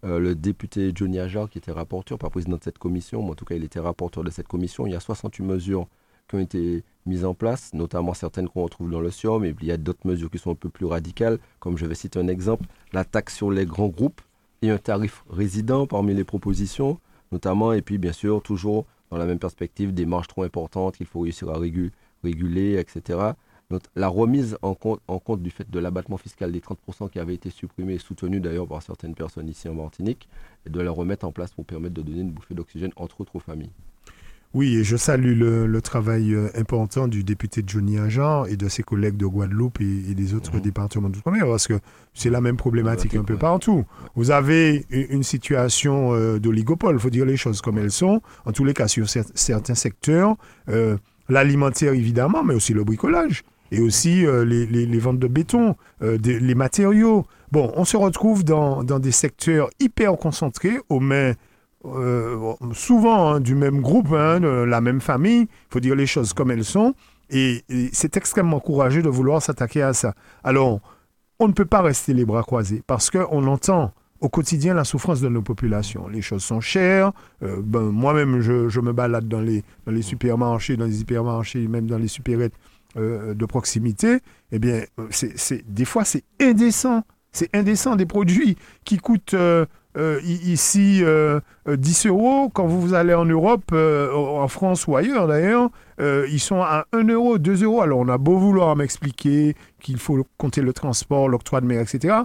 Euh, 0.04 0.18
le 0.18 0.34
député 0.34 0.90
Johnny 0.94 1.18
Ajar, 1.20 1.48
qui 1.48 1.58
était 1.58 1.70
rapporteur, 1.70 2.18
pas 2.18 2.28
président 2.28 2.56
de 2.56 2.62
cette 2.62 2.78
commission, 2.78 3.22
mais 3.22 3.30
en 3.30 3.34
tout 3.34 3.44
cas, 3.44 3.54
il 3.54 3.62
était 3.64 3.78
rapporteur 3.78 4.24
de 4.24 4.30
cette 4.30 4.48
commission. 4.48 4.86
Il 4.86 4.92
y 4.92 4.96
a 4.96 5.00
68 5.00 5.44
mesures 5.44 5.86
qui 6.28 6.34
ont 6.36 6.40
été 6.40 6.82
mises 7.06 7.24
en 7.24 7.34
place, 7.34 7.72
notamment 7.72 8.14
certaines 8.14 8.48
qu'on 8.48 8.62
retrouve 8.64 8.90
dans 8.90 9.00
le 9.00 9.10
SIOM, 9.10 9.44
et 9.44 9.54
il 9.60 9.66
y 9.66 9.72
a 9.72 9.76
d'autres 9.76 10.06
mesures 10.06 10.30
qui 10.30 10.38
sont 10.38 10.50
un 10.52 10.56
peu 10.56 10.68
plus 10.68 10.86
radicales, 10.86 11.38
comme 11.60 11.78
je 11.78 11.86
vais 11.86 11.94
citer 11.94 12.18
un 12.18 12.28
exemple, 12.28 12.66
la 12.92 13.04
taxe 13.04 13.36
sur 13.36 13.50
les 13.50 13.66
grands 13.66 13.88
groupes 13.88 14.20
et 14.62 14.70
un 14.70 14.78
tarif 14.78 15.24
résident 15.30 15.86
parmi 15.86 16.14
les 16.14 16.24
propositions, 16.24 16.98
notamment, 17.30 17.72
et 17.72 17.82
puis 17.82 17.98
bien 17.98 18.12
sûr, 18.12 18.42
toujours 18.42 18.86
dans 19.10 19.18
la 19.18 19.26
même 19.26 19.38
perspective, 19.38 19.92
des 19.92 20.06
marges 20.06 20.28
trop 20.28 20.42
importantes 20.42 20.96
qu'il 20.96 21.06
faut 21.06 21.20
réussir 21.20 21.48
à 21.50 21.58
régu- 21.58 21.90
réguler, 22.24 22.78
etc. 22.78 23.18
La 23.96 24.08
remise 24.08 24.56
en 24.62 24.74
compte, 24.74 25.00
en 25.08 25.18
compte 25.18 25.42
du 25.42 25.50
fait 25.50 25.70
de 25.70 25.78
l'abattement 25.78 26.16
fiscal 26.16 26.50
des 26.52 26.60
30% 26.60 27.10
qui 27.10 27.18
avait 27.18 27.34
été 27.34 27.50
supprimé 27.50 27.94
et 27.94 27.98
soutenu 27.98 28.40
d'ailleurs 28.40 28.66
par 28.66 28.82
certaines 28.82 29.14
personnes 29.14 29.48
ici 29.48 29.68
en 29.68 29.74
Martinique, 29.74 30.28
et 30.66 30.70
de 30.70 30.80
la 30.80 30.90
remettre 30.90 31.26
en 31.26 31.32
place 31.32 31.52
pour 31.52 31.64
permettre 31.64 31.94
de 31.94 32.02
donner 32.02 32.20
une 32.20 32.30
bouffée 32.32 32.54
d'oxygène 32.54 32.92
entre 32.96 33.20
autres 33.20 33.36
aux 33.36 33.40
familles. 33.40 33.70
Oui, 34.54 34.76
et 34.76 34.84
je 34.84 34.98
salue 34.98 35.34
le, 35.38 35.66
le 35.66 35.80
travail 35.80 36.34
euh, 36.34 36.50
important 36.56 37.08
du 37.08 37.24
député 37.24 37.64
Johnny 37.66 37.96
Ajar 37.98 38.48
et 38.48 38.58
de 38.58 38.68
ses 38.68 38.82
collègues 38.82 39.16
de 39.16 39.24
Guadeloupe 39.24 39.80
et, 39.80 40.10
et 40.10 40.14
des 40.14 40.34
autres 40.34 40.54
Mhm. 40.56 40.60
départements 40.60 41.08
d'outre-mer, 41.08 41.46
parce 41.46 41.66
que 41.66 41.80
c'est 42.12 42.28
la 42.28 42.42
même 42.42 42.58
problématique 42.58 43.14
un 43.14 43.24
peu 43.24 43.32
ouais. 43.32 43.38
partout. 43.38 43.86
Vous 44.14 44.30
avez 44.30 44.84
une 44.90 45.22
situation 45.22 46.12
euh, 46.12 46.38
d'oligopole, 46.38 46.96
il 46.96 47.00
faut 47.00 47.08
dire 47.08 47.24
les 47.24 47.38
choses 47.38 47.62
comme 47.62 47.78
elles 47.78 47.90
sont. 47.90 48.20
En 48.44 48.52
tous 48.52 48.64
les 48.64 48.74
cas, 48.74 48.88
sur 48.88 49.06
cer- 49.06 49.30
certains 49.34 49.74
secteurs, 49.74 50.36
euh, 50.68 50.98
l'alimentaire 51.30 51.94
évidemment, 51.94 52.44
mais 52.44 52.52
aussi 52.52 52.74
le 52.74 52.84
bricolage, 52.84 53.44
et 53.72 53.80
aussi 53.80 54.26
euh, 54.26 54.44
les, 54.44 54.66
les- 54.66 54.98
ventes 54.98 55.18
de 55.18 55.26
béton, 55.26 55.76
euh, 56.02 56.18
les 56.22 56.54
matériaux. 56.54 57.24
Bon, 57.50 57.72
on 57.74 57.84
se 57.86 57.96
retrouve 57.96 58.44
dans, 58.44 58.84
dans 58.84 58.98
des 58.98 59.10
secteurs 59.12 59.70
hyper 59.80 60.16
concentrés 60.18 60.78
aux 60.90 61.00
mains 61.00 61.32
euh, 61.86 62.52
souvent 62.74 63.32
hein, 63.32 63.40
du 63.40 63.54
même 63.54 63.80
groupe, 63.80 64.12
hein, 64.12 64.40
de 64.40 64.46
la 64.46 64.80
même 64.82 65.00
famille. 65.00 65.40
Il 65.42 65.70
faut 65.70 65.80
dire 65.80 65.96
les 65.96 66.06
choses 66.06 66.34
comme 66.34 66.50
elles 66.50 66.66
sont. 66.66 66.94
Et, 67.30 67.64
c'est 67.92 68.16
extrêmement 68.18 68.60
courageux 68.60 69.02
de 69.02 69.08
vouloir 69.08 69.40
s'attaquer 69.40 69.80
à 69.80 69.94
ça. 69.94 70.14
Alors, 70.44 70.80
on 71.38 71.48
ne 71.48 71.54
peut 71.54 71.64
pas 71.64 71.80
rester 71.80 72.12
les 72.12 72.26
bras 72.26 72.42
croisés 72.42 72.82
parce 72.86 73.10
qu'on 73.10 73.46
entend 73.46 73.92
au 74.20 74.28
quotidien 74.28 74.74
la 74.74 74.84
souffrance 74.84 75.22
de 75.22 75.28
nos 75.28 75.42
populations. 75.42 76.08
Les 76.08 76.20
choses 76.20 76.44
sont 76.44 76.60
chères. 76.60 77.10
Ben, 77.40 77.80
Moi-même, 77.90 78.40
je, 78.40 78.68
je 78.68 78.80
me 78.80 78.92
balade 78.92 79.26
dans 79.28 79.40
les, 79.40 79.64
dans 79.86 79.92
les 79.92 80.02
supermarchés, 80.02 80.76
dans 80.76 80.84
les 80.84 81.00
hypermarchés, 81.00 81.66
même 81.66 81.86
dans 81.86 81.98
les 81.98 82.06
supérettes 82.06 82.54
euh, 82.96 83.34
de 83.34 83.44
proximité. 83.46 84.18
Eh 84.52 84.58
bien, 84.58 84.82
euh, 84.98 85.06
c'est, 85.10 85.38
c'est- 85.38 85.64
des 85.66 85.84
fois, 85.84 86.04
c'est 86.04 86.24
indécent. 86.40 87.02
C'est 87.32 87.48
indécent. 87.56 87.96
Des 87.96 88.06
produits 88.06 88.56
qui 88.84 88.98
coûtent 88.98 89.34
euh, 89.34 89.64
euh, 89.96 90.20
ici 90.24 91.00
euh, 91.02 91.40
euh, 91.68 91.76
10 91.76 92.06
euros. 92.06 92.50
Quand 92.52 92.66
vous 92.66 92.92
allez 92.94 93.14
en 93.14 93.24
Europe, 93.24 93.72
en 93.72 94.48
France 94.48 94.86
ou 94.86 94.96
ailleurs 94.96 95.26
d'ailleurs, 95.28 95.70
ils 96.00 96.40
sont 96.40 96.60
à 96.60 96.86
1 96.92 97.04
euro, 97.08 97.38
2 97.38 97.62
euros. 97.64 97.80
Alors, 97.80 98.00
on 98.00 98.08
a 98.08 98.18
beau 98.18 98.36
vouloir 98.38 98.74
m'expliquer 98.76 99.54
qu'il 99.80 99.98
faut 99.98 100.26
compter 100.36 100.60
le 100.60 100.72
transport, 100.72 101.28
l'octroi 101.28 101.60
de 101.60 101.66
mer, 101.66 101.80
etc. 101.80 102.16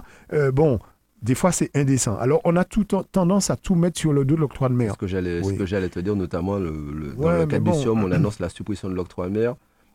Bon, 0.52 0.78
des 1.22 1.34
fois, 1.34 1.52
c'est 1.52 1.70
indécent. 1.76 2.16
Alors, 2.18 2.40
on 2.44 2.54
a 2.56 2.64
tout 2.64 2.94
en- 2.94 3.02
tendance 3.02 3.50
à 3.50 3.56
tout 3.56 3.74
mettre 3.76 3.98
sur 3.98 4.12
le 4.12 4.24
dos 4.24 4.34
de 4.36 4.40
l'octroi 4.40 4.68
de 4.68 4.74
mer. 4.74 4.92
Ce 4.92 4.98
que 4.98 5.06
j'allais 5.06 5.40
Oui. 5.44 5.54
ce 5.54 5.58
que 5.58 5.66
j'allais 5.66 5.88
te 5.88 6.00
dire, 6.00 6.14
notamment 6.16 6.56
le, 6.58 6.70
le- 6.70 7.14
dans 7.14 7.30
le 7.32 7.46
cas 7.46 7.58
bon. 7.60 7.72
on 7.96 8.10
annonce 8.12 8.40
la 8.40 8.48
suppression 8.48 8.88
de 8.88 8.94
l'octroi 8.94 9.28
de 9.28 9.38
mer. 9.38 9.54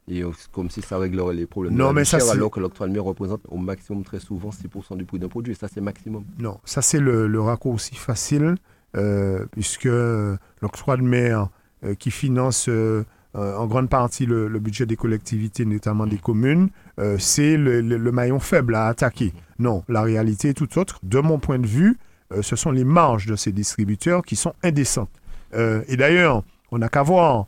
Et 0.10 0.22
euh, 0.22 0.32
comme 0.52 0.70
si 0.70 0.82
ça 0.82 0.98
réglerait 0.98 1.34
les 1.34 1.46
problèmes. 1.46 1.74
de 1.74 1.78
Non, 1.80 1.88
la 1.88 1.94
mais 1.94 2.06
ça, 2.06 2.20
chère, 2.20 2.30
alors 2.32 2.52
que 2.52 2.60
l'octroi 2.60 2.88
de 2.88 2.92
mer 2.94 3.04
représente 3.04 3.42
au 3.48 3.58
maximum 3.58 4.04
très 4.04 4.20
souvent 4.20 4.50
6% 4.50 4.98
du 4.98 5.06
prix 5.06 5.18
d'un 5.20 5.30
produit. 5.30 5.54
Et 5.54 5.56
ça, 5.56 5.68
c'est 5.74 5.80
maximum. 5.82 6.26
Non, 6.40 6.60
ça 6.66 6.82
c'est 6.82 7.00
le, 7.00 7.28
le 7.28 7.42
raccourci 7.42 7.96
facile, 7.96 8.56
euh, 8.98 9.46
puisque 9.52 9.86
euh, 9.86 10.36
l'octroi 10.62 10.98
de 10.98 11.04
mer 11.04 11.48
euh, 11.86 11.96
qui 11.96 12.12
finance 12.12 12.68
euh, 12.68 13.04
en 13.34 13.66
grande 13.66 13.90
partie 13.90 14.26
le, 14.26 14.48
le 14.48 14.60
budget 14.60 14.86
des 14.86 14.96
collectivités, 14.98 15.66
notamment 15.66 16.06
des 16.06 16.20
communes, 16.20 16.70
c'est 17.18 17.58
le, 17.58 17.82
le- 17.82 18.12
maillon 18.12 18.40
faible 18.40 18.76
à 18.76 18.86
attaquer. 18.88 19.34
Non, 19.58 19.84
la 19.90 20.04
réalité 20.04 20.50
est 20.50 20.54
tout 20.54 20.78
autre. 20.78 21.00
De 21.02 21.20
mon 21.20 21.40
point 21.40 21.58
de 21.58 21.66
vue, 21.66 21.98
ce 22.42 22.56
sont 22.56 22.70
les 22.70 22.84
marges 22.84 23.26
de 23.26 23.36
ces 23.36 23.52
distributeurs 23.52 24.22
qui 24.24 24.36
sont 24.36 24.54
indécentes. 24.62 25.10
Et 25.56 25.98
d'ailleurs, 25.98 26.44
on 26.72 26.78
n'a 26.78 26.90
qu'à 26.90 27.02
voir, 27.02 27.48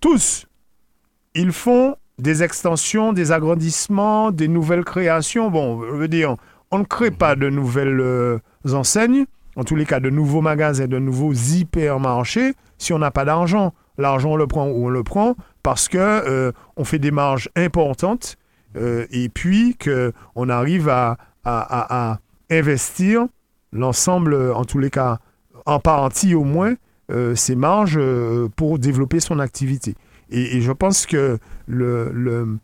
tous, 0.00 0.46
ils 1.34 1.52
font 1.52 1.96
des 2.18 2.42
extensions, 2.42 3.12
des 3.12 3.32
agrandissements, 3.32 4.30
des 4.30 4.48
nouvelles 4.48 4.84
créations. 4.84 5.50
Bon, 5.50 5.82
je 5.82 5.92
veux 5.96 6.08
dire, 6.08 6.36
on 6.70 6.78
ne 6.80 6.84
crée 6.84 7.10
pas 7.10 7.34
de 7.34 7.48
nouvelles 7.48 8.00
euh, 8.00 8.38
enseignes, 8.72 9.24
en 9.56 9.64
tous 9.64 9.76
les 9.76 9.86
cas 9.86 10.00
de 10.00 10.10
nouveaux 10.10 10.42
magasins, 10.42 10.86
de 10.86 10.98
nouveaux 10.98 11.32
hypermarchés, 11.32 12.54
si 12.78 12.92
on 12.92 12.98
n'a 12.98 13.10
pas 13.10 13.24
d'argent. 13.24 13.72
L'argent, 13.98 14.30
on 14.32 14.36
le 14.36 14.46
prend 14.46 14.66
où 14.68 14.86
on 14.86 14.88
le 14.88 15.02
prend 15.02 15.34
parce 15.62 15.88
que 15.88 15.98
euh, 15.98 16.52
on 16.76 16.84
fait 16.84 16.98
des 16.98 17.10
marges 17.10 17.50
importantes 17.56 18.36
euh, 18.76 19.06
et 19.10 19.28
puis 19.28 19.76
qu'on 19.76 20.48
arrive 20.48 20.88
à, 20.88 21.16
à- 21.44 22.18
investir 22.50 23.26
l'ensemble, 23.72 24.34
en 24.52 24.64
tous 24.64 24.78
les 24.78 24.90
cas, 24.90 25.18
en 25.66 25.78
partie 25.78 26.34
au 26.34 26.42
moins, 26.44 26.74
ces 27.34 27.54
marges 27.54 28.00
pour 28.56 28.78
développer 28.80 29.20
son 29.20 29.38
activité. 29.38 29.94
Et, 30.30 30.56
et 30.56 30.60
je 30.60 30.72
pense 30.72 31.06
que 31.06 31.38
le, 31.66 32.10
le- 32.12 32.58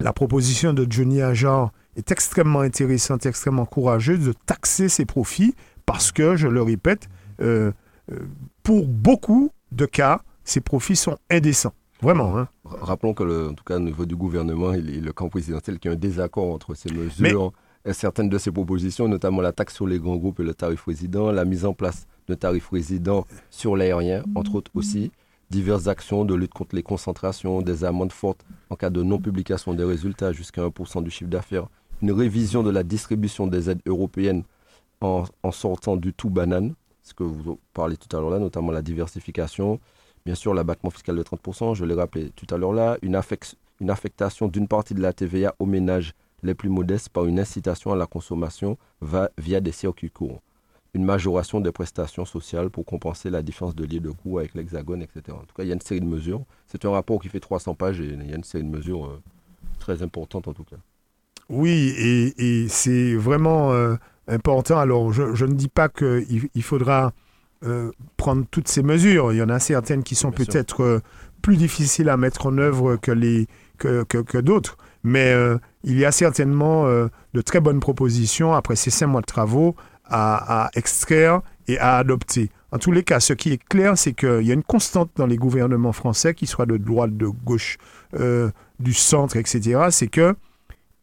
la 0.00 0.12
proposition 0.12 0.72
de 0.74 0.86
Johnny 0.88 1.22
Ajar 1.22 1.72
est 1.96 2.10
extrêmement 2.12 2.60
intéressante, 2.60 3.24
extrêmement 3.24 3.64
courageuse 3.64 4.26
de 4.26 4.34
taxer 4.44 4.88
ses 4.88 5.06
profits 5.06 5.54
parce 5.86 6.12
que, 6.12 6.36
je 6.36 6.48
le 6.48 6.60
répète, 6.62 7.08
euh, 7.40 7.70
euh, 8.12 8.18
pour 8.62 8.86
beaucoup 8.86 9.50
de 9.72 9.86
cas, 9.86 10.20
ces 10.44 10.60
profits 10.60 10.96
sont 10.96 11.16
indécents. 11.30 11.72
Vraiment. 12.02 12.36
Hein. 12.36 12.48
Rappelons 12.64 13.14
que, 13.14 13.22
le- 13.24 13.48
en 13.48 13.54
tout 13.54 13.64
cas, 13.64 13.76
au 13.76 13.80
niveau 13.80 14.04
du 14.04 14.16
gouvernement 14.16 14.74
et 14.74 14.82
le 14.82 15.12
camp 15.12 15.28
présidentiel, 15.30 15.78
qu'il 15.78 15.90
y 15.90 15.94
a 15.94 15.96
un 15.96 15.98
désaccord 15.98 16.52
entre 16.52 16.74
ces 16.74 16.92
mesures 16.92 17.52
et 17.86 17.92
certaines 17.94 18.28
de 18.28 18.36
ces 18.36 18.50
propositions, 18.50 19.08
notamment 19.08 19.40
la 19.40 19.52
taxe 19.52 19.74
sur 19.74 19.86
les 19.86 19.98
grands 19.98 20.16
groupes 20.16 20.40
et 20.40 20.42
le 20.42 20.52
tarif 20.52 20.82
résident, 20.84 21.30
la 21.32 21.44
mise 21.46 21.64
en 21.64 21.72
place 21.72 22.06
d'un 22.28 22.34
tarif 22.36 22.68
résident 22.70 23.24
sur 23.48 23.76
l'aérien, 23.76 24.24
entre 24.34 24.56
autres 24.56 24.72
aussi, 24.74 25.10
diverses 25.50 25.88
actions 25.88 26.24
de 26.24 26.34
lutte 26.34 26.52
contre 26.54 26.74
les 26.74 26.82
concentrations, 26.82 27.62
des 27.62 27.84
amendes 27.84 28.12
fortes 28.12 28.44
en 28.70 28.76
cas 28.76 28.90
de 28.90 29.02
non-publication 29.02 29.74
des 29.74 29.84
résultats 29.84 30.32
jusqu'à 30.32 30.62
1% 30.62 31.02
du 31.02 31.10
chiffre 31.10 31.30
d'affaires, 31.30 31.68
une 32.02 32.12
révision 32.12 32.62
de 32.62 32.70
la 32.70 32.82
distribution 32.82 33.46
des 33.46 33.70
aides 33.70 33.82
européennes 33.86 34.42
en, 35.00 35.24
sortant 35.52 35.96
du 35.96 36.12
tout 36.12 36.30
banane, 36.30 36.74
ce 37.02 37.14
que 37.14 37.22
vous 37.22 37.58
parlez 37.74 37.96
tout 37.96 38.14
à 38.16 38.20
l'heure 38.20 38.30
là, 38.30 38.38
notamment 38.38 38.72
la 38.72 38.82
diversification, 38.82 39.80
Bien 40.24 40.34
sûr, 40.34 40.54
l'abattement 40.54 40.90
fiscal 40.90 41.14
de 41.14 41.22
30%, 41.22 41.76
je 41.76 41.84
l'ai 41.84 41.94
rappelé 41.94 42.30
tout 42.30 42.52
à 42.52 42.58
l'heure 42.58 42.72
là, 42.72 42.98
une, 43.00 43.14
affec- 43.14 43.54
une 43.78 43.90
affectation 43.90 44.48
d'une 44.48 44.66
partie 44.66 44.92
de 44.92 45.00
la 45.00 45.12
TVA 45.12 45.54
aux 45.60 45.66
ménages 45.66 46.14
les 46.42 46.52
plus 46.52 46.68
modestes 46.68 47.10
par 47.10 47.26
une 47.26 47.38
incitation 47.38 47.92
à 47.92 47.96
la 47.96 48.06
consommation 48.06 48.76
via 49.38 49.60
des 49.60 49.70
circuits 49.70 50.10
courts. 50.10 50.42
Une 50.96 51.04
majoration 51.04 51.60
des 51.60 51.72
prestations 51.72 52.24
sociales 52.24 52.70
pour 52.70 52.86
compenser 52.86 53.28
la 53.28 53.42
différence 53.42 53.76
de 53.76 53.84
lieu 53.84 54.00
de 54.00 54.08
coût 54.08 54.38
avec 54.38 54.54
l'hexagone, 54.54 55.02
etc. 55.02 55.24
En 55.32 55.44
tout 55.44 55.54
cas, 55.54 55.62
il 55.62 55.66
y 55.66 55.70
a 55.70 55.74
une 55.74 55.80
série 55.82 56.00
de 56.00 56.06
mesures. 56.06 56.40
C'est 56.68 56.86
un 56.86 56.90
rapport 56.90 57.20
qui 57.20 57.28
fait 57.28 57.38
300 57.38 57.74
pages 57.74 58.00
et 58.00 58.06
il 58.06 58.30
y 58.30 58.32
a 58.32 58.36
une 58.36 58.44
série 58.44 58.64
de 58.64 58.70
mesures 58.70 59.04
euh, 59.04 59.20
très 59.78 60.02
importantes 60.02 60.48
en 60.48 60.54
tout 60.54 60.64
cas. 60.64 60.76
Oui, 61.50 61.94
et, 61.98 62.62
et 62.62 62.68
c'est 62.68 63.14
vraiment 63.14 63.72
euh, 63.72 63.96
important. 64.26 64.78
Alors, 64.78 65.12
je, 65.12 65.34
je 65.34 65.44
ne 65.44 65.52
dis 65.52 65.68
pas 65.68 65.90
qu'il 65.90 66.48
il 66.54 66.62
faudra 66.62 67.12
euh, 67.62 67.92
prendre 68.16 68.46
toutes 68.50 68.68
ces 68.68 68.82
mesures. 68.82 69.34
Il 69.34 69.36
y 69.36 69.42
en 69.42 69.50
a 69.50 69.58
certaines 69.58 70.02
qui 70.02 70.14
sont 70.14 70.32
peut-être 70.32 71.02
plus 71.42 71.58
difficiles 71.58 72.08
à 72.08 72.16
mettre 72.16 72.46
en 72.46 72.56
œuvre 72.56 72.96
que, 72.96 73.12
les, 73.12 73.48
que, 73.76 74.02
que, 74.04 74.16
que 74.16 74.38
d'autres. 74.38 74.78
Mais 75.04 75.34
il 75.84 75.98
y 75.98 76.06
a 76.06 76.10
certainement 76.10 76.86
de 76.86 77.40
très 77.42 77.60
bonnes 77.60 77.78
propositions 77.78 78.54
après 78.54 78.74
ces 78.74 78.90
cinq 78.90 79.08
mois 79.08 79.20
de 79.20 79.26
travaux 79.26 79.76
à, 80.08 80.70
extraire 80.74 81.40
et 81.68 81.78
à 81.78 81.98
adopter. 81.98 82.50
En 82.72 82.78
tous 82.78 82.92
les 82.92 83.02
cas, 83.02 83.20
ce 83.20 83.32
qui 83.32 83.52
est 83.52 83.62
clair, 83.62 83.96
c'est 83.96 84.12
qu'il 84.12 84.42
y 84.42 84.50
a 84.50 84.54
une 84.54 84.62
constante 84.62 85.10
dans 85.16 85.26
les 85.26 85.36
gouvernements 85.36 85.92
français, 85.92 86.34
qu'ils 86.34 86.48
soient 86.48 86.66
de 86.66 86.76
droite, 86.76 87.16
de 87.16 87.26
gauche, 87.26 87.78
euh, 88.18 88.50
du 88.80 88.92
centre, 88.92 89.36
etc., 89.36 89.86
c'est 89.90 90.08
que 90.08 90.36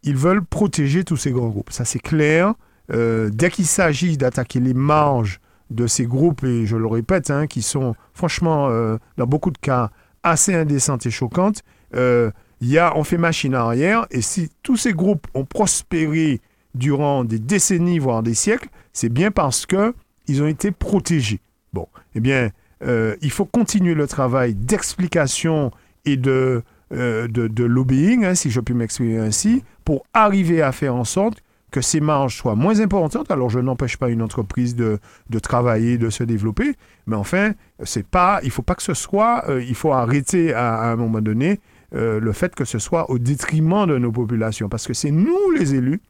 ils 0.03 0.17
veulent 0.17 0.43
protéger 0.43 1.03
tous 1.03 1.17
ces 1.17 1.31
grands 1.31 1.49
groupes. 1.49 1.71
Ça, 1.71 1.85
c'est 1.85 1.99
clair. 1.99 2.53
Euh, 2.91 3.29
dès 3.33 3.49
qu'il 3.49 3.65
s'agit 3.65 4.17
d'attaquer 4.17 4.59
les 4.59 4.73
marges 4.73 5.39
de 5.69 5.87
ces 5.87 6.05
groupes, 6.05 6.43
et 6.43 6.65
je 6.65 6.75
le 6.75 6.87
répète, 6.87 7.31
hein, 7.31 7.47
qui 7.47 7.61
sont 7.61 7.95
franchement, 8.13 8.67
euh, 8.69 8.97
dans 9.17 9.25
beaucoup 9.25 9.51
de 9.51 9.57
cas, 9.57 9.89
assez 10.21 10.53
indécentes 10.53 11.05
et 11.05 11.11
choquantes, 11.11 11.63
euh, 11.95 12.31
y 12.61 12.77
a, 12.77 12.95
on 12.97 13.03
fait 13.03 13.17
machine 13.17 13.55
arrière. 13.55 14.05
Et 14.11 14.21
si 14.21 14.49
tous 14.61 14.77
ces 14.77 14.93
groupes 14.93 15.27
ont 15.33 15.45
prospéré 15.45 16.41
durant 16.75 17.23
des 17.23 17.39
décennies, 17.39 17.99
voire 17.99 18.23
des 18.23 18.33
siècles, 18.33 18.69
c'est 18.93 19.09
bien 19.09 19.31
parce 19.31 19.65
que 19.65 19.93
ils 20.27 20.41
ont 20.41 20.47
été 20.47 20.71
protégés. 20.71 21.41
Bon, 21.73 21.87
eh 22.15 22.19
bien, 22.19 22.51
euh, 22.83 23.15
il 23.21 23.31
faut 23.31 23.45
continuer 23.45 23.93
le 23.93 24.07
travail 24.07 24.53
d'explication 24.53 25.71
et 26.05 26.17
de, 26.17 26.63
euh, 26.93 27.27
de, 27.27 27.63
lobbying, 27.63 28.25
hein, 28.25 28.35
si 28.35 28.51
je 28.51 28.59
puis 28.59 28.73
m'exprimer 28.73 29.17
ainsi, 29.17 29.63
pour 29.85 30.05
arriver 30.13 30.61
à 30.61 30.71
faire 30.71 30.95
en 30.95 31.03
sorte 31.03 31.43
que 31.71 31.81
ces 31.81 32.01
marges 32.01 32.37
soient 32.37 32.55
moins 32.55 32.79
importantes. 32.79 33.31
Alors, 33.31 33.49
je 33.49 33.59
n'empêche 33.59 33.97
pas 33.97 34.09
une 34.09 34.21
entreprise 34.21 34.75
de, 34.75 34.99
de 35.29 35.39
travailler, 35.39 35.97
de 35.97 36.09
se 36.09 36.23
développer, 36.23 36.75
mais 37.07 37.15
enfin, 37.15 37.53
c'est 37.83 38.05
pas, 38.05 38.39
il 38.43 38.51
faut 38.51 38.61
pas 38.61 38.75
que 38.75 38.83
ce 38.83 38.93
soit, 38.93 39.49
euh, 39.49 39.63
il 39.63 39.75
faut 39.75 39.91
arrêter 39.91 40.53
à, 40.53 40.83
un 40.83 40.95
moment 40.95 41.21
donné 41.21 41.59
le 41.95 42.31
fait 42.31 42.55
que 42.55 42.65
ce 42.65 42.79
soit 42.79 43.11
au 43.11 43.19
détriment 43.19 43.85
de 43.85 43.99
nos 43.99 44.11
populations, 44.11 44.67
parce 44.67 44.87
que 44.87 44.95
c'est 44.95 45.11
nous, 45.11 45.51
les 45.55 45.75
élus, 45.75 46.01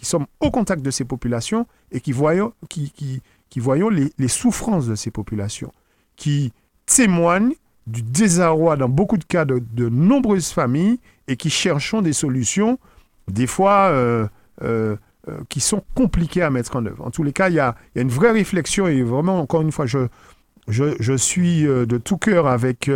qui 0.00 0.06
sommes 0.06 0.24
au 0.40 0.50
contact 0.50 0.80
de 0.80 0.90
ces 0.90 1.04
populations 1.04 1.66
et 1.92 2.00
qui 2.00 2.12
voyons, 2.12 2.54
qui, 2.70 2.90
qui, 3.50 3.60
voyons 3.60 3.90
les, 3.90 4.28
souffrances 4.28 4.86
de 4.86 4.94
ces 4.94 5.10
populations, 5.10 5.74
qui 6.16 6.54
témoignent 6.86 7.52
du 7.86 8.00
désarroi 8.00 8.76
dans 8.76 8.88
beaucoup 8.88 9.18
de 9.18 9.24
cas 9.24 9.44
de, 9.44 9.58
de 9.58 9.90
nombreuses 9.90 10.52
familles 10.52 11.00
et 11.28 11.36
qui 11.36 11.50
cherchons 11.50 12.00
des 12.00 12.14
solutions, 12.14 12.78
des 13.28 13.46
fois 13.46 13.90
euh, 13.90 14.26
euh, 14.62 14.96
euh, 15.28 15.36
qui 15.50 15.60
sont 15.60 15.84
compliquées 15.94 16.40
à 16.40 16.48
mettre 16.48 16.76
en 16.76 16.86
œuvre. 16.86 17.04
En 17.04 17.10
tous 17.10 17.22
les 17.22 17.34
cas, 17.34 17.50
il 17.50 17.52
y 17.52 17.56
y 17.56 17.60
a 17.60 17.76
une 17.94 18.08
vraie 18.08 18.32
réflexion 18.32 18.86
et 18.86 19.02
vraiment, 19.02 19.38
encore 19.38 19.60
une 19.60 19.70
fois, 19.70 19.84
je, 19.84 20.08
je, 20.66 20.96
je 20.98 21.12
suis 21.12 21.64
de 21.64 21.98
tout 21.98 22.16
cœur 22.16 22.46
avec 22.46 22.90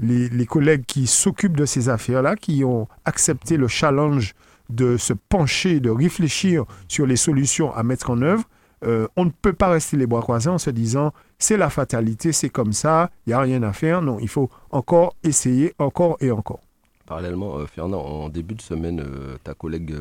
les 0.00 0.46
collègues 0.46 0.84
qui 0.84 1.06
s'occupent 1.06 1.56
de 1.56 1.64
ces 1.64 1.88
affaires-là, 1.88 2.34
qui 2.34 2.64
ont 2.64 2.88
accepté 3.04 3.56
le 3.56 3.68
challenge 3.68 4.34
de 4.70 4.96
se 4.96 5.12
pencher, 5.12 5.80
de 5.80 5.90
réfléchir 5.90 6.64
sur 6.88 7.06
les 7.06 7.16
solutions 7.16 7.74
à 7.74 7.82
mettre 7.82 8.10
en 8.10 8.22
œuvre. 8.22 8.44
Euh, 8.82 9.06
on 9.16 9.26
ne 9.26 9.30
peut 9.30 9.52
pas 9.52 9.68
rester 9.68 9.96
les 9.96 10.06
bras 10.06 10.22
croisés 10.22 10.48
en 10.48 10.58
se 10.58 10.70
disant 10.70 11.12
c'est 11.38 11.58
la 11.58 11.68
fatalité, 11.68 12.32
c'est 12.32 12.48
comme 12.48 12.72
ça, 12.72 13.10
il 13.26 13.30
n'y 13.30 13.34
a 13.34 13.40
rien 13.40 13.62
à 13.62 13.72
faire. 13.72 14.00
Non, 14.00 14.18
il 14.20 14.28
faut 14.28 14.48
encore 14.70 15.14
essayer, 15.22 15.74
encore 15.78 16.16
et 16.20 16.30
encore. 16.30 16.60
Parallèlement, 17.06 17.58
euh, 17.58 17.66
Fernand, 17.66 18.00
en 18.00 18.28
début 18.28 18.54
de 18.54 18.62
semaine, 18.62 19.00
euh, 19.00 19.36
ta 19.44 19.54
collègue, 19.54 19.94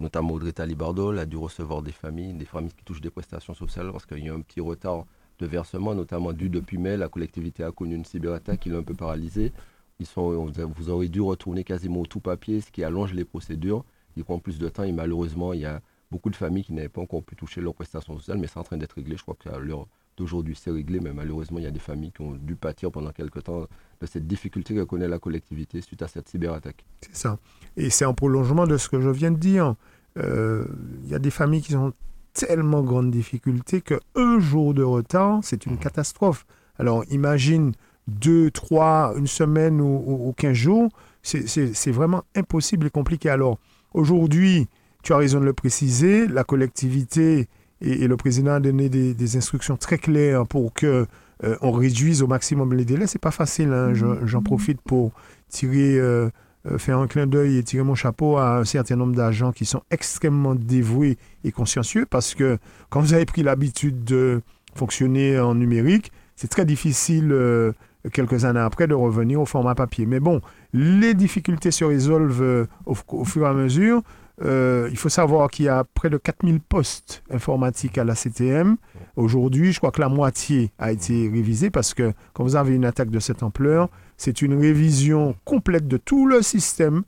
notamment 0.00 0.34
Audrey 0.34 0.52
Talibardol, 0.52 1.18
a 1.18 1.24
dû 1.24 1.36
recevoir 1.36 1.82
des 1.82 1.92
familles, 1.92 2.34
des 2.34 2.44
familles 2.44 2.72
qui 2.76 2.84
touchent 2.84 3.00
des 3.00 3.10
prestations 3.10 3.54
sociales 3.54 3.90
parce 3.92 4.04
qu'il 4.04 4.24
y 4.24 4.28
a 4.28 4.34
un 4.34 4.40
petit 4.40 4.60
retard 4.60 5.04
de 5.38 5.46
versement, 5.46 5.94
notamment 5.94 6.32
dû 6.32 6.48
depuis 6.48 6.78
mai. 6.78 6.96
La 6.96 7.08
collectivité 7.08 7.64
a 7.64 7.70
connu 7.70 7.94
une 7.94 8.04
cyberattaque 8.04 8.60
qui 8.60 8.68
l'a 8.70 8.78
un 8.78 8.82
peu 8.82 8.94
paralysé. 8.94 9.52
Ils 9.98 10.06
sont, 10.06 10.50
vous 10.76 10.90
aurez 10.90 11.08
dû 11.08 11.20
retourner 11.20 11.64
quasiment 11.64 12.00
au 12.00 12.06
tout 12.06 12.20
papier, 12.20 12.60
ce 12.60 12.70
qui 12.70 12.84
allonge 12.84 13.14
les 13.14 13.24
procédures. 13.24 13.84
Il 14.16 14.24
prend 14.24 14.38
plus 14.38 14.58
de 14.58 14.68
temps 14.68 14.84
et 14.84 14.92
malheureusement, 14.92 15.52
il 15.52 15.60
y 15.60 15.64
a 15.64 15.80
beaucoup 16.10 16.30
de 16.30 16.36
familles 16.36 16.64
qui 16.64 16.72
n'avaient 16.72 16.88
pas 16.88 17.00
encore 17.00 17.22
pu 17.22 17.36
toucher 17.36 17.60
leurs 17.60 17.74
prestations 17.74 18.16
sociales, 18.16 18.38
mais 18.38 18.46
c'est 18.46 18.58
en 18.58 18.62
train 18.62 18.76
d'être 18.76 18.94
réglé. 18.94 19.16
Je 19.16 19.22
crois 19.22 19.36
qu'à 19.42 19.58
l'heure 19.58 19.86
d'aujourd'hui, 20.16 20.56
c'est 20.58 20.70
réglé, 20.70 21.00
mais 21.00 21.12
malheureusement, 21.12 21.58
il 21.58 21.64
y 21.64 21.66
a 21.66 21.70
des 21.70 21.78
familles 21.78 22.12
qui 22.12 22.22
ont 22.22 22.32
dû 22.32 22.56
pâtir 22.56 22.90
pendant 22.90 23.10
quelques 23.10 23.42
temps 23.42 23.66
de 24.00 24.06
cette 24.06 24.26
difficulté 24.26 24.74
que 24.74 24.82
connaît 24.82 25.08
la 25.08 25.18
collectivité 25.18 25.80
suite 25.80 26.02
à 26.02 26.08
cette 26.08 26.28
cyberattaque. 26.28 26.84
C'est 27.02 27.16
ça. 27.16 27.38
Et 27.76 27.90
c'est 27.90 28.04
en 28.04 28.14
prolongement 28.14 28.66
de 28.66 28.76
ce 28.76 28.88
que 28.88 29.00
je 29.00 29.10
viens 29.10 29.30
de 29.30 29.38
dire. 29.38 29.74
Euh, 30.18 30.66
Il 31.04 31.10
y 31.10 31.14
a 31.14 31.18
des 31.18 31.30
familles 31.30 31.62
qui 31.62 31.76
ont 31.76 31.92
tellement 32.32 32.82
grande 32.82 33.10
difficulté 33.10 33.80
que 33.80 33.98
un 34.14 34.38
jour 34.38 34.74
de 34.74 34.82
retard, 34.82 35.40
c'est 35.42 35.66
une 35.66 35.78
catastrophe. 35.78 36.46
Alors 36.78 37.04
imagine 37.10 37.72
deux, 38.08 38.50
trois, 38.50 39.14
une 39.16 39.26
semaine 39.26 39.80
ou, 39.80 40.02
ou, 40.06 40.28
ou 40.28 40.32
15 40.32 40.52
jours, 40.52 40.88
c'est- 41.22 41.90
vraiment 41.90 42.22
impossible 42.36 42.86
et 42.86 42.90
compliqué. 42.90 43.28
Alors 43.30 43.58
aujourd'hui, 43.94 44.68
tu 45.02 45.12
as 45.12 45.16
raison 45.16 45.40
de 45.40 45.44
le 45.44 45.52
préciser, 45.52 46.26
la 46.26 46.44
collectivité 46.44 47.48
et, 47.80 47.90
et 48.04 48.08
le 48.08 48.16
président 48.16 48.52
a 48.52 48.60
donné 48.60 48.88
des, 48.88 49.14
des 49.14 49.36
instructions 49.36 49.76
très 49.76 49.98
claires 49.98 50.46
pour 50.46 50.72
que 50.72 51.06
euh, 51.44 51.56
on 51.60 51.70
réduise 51.72 52.22
au 52.22 52.26
maximum 52.26 52.72
les 52.74 52.84
délais. 52.84 53.06
C'est 53.06 53.18
pas 53.20 53.30
facile. 53.30 53.72
hein. 53.72 53.92
Je- 53.92 54.24
J'en 54.24 54.42
profite 54.42 54.80
pour 54.80 55.12
tirer, 55.48 55.98
euh, 55.98 56.30
euh, 56.70 56.78
faire 56.78 56.98
un 56.98 57.06
clin 57.06 57.26
d'œil 57.26 57.58
et 57.58 57.62
tirer 57.62 57.82
mon 57.84 57.94
chapeau 57.94 58.36
à 58.38 58.58
un 58.58 58.64
certain 58.64 58.96
nombre 58.96 59.14
d'agents 59.14 59.52
qui 59.52 59.66
sont 59.66 59.82
extrêmement 59.90 60.54
dévoués 60.54 61.18
et 61.44 61.52
consciencieux 61.52 62.06
parce 62.08 62.34
que 62.34 62.58
quand 62.88 63.00
vous 63.00 63.12
avez 63.14 63.26
pris 63.26 63.42
l'habitude 63.42 64.02
de 64.04 64.40
fonctionner 64.74 65.38
en 65.38 65.54
numérique, 65.54 66.10
c'est 66.36 66.48
très 66.48 66.64
difficile 66.64 67.30
euh, 67.32 67.72
quelques 68.12 68.44
années 68.44 68.60
après 68.60 68.86
de 68.86 68.94
revenir 68.94 69.40
au 69.40 69.46
format 69.46 69.74
papier. 69.74 70.06
Mais 70.06 70.20
bon, 70.20 70.40
les 70.72 71.14
difficultés 71.14 71.70
se 71.70 71.84
résolvent 71.84 72.42
euh, 72.42 72.66
au, 72.86 73.24
fur 73.24 73.44
et 73.44 73.48
à 73.48 73.52
mesure. 73.52 74.02
Euh, 74.44 74.88
il 74.90 74.98
faut 74.98 75.08
savoir 75.08 75.50
qu'il 75.50 75.64
y 75.64 75.68
a 75.68 75.84
près 75.84 76.10
de 76.10 76.18
4000 76.18 76.60
postes 76.60 77.22
informatiques 77.30 77.96
à 77.96 78.04
la 78.04 78.14
CTM. 78.14 78.76
Aujourd'hui, 79.16 79.72
je 79.72 79.78
crois 79.78 79.90
que 79.90 80.00
la 80.00 80.10
moitié 80.10 80.72
a 80.78 80.92
été 80.92 81.28
révisée 81.28 81.70
parce 81.70 81.94
que 81.94 82.12
quand 82.34 82.44
vous 82.44 82.56
avez 82.56 82.74
une 82.74 82.84
attaque 82.84 83.10
de 83.10 83.18
cette 83.18 83.42
ampleur, 83.42 83.88
c'est 84.18 84.42
une 84.42 84.58
révision 84.58 85.34
complète 85.44 85.88
de 85.88 85.96
tout 85.96 86.26
le 86.26 86.42
système, 86.42 87.02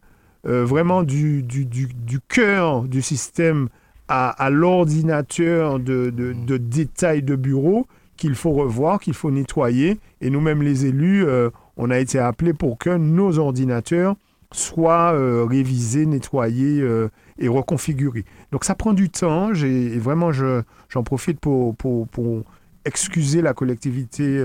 euh, 0.46 0.64
vraiment 0.64 1.02
du, 1.02 1.42
du, 1.42 1.66
du, 1.66 2.20
cœur 2.28 2.82
du 2.82 3.02
système 3.02 3.68
à, 4.08 4.30
à 4.30 4.48
l'ordinateur 4.48 5.78
de, 5.78 6.11
de, 6.11 6.32
de 6.32 6.56
détail 6.56 7.22
de 7.22 7.37
bureau 7.37 7.87
qu'il 8.18 8.35
faut 8.35 8.50
revoir, 8.50 9.00
qu'il 9.00 9.14
faut 9.14 9.31
nettoyer. 9.31 9.98
Et 10.20 10.28
nous-mêmes, 10.28 10.62
les 10.62 10.85
élus, 10.85 11.24
euh, 11.24 11.48
on 11.78 11.90
a 11.90 11.98
été 11.98 12.18
appelés 12.18 12.52
pour 12.52 12.76
que 12.76 12.90
nos 12.90 13.38
ordinateurs 13.38 14.16
soient 14.52 15.12
euh, 15.14 15.44
révisés, 15.44 16.04
nettoyés 16.04 16.81
euh, 16.81 17.09
et 17.38 17.48
reconfigurés. 17.48 18.24
Donc 18.52 18.64
ça 18.64 18.74
prend 18.74 18.92
du 18.92 19.09
temps. 19.09 19.54
Et 19.54 19.98
vraiment, 19.98 20.33
je, 20.33 20.62
j'en 20.90 21.02
profite 21.02 21.40
pour, 21.40 21.74
pour, 21.76 22.07
pour 22.09 22.42
excuser 22.85 23.40
la 23.40 23.54
collectivité 23.54 24.42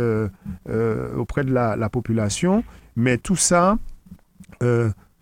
auprès 1.18 1.44
de 1.44 1.54
la, 1.54 1.76
la 1.76 1.90
population. 1.90 2.64
Mais 2.96 3.18
tout 3.18 3.38
ça 3.38 3.78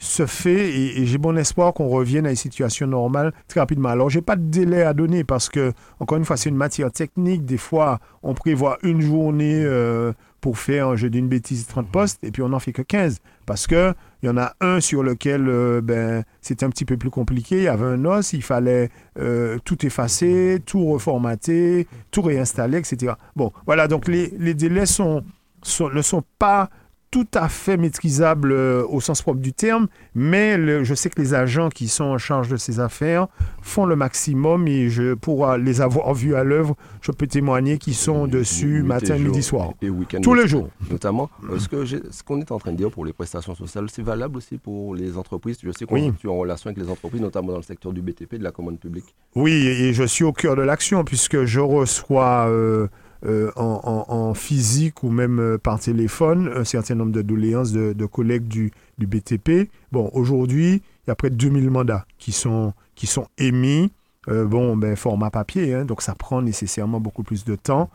se 0.01 0.25
fait 0.25 0.69
et, 0.71 1.01
et 1.01 1.05
j'ai 1.05 1.19
bon 1.19 1.37
espoir 1.37 1.73
qu'on 1.73 1.87
revienne 1.87 2.25
à 2.25 2.31
une 2.31 2.35
situation 2.35 2.87
normale 2.87 3.33
très 3.47 3.59
rapidement. 3.59 3.89
Alors, 3.89 4.09
j'ai 4.09 4.21
pas 4.21 4.35
de 4.35 4.41
délai 4.41 4.81
à 4.81 4.93
donner 4.93 5.23
parce 5.23 5.47
que, 5.47 5.73
encore 5.99 6.17
une 6.17 6.25
fois, 6.25 6.37
c'est 6.37 6.49
une 6.49 6.55
matière 6.55 6.91
technique. 6.91 7.45
Des 7.45 7.57
fois, 7.57 7.99
on 8.23 8.33
prévoit 8.33 8.79
une 8.81 9.01
journée 9.01 9.61
euh, 9.63 10.11
pour 10.41 10.57
faire, 10.57 10.97
je 10.97 11.05
dis 11.05 11.19
une 11.19 11.27
bêtise, 11.27 11.67
30 11.67 11.87
postes 11.87 12.23
et 12.23 12.31
puis 12.31 12.41
on 12.41 12.49
n'en 12.49 12.59
fait 12.59 12.73
que 12.73 12.81
15 12.81 13.19
parce 13.45 13.67
que 13.67 13.93
il 14.23 14.25
y 14.25 14.29
en 14.29 14.37
a 14.37 14.53
un 14.59 14.79
sur 14.79 15.03
lequel 15.03 15.47
euh, 15.47 15.81
ben, 15.81 16.23
c'est 16.41 16.63
un 16.63 16.69
petit 16.69 16.85
peu 16.85 16.97
plus 16.97 17.11
compliqué. 17.11 17.57
Il 17.57 17.63
y 17.63 17.67
avait 17.67 17.85
un 17.85 18.03
os, 18.05 18.33
il 18.33 18.41
fallait 18.41 18.89
euh, 19.19 19.59
tout 19.63 19.85
effacer, 19.85 20.61
tout 20.65 20.83
reformater, 20.85 21.87
tout 22.09 22.23
réinstaller, 22.23 22.79
etc. 22.79 23.13
Bon, 23.35 23.51
voilà, 23.67 23.87
donc 23.87 24.07
les, 24.07 24.33
les 24.39 24.55
délais 24.55 24.87
sont, 24.87 25.23
sont, 25.61 25.89
ne 25.89 26.01
sont 26.01 26.23
pas 26.39 26.71
tout 27.12 27.28
à 27.34 27.50
fait 27.50 27.76
maîtrisables 27.76 28.54
euh, 28.54 28.86
au 28.89 29.02
sens 29.02 29.21
propre 29.21 29.41
du 29.41 29.52
terme, 29.52 29.88
mais 30.15 30.58
le- 30.58 30.86
je 30.86 30.93
sais 30.95 31.10
que 31.10 31.21
les 31.21 31.34
agents 31.34 31.67
qui 31.67 31.89
sont 31.89 32.06
en 32.06 32.17
charge 32.17 32.47
de 32.47 32.56
ces 32.56 32.80
affaires 32.80 33.28
font 33.62 33.86
le 33.86 33.97
maximum 33.97 34.65
et 34.69 34.89
je, 34.89 35.13
pour 35.13 35.45
euh, 35.45 35.58
les 35.58 35.82
avoir 35.82 36.13
vus 36.13 36.36
à 36.36 36.45
l'œuvre, 36.45 36.76
je 37.02 37.12
peux 37.12 37.28
témoigner 37.28 37.78
qu'ils 37.78 37.95
sont 37.95 38.28
dessus 38.28 38.82
matin, 38.82 39.17
jour, 39.17 39.26
midi, 39.28 39.43
soir. 39.43 39.74
Et 39.82 39.89
week-end. 39.89 40.21
Tous 40.21 40.34
les 40.34 40.47
jours. 40.47 40.69
Notamment, 40.89 41.30
euh, 41.50 41.60
ce 41.60 42.24
qu'on 42.24 42.39
est 42.39 42.52
en 42.52 42.60
train 42.60 42.71
de 42.71 42.78
dire 42.78 42.89
pour 42.89 43.04
les 43.04 43.12
prestations 43.13 43.56
sociales, 43.56 43.88
c'est 43.91 44.02
valable 44.04 44.38
aussi 44.38 44.58
pour 44.58 44.95
les 44.95 45.17
entreprises. 45.17 45.58
Je 45.62 45.71
sais 45.71 45.84
qu'on 45.86 45.95
Oui. 45.95 46.13
tu 46.19 46.28
es 46.28 46.30
en 46.30 46.38
relation 46.38 46.69
avec 46.69 46.82
les 46.82 46.89
entreprises, 46.89 47.19
notamment 47.21 47.50
dans 47.52 47.58
le 47.58 47.63
secteur 47.63 47.91
du 47.91 48.02
BTP, 48.02 48.36
de 48.38 48.43
la 48.45 48.52
commande 48.52 48.80
publique. 48.80 49.13
Oui, 49.36 49.52
et 49.67 49.93
je 49.93 50.04
suis 50.04 50.24
au 50.24 50.32
cœur 50.32 50.56
de 50.56 50.62
l'action 50.62 51.04
puisque 51.04 51.43
je 51.43 51.60
reçois 51.60 52.47
euh, 52.47 52.88
euh, 53.23 53.51
en, 53.55 54.34
physique 54.34 55.03
ou 55.03 55.12
même 55.12 55.39
euh, 55.39 55.57
par 55.60 55.79
téléphone 55.79 56.51
un 56.55 56.63
certain 56.63 56.95
nombre 56.95 57.12
de 57.12 57.21
doléances 57.21 57.71
de, 57.71 58.05
collègues 58.07 58.47
du, 58.47 58.71
BTP. 58.97 59.69
Bon, 59.91 60.10
aujourd'hui, 60.13 60.81
il 61.05 61.07
y 61.07 61.12
a 61.12 61.15
près 61.15 61.29
de 61.29 61.36
2000 61.36 61.69
mandats 61.69 62.07
qui 62.17 62.31
sont, 62.31 62.73
qui 62.95 63.05
sont 63.05 63.27
émis 63.38 63.91
euh, 64.27 64.45
bon, 64.45 64.75
ben, 64.75 64.95
format 64.95 65.29
papier, 65.29 65.75
hein, 65.75 65.86
donc 65.86 66.01
ça 66.01 66.15
prend 66.15 66.41
nécessairement 66.41 66.99
beaucoup 66.99 67.21
plus 67.21 67.45
de 67.45 67.55
temps, 67.55 67.91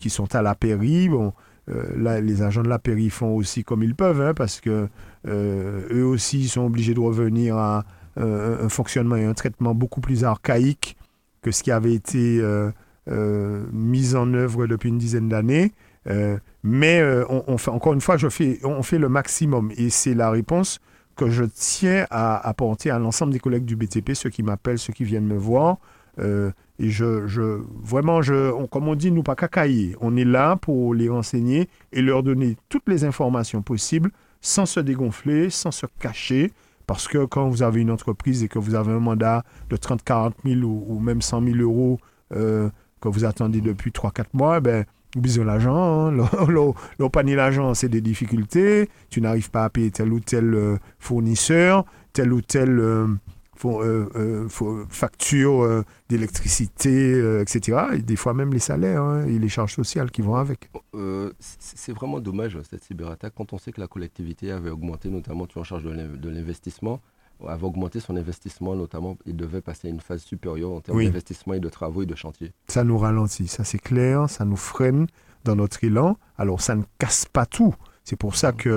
qui 0.00 0.10
sont 0.10 0.34
à 0.34 0.42
la 0.42 0.56
pairie. 0.56 1.08
Bon, 1.08 1.32
là, 1.96 2.20
les 2.20 2.42
agents 2.42 2.62
de 2.62 2.68
la 2.68 2.80
pairie 2.80 3.10
font 3.10 3.36
aussi 3.36 3.62
comme 3.62 3.84
ils 3.84 3.94
peuvent, 3.94 4.20
hein, 4.20 4.34
parce 4.34 4.60
que 4.60 4.88
eux 5.26 6.04
aussi 6.04 6.48
sont 6.48 6.66
obligés 6.66 6.94
de 6.94 7.00
revenir 7.00 7.56
à 7.56 7.84
un 8.16 8.68
fonctionnement 8.68 9.16
et 9.16 9.24
un 9.24 9.34
traitement 9.34 9.74
beaucoup 9.74 10.00
plus 10.00 10.24
archaïque 10.24 10.96
que 11.42 11.50
ce 11.52 11.62
qui 11.62 11.70
avait 11.70 11.94
été 11.94 12.40
mis 13.08 14.14
en 14.14 14.34
œuvre 14.34 14.66
depuis 14.66 14.88
une 14.90 14.98
dizaine 14.98 15.28
d'années. 15.28 15.72
mais 16.62 17.02
on, 17.28 17.58
fait, 17.58 17.70
encore 17.70 17.94
une 17.94 18.00
fois, 18.00 18.16
je 18.16 18.28
fais, 18.28 18.60
on 18.64 18.82
fait 18.82 18.98
le 18.98 19.08
maximum, 19.08 19.72
et 19.76 19.90
c'est 19.90 20.14
la 20.14 20.30
réponse 20.30 20.80
que 21.18 21.28
je 21.28 21.44
tiens 21.44 22.06
à 22.10 22.48
apporter 22.48 22.90
à 22.90 22.98
l'ensemble 22.98 23.32
des 23.32 23.40
collègues 23.40 23.64
du 23.64 23.76
BTP, 23.76 24.14
ceux 24.14 24.30
qui 24.30 24.42
m'appellent, 24.42 24.78
ceux 24.78 24.92
qui 24.92 25.04
viennent 25.04 25.26
me 25.26 25.36
voir. 25.36 25.78
Euh, 26.20 26.50
et 26.78 26.90
je, 26.90 27.26
je, 27.26 27.60
vraiment, 27.82 28.22
je, 28.22 28.64
comme 28.66 28.88
on 28.88 28.94
dit, 28.94 29.10
nous 29.10 29.24
pas 29.24 29.34
cacailler. 29.34 29.96
On 30.00 30.16
est 30.16 30.24
là 30.24 30.56
pour 30.56 30.94
les 30.94 31.08
renseigner 31.08 31.68
et 31.92 32.02
leur 32.02 32.22
donner 32.22 32.56
toutes 32.68 32.88
les 32.88 33.04
informations 33.04 33.62
possibles 33.62 34.10
sans 34.40 34.64
se 34.64 34.80
dégonfler, 34.80 35.50
sans 35.50 35.72
se 35.72 35.86
cacher. 35.98 36.52
Parce 36.86 37.08
que 37.08 37.24
quand 37.24 37.48
vous 37.48 37.62
avez 37.62 37.82
une 37.82 37.90
entreprise 37.90 38.44
et 38.44 38.48
que 38.48 38.58
vous 38.58 38.74
avez 38.74 38.92
un 38.92 39.00
mandat 39.00 39.44
de 39.68 39.76
30, 39.76 40.02
40 40.02 40.34
000 40.44 40.60
ou, 40.62 41.00
même 41.00 41.20
100 41.20 41.42
000 41.42 41.56
euros 41.56 41.98
euh, 42.32 42.70
que 43.00 43.08
vous 43.08 43.24
attendez 43.24 43.60
depuis 43.60 43.90
3-4 43.90 44.24
mois, 44.32 44.60
ben, 44.60 44.84
besoin 45.16 45.46
d'argent. 45.46 46.10
Hein. 46.10 47.08
panier 47.12 47.36
d'argent, 47.36 47.74
c'est 47.74 47.88
des 47.88 48.00
difficultés. 48.00 48.88
Tu 49.10 49.20
n'arrives 49.20 49.50
pas 49.50 49.64
à 49.64 49.70
payer 49.70 49.90
tel 49.90 50.12
ou 50.12 50.20
tel 50.20 50.54
euh, 50.54 50.76
fournisseur, 50.98 51.84
tel 52.12 52.32
ou 52.32 52.40
tel 52.40 52.78
euh, 52.78 53.06
euh, 53.64 54.48
facture 54.88 55.84
d'électricité, 56.08 57.40
etc. 57.40 57.78
Et 57.94 57.98
des 57.98 58.16
fois 58.16 58.34
même 58.34 58.52
les 58.52 58.60
salaires 58.60 59.02
hein, 59.02 59.26
et 59.26 59.38
les 59.38 59.48
charges 59.48 59.74
sociales 59.74 60.10
qui 60.10 60.22
vont 60.22 60.36
avec. 60.36 60.70
c'est 61.38 61.92
vraiment 61.92 62.20
dommage 62.20 62.58
cette 62.70 62.84
cyberattaque 62.84 63.32
quand 63.36 63.52
on 63.52 63.58
sait 63.58 63.72
que 63.72 63.80
la 63.80 63.88
collectivité 63.88 64.52
avait 64.52 64.70
augmenté, 64.70 65.08
notamment 65.08 65.46
tu 65.46 65.58
en 65.58 65.64
charge 65.64 65.84
de 65.84 66.28
l'investissement 66.28 67.00
avait 67.46 67.64
augmenté 67.64 68.00
son 68.00 68.16
investissement, 68.16 68.74
notamment, 68.74 69.16
il 69.26 69.36
devait 69.36 69.60
passer 69.60 69.88
à 69.88 69.90
une 69.90 70.00
phase 70.00 70.22
supérieure 70.22 70.72
en 70.72 70.80
termes 70.80 71.02
d'investissement 71.02 71.54
et 71.54 71.60
de 71.60 71.68
travaux 71.68 72.02
et 72.02 72.06
de 72.06 72.14
chantier. 72.14 72.52
Ça 72.66 72.84
nous 72.84 72.98
ralentit, 72.98 73.48
ça 73.48 73.64
c'est 73.64 73.78
clair, 73.78 74.28
ça 74.28 74.44
nous 74.44 74.56
freine 74.56 75.06
dans 75.44 75.56
notre 75.56 75.82
élan. 75.84 76.16
Alors 76.36 76.60
ça 76.60 76.74
ne 76.74 76.82
casse 76.98 77.26
pas 77.26 77.46
tout. 77.46 77.74
C'est 78.04 78.16
pour 78.16 78.36
ça 78.36 78.52
que 78.52 78.68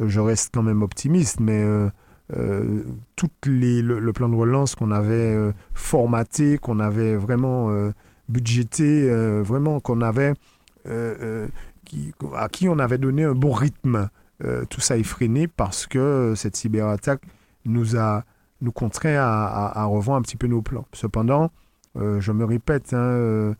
euh, 0.00 0.08
je 0.08 0.20
reste 0.20 0.50
quand 0.54 0.62
même 0.62 0.82
optimiste, 0.82 1.40
mais 1.40 1.62
euh, 1.62 1.88
euh, 2.36 2.82
tout 3.16 3.30
les, 3.46 3.82
le, 3.82 4.12
plan 4.12 4.28
de 4.28 4.34
relance 4.34 4.74
qu'on 4.74 4.90
avait 4.90 5.52
formaté, 5.74 6.58
qu'on 6.58 6.80
avait 6.80 7.16
vraiment 7.16 7.70
budgété, 8.28 9.08
vraiment 9.42 9.80
qu'on 9.80 10.00
avait, 10.00 10.32
qui, 11.84 12.12
à 12.34 12.48
qui 12.48 12.68
on 12.68 12.78
avait 12.78 12.98
donné 12.98 13.24
un 13.24 13.34
bon 13.34 13.52
rythme, 13.52 14.08
tout 14.70 14.80
ça 14.80 14.96
est 14.96 15.02
freiné 15.02 15.46
parce 15.46 15.86
que 15.86 16.32
cette 16.34 16.56
cyberattaque 16.56 17.22
nous 17.64 17.96
a 17.96 18.24
nous 18.62 18.72
contraint 18.72 19.16
à, 19.16 19.84
revoir 19.84 20.16
un 20.16 20.22
petit 20.22 20.36
peu 20.36 20.46
nos 20.46 20.62
plans. 20.62 20.86
Cependant, 20.92 21.50
euh, 21.96 22.20
je 22.20 22.32
me 22.32 22.44
répète, 22.44 22.94
hein, 22.94 22.98
euh, 22.98 23.54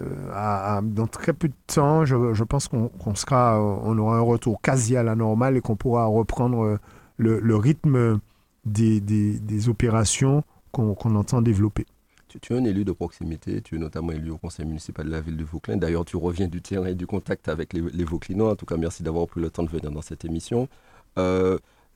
euh, 0.00 0.80
dans 0.82 1.06
très 1.06 1.32
peu 1.32 1.48
de 1.48 1.54
temps, 1.66 2.04
je, 2.04 2.44
pense 2.44 2.68
qu'on 2.68 3.14
sera, 3.14 3.60
on 3.60 3.96
aura 3.96 4.18
un 4.18 4.22
retour 4.22 4.60
quasi 4.60 4.96
à 4.96 5.02
la 5.02 5.14
normale 5.14 5.56
et 5.56 5.60
qu'on 5.60 5.76
pourra 5.76 6.04
reprendre 6.06 6.78
le, 7.16 7.56
rythme 7.56 8.20
des, 8.64 9.00
des, 9.00 9.68
opérations 9.68 10.42
qu'on 10.72 11.14
entend 11.14 11.40
développer. 11.40 11.86
Tu, 12.28 12.52
es 12.52 12.56
un 12.56 12.64
élu 12.64 12.84
de 12.84 12.92
proximité, 12.92 13.60
tu 13.60 13.74
es 13.74 13.78
notamment 13.78 14.12
élu 14.12 14.30
au 14.30 14.38
conseil 14.38 14.64
municipal 14.64 15.04
de 15.04 15.10
la 15.10 15.20
ville 15.20 15.36
de 15.36 15.42
Vauclin. 15.42 15.76
D'ailleurs, 15.76 16.04
tu 16.04 16.16
reviens 16.16 16.46
du 16.46 16.62
terrain 16.62 16.86
et 16.86 16.94
du 16.94 17.06
contact 17.06 17.48
avec 17.48 17.72
les, 17.72 17.80
les 17.80 18.04
Vauclinois. 18.04 18.52
En 18.52 18.56
tout 18.56 18.66
cas, 18.66 18.76
merci 18.76 19.02
d'avoir 19.02 19.26
pris 19.26 19.40
le 19.40 19.50
temps 19.50 19.64
de 19.64 19.68
venir 19.68 19.90
dans 19.90 20.02
cette 20.02 20.24
émission. 20.24 20.68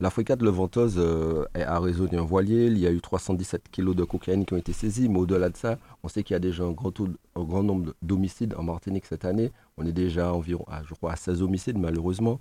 La 0.00 0.11
frégate 0.11 0.42
Levanteuse 0.42 0.96
euh, 0.98 1.44
a 1.54 1.78
résolu 1.78 2.18
un 2.18 2.22
voilier. 2.22 2.66
Il 2.66 2.78
y 2.78 2.87
a 2.87 2.90
eu 2.90 3.00
317 3.00 3.68
kilos 3.70 3.94
de 3.94 4.02
cocaïne 4.02 4.44
qui 4.44 4.52
ont 4.52 4.57
été 4.57 4.72
saisis. 4.72 5.09
Mais 5.09 5.18
au-delà 5.18 5.50
de 5.50 5.57
ça, 5.57 5.78
on 6.02 6.09
sait 6.09 6.24
qu'il 6.24 6.35
y 6.35 6.37
a 6.37 6.40
déjà 6.40 6.64
un 6.64 6.72
grand, 6.72 7.62
nombre 7.62 7.94
d'homicides 8.02 8.54
en 8.59 8.64
Martinique 8.64 9.07
cette 9.07 9.24
année. 9.24 9.52
On 9.76 9.87
est 9.87 9.92
déjà 9.92 10.33
environ, 10.33 10.64
à, 10.68 10.83
je 10.83 10.94
crois, 10.94 11.12
à 11.12 11.16
16 11.16 11.42
homicides, 11.42 11.78
malheureusement. 11.78 12.40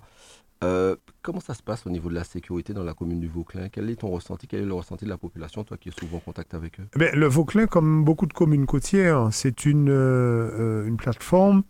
Euh, 0.64 0.96
comment 1.22 1.40
ça 1.40 1.54
se 1.54 1.62
passe 1.62 1.86
au 1.86 1.90
niveau 1.90 2.08
de 2.08 2.14
la 2.14 2.24
sécurité 2.24 2.72
dans 2.72 2.84
la 2.84 2.94
commune 2.94 3.20
du 3.20 3.28
Vauclin? 3.28 3.68
Quel 3.68 3.88
est 3.88 3.96
ton 3.96 4.08
ressenti? 4.10 4.48
Quel 4.48 4.62
est 4.62 4.66
le 4.66 4.74
ressenti 4.74 5.04
de 5.04 5.10
la 5.10 5.18
population, 5.18 5.62
toi 5.62 5.76
qui 5.76 5.90
es 5.90 5.92
souvent 5.92 6.16
en 6.16 6.20
contact 6.20 6.54
avec 6.54 6.80
eux? 6.80 6.86
Eh 7.00 7.14
Le 7.14 7.26
Vauclin, 7.26 7.66
comme 7.66 8.02
beaucoup 8.04 8.26
de 8.26 8.32
communes 8.32 8.66
côtières, 8.66 9.28
c'est 9.30 9.64
une, 9.64 9.90
euh, 9.90 10.86
une 10.86 10.96
plateforme 10.96 11.62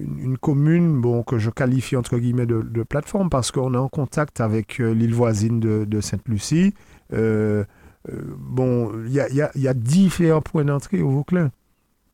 une, 0.00 0.38
commune 0.38 1.00
bon, 1.00 1.22
que 1.22 1.38
je 1.38 1.50
qualifie 1.50 1.96
entre 1.96 2.18
guillemets 2.18 2.46
de, 2.46 2.82
plateforme 2.82 3.30
parce 3.30 3.50
qu'on 3.50 3.74
est 3.74 3.78
en 3.78 3.88
contact 3.88 4.40
avec 4.40 4.80
euh, 4.80 4.92
l'île 4.92 5.14
voisine 5.14 5.60
de, 5.60 6.00
Sainte-Lucie. 6.00 6.74
Euh, 7.12 7.64
euh, 8.10 8.22
bon, 8.38 8.92
il 9.06 9.12
y 9.12 9.68
a, 9.68 9.74
différents 9.74 10.40
points 10.40 10.64
d'entrée 10.64 11.02
au 11.02 11.10
Vauclin, 11.10 11.50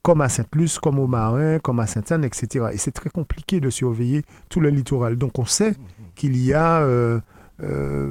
comme 0.03 0.21
à 0.21 0.29
Sainte-Luce, 0.29 0.79
comme 0.79 0.99
au 0.99 1.07
Marin, 1.07 1.59
comme 1.59 1.81
à 1.81 1.87
Sainte-Anne, 1.87 2.25
etc. 2.25 2.67
Et 2.73 2.79
c'est 2.79 2.93
très 2.93 3.11
compliqué 3.11 3.61
de 3.61 3.71
surveiller 3.71 4.23
tout 4.49 4.61
le 4.61 4.71
littoral. 4.71 5.17
Donc 5.17 5.39
on 5.39 5.45
sait 5.45 5.75
qu'il 6.15 6.37
y 6.37 6.53
a 6.53 6.87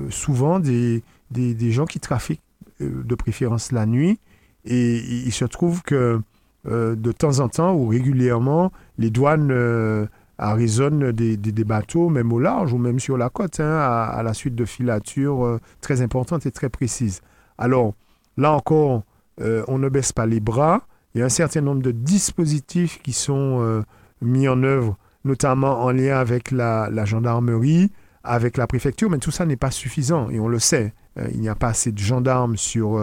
souvent 0.10 0.60
des, 0.60 1.04
des, 1.32 1.72
gens 1.72 1.86
qui 1.86 2.00
trafiquent 2.00 2.42
de 2.80 3.16
préférence 3.16 3.72
la 3.72 3.86
nuit. 3.86 4.20
Et 4.64 4.98
il 4.98 5.32
se 5.32 5.46
trouve 5.46 5.84
que 5.84 6.20
de 6.66 7.12
temps 7.12 7.40
en 7.40 7.50
temps 7.50 7.76
ou 7.76 7.88
régulièrement, 7.88 8.72
les 8.98 9.10
douanes 9.10 9.50
euh, 9.52 10.06
arraisonnent 10.38 11.12
des, 11.12 11.64
bateaux, 11.64 12.10
même 12.10 12.34
au 12.34 12.40
large 12.40 12.74
ou 12.74 12.78
même 12.78 13.00
sur 13.00 13.18
la 13.18 13.30
côte, 13.30 13.60
hein, 13.60 13.78
à, 13.78 14.22
la 14.24 14.34
suite 14.34 14.56
de 14.56 14.66
filatures 14.66 15.46
euh, 15.46 15.60
très 15.82 16.02
importantes 16.02 16.46
et 16.46 16.52
très 16.52 16.70
précises. 16.70 17.22
Alors, 17.58 17.94
là 18.38 18.52
encore, 18.52 19.04
on 19.40 19.78
ne 19.78 19.90
baisse 19.90 20.12
pas 20.12 20.26
les 20.26 20.40
bras. 20.40 20.82
Il 21.14 21.20
y 21.20 21.22
a 21.22 21.26
un 21.26 21.30
certain 21.30 21.62
nombre 21.62 21.82
de 21.82 21.92
dispositifs 21.92 23.02
qui 23.02 23.14
sont 23.14 23.84
mis 24.22 24.48
en 24.48 24.64
œuvre, 24.64 24.98
notamment 25.24 25.84
en 25.84 25.92
lien 25.92 26.18
avec 26.18 26.52
la, 26.52 27.06
gendarmerie, 27.06 27.92
avec 28.24 28.58
la 28.58 28.68
préfecture, 28.68 29.10
mais 29.10 29.20
tout 29.20 29.32
ça 29.32 29.46
n'est 29.46 29.56
pas 29.56 29.72
suffisant, 29.72 30.30
et 30.30 30.40
on 30.40 30.48
le 30.48 30.60
sait. 30.60 30.94
il 31.34 31.40
n'y 31.40 31.50
a 31.50 31.56
pas 31.56 31.68
assez 31.68 31.92
de 31.92 31.98
gendarmes 31.98 32.58
sur 32.58 33.00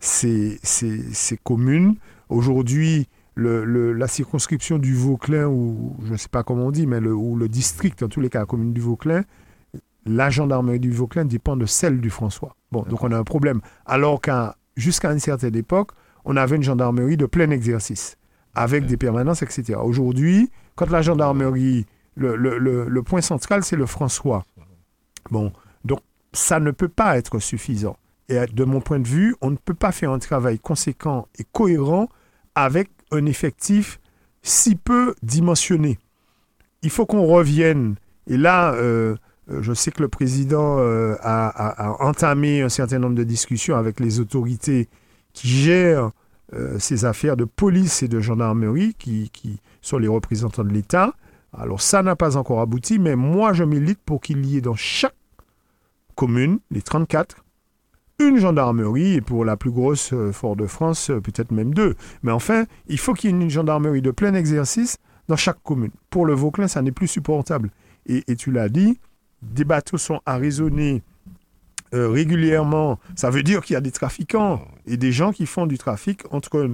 ces, 0.00 0.58
ces, 0.62 1.36
communes. 1.36 1.94
Aujourd'hui, 2.28 3.06
le, 3.34 3.92
la 3.92 4.08
circonscription 4.08 4.78
du 4.78 4.94
Vauclin, 4.94 5.46
ou 5.46 5.96
je 6.04 6.12
ne 6.12 6.16
sais 6.16 6.28
pas 6.28 6.42
comment 6.42 6.66
on 6.66 6.70
dit, 6.70 6.86
mais 6.86 7.00
le, 7.00 7.14
ou 7.14 7.36
le 7.36 7.48
district, 7.48 8.02
en 8.02 8.08
tous 8.08 8.20
les 8.20 8.30
cas, 8.30 8.40
la 8.40 8.46
commune 8.46 8.72
du 8.72 8.80
Vauclin, 8.80 9.22
la 10.06 10.30
gendarmerie 10.30 10.80
du 10.80 10.90
Vauclin 10.90 11.24
dépend 11.24 11.56
de 11.56 11.66
celle 11.66 12.00
du 12.00 12.10
François. 12.10 12.56
Bon, 12.72 12.82
donc 12.82 13.04
on 13.04 13.12
a 13.12 13.18
un 13.18 13.24
problème. 13.24 13.60
Alors 13.84 14.20
qu'à 14.20 14.56
jusqu'à 14.76 15.12
une 15.12 15.20
certaine 15.20 15.54
époque, 15.56 15.90
on 16.24 16.36
avait 16.36 16.56
une 16.56 16.62
gendarmerie 16.62 17.16
de 17.16 17.26
plein 17.26 17.50
exercice, 17.50 18.16
avec 18.54 18.86
des 18.86 18.96
permanences, 18.96 19.42
etc. 19.42 19.78
Aujourd'hui, 19.82 20.50
quand 20.74 20.90
la 20.90 21.02
gendarmerie, 21.02 21.86
le, 22.14 22.36
le, 22.36 22.58
le 22.58 23.02
point 23.02 23.20
central, 23.20 23.62
c'est 23.62 23.76
le 23.76 23.86
François. 23.86 24.44
Bon, 25.30 25.52
donc 25.84 26.00
ça 26.32 26.60
ne 26.60 26.70
peut 26.70 26.88
pas 26.88 27.18
être 27.18 27.38
suffisant. 27.38 27.96
Et 28.30 28.38
de 28.46 28.64
mon 28.64 28.80
point 28.80 29.00
de 29.00 29.08
vue, 29.08 29.34
on 29.40 29.50
ne 29.50 29.56
peut 29.56 29.74
pas 29.74 29.90
faire 29.90 30.12
un 30.12 30.20
travail 30.20 30.60
conséquent 30.60 31.26
et 31.36 31.44
cohérent 31.50 32.08
avec 32.54 32.88
un 33.10 33.26
effectif 33.26 33.98
si 34.42 34.76
peu 34.76 35.16
dimensionné. 35.24 35.98
Il 36.82 36.90
faut 36.90 37.06
qu'on 37.06 37.26
revienne. 37.26 37.96
Et 38.28 38.36
là, 38.36 38.72
euh, 38.74 39.16
euh, 39.50 39.62
je 39.62 39.72
sais 39.72 39.90
que 39.90 40.00
le 40.00 40.08
président 40.08 40.78
euh, 40.78 41.16
a, 41.22 41.96
entamé 41.98 42.62
un 42.62 42.68
certain 42.68 43.00
nombre 43.00 43.16
de 43.16 43.24
discussions 43.24 43.76
avec 43.76 43.98
les 43.98 44.20
autorités 44.20 44.88
qui 45.32 45.48
gèrent 45.48 46.10
ces 46.78 47.04
affaires 47.04 47.36
de 47.36 47.44
police 47.44 48.02
et 48.02 48.08
de 48.08 48.18
gendarmerie, 48.18 48.94
qui 48.94 49.60
sont 49.82 49.98
les 49.98 50.08
représentants 50.08 50.64
de 50.64 50.72
l'État. 50.72 51.14
Alors 51.56 51.80
ça 51.80 52.02
n'a 52.02 52.16
pas 52.16 52.36
encore 52.36 52.60
abouti, 52.60 52.98
mais 52.98 53.14
moi 53.14 53.52
je 53.52 53.62
milite 53.62 54.00
pour 54.04 54.20
qu'il 54.20 54.44
y 54.44 54.56
ait 54.56 54.60
dans 54.60 54.74
chaque 54.74 55.14
commune, 56.16 56.58
les 56.72 56.82
34, 56.82 57.44
une 58.28 58.38
gendarmerie, 58.38 59.14
et 59.14 59.20
pour 59.20 59.44
la 59.44 59.56
plus 59.56 59.70
grosse 59.70 60.12
euh, 60.12 60.32
Fort-de-France, 60.32 61.10
euh, 61.10 61.20
peut-être 61.20 61.52
même 61.52 61.74
deux. 61.74 61.94
Mais 62.22 62.32
enfin, 62.32 62.64
il 62.88 62.98
faut 62.98 63.14
qu'il 63.14 63.30
y 63.30 63.32
ait 63.32 63.36
une 63.36 63.50
gendarmerie 63.50 64.02
de 64.02 64.10
plein 64.10 64.34
exercice 64.34 64.98
dans 65.28 65.36
chaque 65.36 65.62
commune. 65.62 65.90
Pour 66.10 66.26
le 66.26 66.34
Vauclin, 66.34 66.68
ça 66.68 66.82
n'est 66.82 66.92
plus 66.92 67.08
supportable. 67.08 67.70
Et, 68.06 68.34
tu 68.36 68.50
l'as 68.50 68.68
dit, 68.68 68.98
des 69.42 69.64
bateaux 69.64 69.98
sont 69.98 70.20
arraisonnés 70.26 71.02
euh, 71.94 72.08
régulièrement. 72.08 72.98
Ça 73.14 73.30
veut 73.30 73.42
dire 73.42 73.62
qu'il 73.62 73.74
y 73.74 73.76
a 73.76 73.80
des 73.80 73.92
trafiquants 73.92 74.64
et 74.86 74.96
des 74.96 75.12
gens 75.12 75.32
qui 75.32 75.46
font 75.46 75.66
du 75.66 75.78
trafic 75.78 76.22
entre 76.32 76.68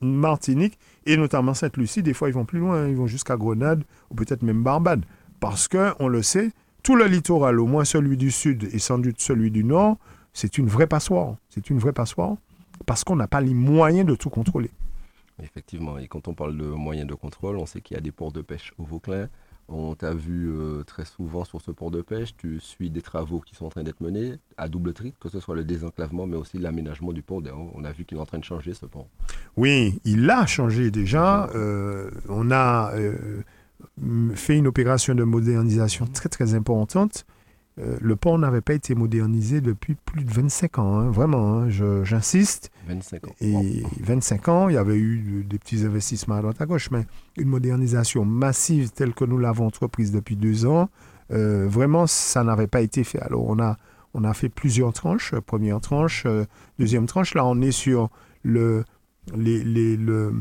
Martinique 0.00 0.78
et 1.06 1.16
notamment 1.16 1.54
Sainte-Lucie. 1.54 2.02
Des 2.02 2.14
fois, 2.14 2.28
ils 2.28 2.34
vont 2.34 2.44
plus 2.44 2.58
loin, 2.58 2.88
ils 2.88 2.96
vont 2.96 3.06
jusqu'à 3.06 3.36
Grenade 3.36 3.84
ou 4.10 4.14
peut-être 4.14 4.42
même 4.42 4.62
Barbade. 4.62 5.04
Parce 5.38 5.68
que, 5.68 5.92
on 6.00 6.08
le 6.08 6.22
sait, 6.22 6.50
tout 6.82 6.96
le 6.96 7.06
littoral, 7.06 7.60
au 7.60 7.66
moins 7.66 7.84
celui 7.84 8.16
du 8.16 8.30
sud 8.30 8.68
et 8.72 8.78
sans 8.78 8.98
doute 8.98 9.20
celui 9.20 9.50
du 9.50 9.64
nord, 9.64 9.98
c'est 10.32 10.58
une 10.58 10.68
vraie 10.68 10.86
passoire. 10.86 11.36
C'est 11.48 11.70
une 11.70 11.78
vraie 11.78 11.92
passoire. 11.92 12.36
parce 12.86 13.04
qu'on 13.04 13.16
n'a 13.16 13.28
pas 13.28 13.42
les 13.42 13.52
moyens 13.52 14.06
de 14.06 14.14
tout 14.14 14.30
contrôler. 14.30 14.70
Effectivement, 15.42 15.98
et 15.98 16.08
quand 16.08 16.28
on 16.28 16.34
parle 16.34 16.56
de 16.56 16.64
moyens 16.64 17.06
de 17.06 17.14
contrôle, 17.14 17.56
on 17.58 17.66
sait 17.66 17.80
qu'il 17.80 17.94
y 17.94 17.98
a 17.98 18.00
des 18.00 18.12
ports 18.12 18.32
de 18.32 18.40
pêche 18.40 18.72
au 18.78 18.84
Vauclin. 18.84 19.28
On 19.68 19.94
t'a 19.94 20.12
vu 20.12 20.50
euh, 20.50 20.82
très 20.82 21.04
souvent 21.04 21.44
sur 21.44 21.60
ce 21.60 21.70
port 21.70 21.92
de 21.92 22.02
pêche, 22.02 22.34
tu 22.36 22.58
suis 22.58 22.90
des 22.90 23.02
travaux 23.02 23.40
qui 23.40 23.54
sont 23.54 23.66
en 23.66 23.68
train 23.68 23.84
d'être 23.84 24.00
menés 24.00 24.34
à 24.56 24.68
double 24.68 24.92
triple, 24.92 25.16
que 25.20 25.28
ce 25.28 25.38
soit 25.38 25.54
le 25.54 25.62
désenclavement, 25.62 26.26
mais 26.26 26.36
aussi 26.36 26.58
l'aménagement 26.58 27.12
du 27.12 27.22
port. 27.22 27.40
On 27.74 27.84
a 27.84 27.92
vu 27.92 28.04
qu'il 28.04 28.18
est 28.18 28.20
en 28.20 28.26
train 28.26 28.38
de 28.38 28.44
changer 28.44 28.74
ce 28.74 28.86
port. 28.86 29.06
Oui, 29.56 30.00
il 30.04 30.28
a 30.28 30.44
changé 30.46 30.90
déjà. 30.90 31.48
Euh, 31.54 32.10
on 32.28 32.50
a 32.50 32.92
euh, 32.94 33.42
fait 34.34 34.58
une 34.58 34.66
opération 34.66 35.14
de 35.14 35.22
modernisation 35.22 36.06
très 36.06 36.28
très 36.28 36.54
importante. 36.54 37.24
Euh, 37.78 37.96
le 38.00 38.16
port 38.16 38.36
n'avait 38.38 38.60
pas 38.60 38.74
été 38.74 38.94
modernisé 38.94 39.60
depuis 39.60 39.94
plus 39.94 40.24
de 40.24 40.30
25 40.32 40.78
ans, 40.80 40.98
hein, 40.98 41.10
vraiment, 41.10 41.60
hein, 41.60 41.68
j'insiste. 42.04 42.70
25 42.88 43.28
ans. 43.28 43.34
Et 43.40 43.82
25 44.00 44.48
ans, 44.48 44.68
il 44.68 44.74
y 44.74 44.78
avait 44.78 44.96
eu 44.98 45.18
de- 45.18 45.42
des 45.42 45.58
petits 45.58 45.84
investissements 45.84 46.34
à 46.34 46.40
droite 46.42 46.60
à 46.60 46.66
gauche, 46.66 46.90
mais 46.90 47.06
une 47.38 47.48
modernisation 47.48 48.24
massive 48.24 48.90
telle 48.90 49.14
que 49.14 49.24
nous 49.24 49.38
l'avons 49.38 49.66
entreprise 49.66 50.10
depuis 50.12 50.36
deux 50.36 50.66
ans, 50.66 50.90
euh, 51.32 51.66
vraiment, 51.68 52.06
ça 52.06 52.42
n'avait 52.44 52.66
pas 52.66 52.80
été 52.80 53.04
fait. 53.04 53.20
Alors, 53.20 53.44
on 53.48 53.58
a, 53.60 53.76
on 54.14 54.24
a 54.24 54.34
fait 54.34 54.48
plusieurs 54.48 54.92
tranches. 54.92 55.34
Première 55.46 55.80
tranche, 55.80 56.24
euh, 56.26 56.44
deuxième 56.78 57.06
tranche. 57.06 57.34
Là, 57.34 57.46
on 57.46 57.60
est 57.62 57.72
sur 57.72 58.10
le. 58.42 58.84
Les, 59.36 59.62
les- 59.62 59.96
le, 59.96 60.32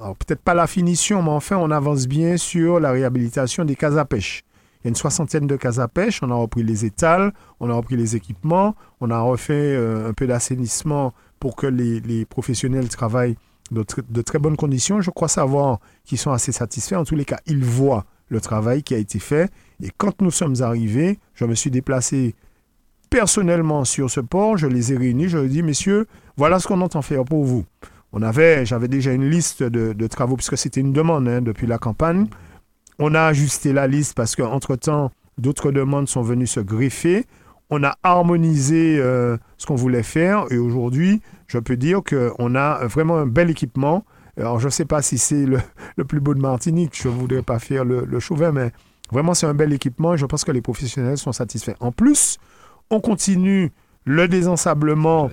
alors, 0.00 0.16
peut-être 0.16 0.40
pas 0.40 0.54
la 0.54 0.66
finition, 0.66 1.22
mais 1.22 1.28
enfin, 1.30 1.58
on 1.58 1.70
avance 1.70 2.06
bien 2.08 2.38
sur 2.38 2.80
la 2.80 2.90
réhabilitation 2.92 3.66
des 3.66 3.76
cases 3.76 3.96
à 3.98 4.06
pêche. 4.06 4.44
Il 4.80 4.86
y 4.86 4.88
a 4.88 4.90
une 4.90 4.96
soixantaine 4.96 5.46
de 5.46 5.56
cases 5.56 5.78
à 5.78 5.88
pêche. 5.88 6.22
On 6.22 6.30
a 6.30 6.34
repris 6.34 6.62
les 6.62 6.84
étals, 6.84 7.32
on 7.60 7.68
a 7.68 7.74
repris 7.74 7.96
les 7.96 8.16
équipements, 8.16 8.74
on 9.00 9.10
a 9.10 9.20
refait 9.20 9.52
euh, 9.54 10.08
un 10.08 10.12
peu 10.12 10.26
d'assainissement 10.26 11.12
pour 11.38 11.56
que 11.56 11.66
les, 11.66 12.24
professionnels 12.24 12.88
travaillent 12.88 13.36
de, 13.70 13.84
de 14.08 14.22
très 14.22 14.38
bonnes 14.38 14.56
conditions. 14.56 15.00
Je 15.00 15.10
crois 15.10 15.28
savoir 15.28 15.80
qu'ils 16.04 16.18
sont 16.18 16.32
assez 16.32 16.52
satisfaits. 16.52 16.96
En 16.96 17.04
tous 17.04 17.16
les 17.16 17.24
cas, 17.24 17.40
ils 17.46 17.64
voient 17.64 18.06
le 18.28 18.40
travail 18.40 18.82
qui 18.82 18.94
a 18.94 18.98
été 18.98 19.18
fait. 19.18 19.50
Et 19.82 19.90
quand 19.96 20.22
nous 20.22 20.30
sommes 20.30 20.56
arrivés, 20.60 21.18
je 21.34 21.44
me 21.44 21.54
suis 21.54 21.70
déplacé 21.70 22.34
personnellement 23.10 23.84
sur 23.84 24.10
ce 24.10 24.20
port. 24.20 24.56
Je 24.56 24.66
les 24.66 24.92
ai 24.92 24.96
réunis. 24.96 25.28
Je 25.28 25.36
leur 25.36 25.46
ai 25.46 25.48
dit, 25.48 25.62
messieurs, 25.62 26.06
voilà 26.36 26.58
ce 26.58 26.68
qu'on 26.68 26.80
entend 26.80 27.02
faire 27.02 27.24
pour 27.24 27.44
vous. 27.44 27.64
On 28.12 28.22
avait, 28.22 28.64
j'avais 28.66 28.88
déjà 28.88 29.12
une 29.12 29.28
liste 29.28 29.62
de, 29.62 29.92
de 29.92 30.06
travaux, 30.06 30.36
puisque 30.36 30.56
c'était 30.56 30.80
une 30.80 30.92
demande 30.92 31.28
hein, 31.28 31.42
depuis 31.42 31.66
la 31.66 31.78
campagne. 31.78 32.26
On 33.02 33.14
a 33.14 33.22
ajusté 33.22 33.72
la 33.72 33.86
liste 33.86 34.14
parce 34.14 34.36
qu'entre-temps, 34.36 35.10
d'autres 35.38 35.72
demandes 35.72 36.06
sont 36.06 36.20
venues 36.20 36.46
se 36.46 36.60
greffer. 36.60 37.24
On 37.70 37.82
a 37.82 37.96
harmonisé 38.02 38.98
euh, 38.98 39.38
ce 39.56 39.64
qu'on 39.64 39.74
voulait 39.74 40.02
faire 40.02 40.44
et 40.50 40.58
aujourd'hui, 40.58 41.22
je 41.46 41.58
peux 41.58 41.78
dire 41.78 42.02
qu'on 42.04 42.54
a 42.54 42.86
vraiment 42.86 43.16
un 43.16 43.26
bel 43.26 43.48
équipement. 43.48 44.04
Alors, 44.36 44.60
je 44.60 44.66
ne 44.66 44.70
sais 44.70 44.84
pas 44.84 45.00
si 45.00 45.16
c'est 45.16 45.46
le, 45.46 45.60
le 45.96 46.04
plus 46.04 46.20
beau 46.20 46.34
de 46.34 46.40
Martinique, 46.40 46.92
je 46.94 47.08
ne 47.08 47.14
voudrais 47.14 47.42
pas 47.42 47.58
faire 47.58 47.86
le, 47.86 48.04
le 48.04 48.20
chauvin, 48.20 48.52
mais 48.52 48.70
vraiment, 49.10 49.32
c'est 49.32 49.46
un 49.46 49.54
bel 49.54 49.72
équipement 49.72 50.12
et 50.12 50.18
je 50.18 50.26
pense 50.26 50.44
que 50.44 50.52
les 50.52 50.60
professionnels 50.60 51.16
sont 51.16 51.32
satisfaits. 51.32 51.76
En 51.80 51.92
plus, 51.92 52.38
on 52.90 53.00
continue 53.00 53.72
le 54.04 54.28
désensablement 54.28 55.30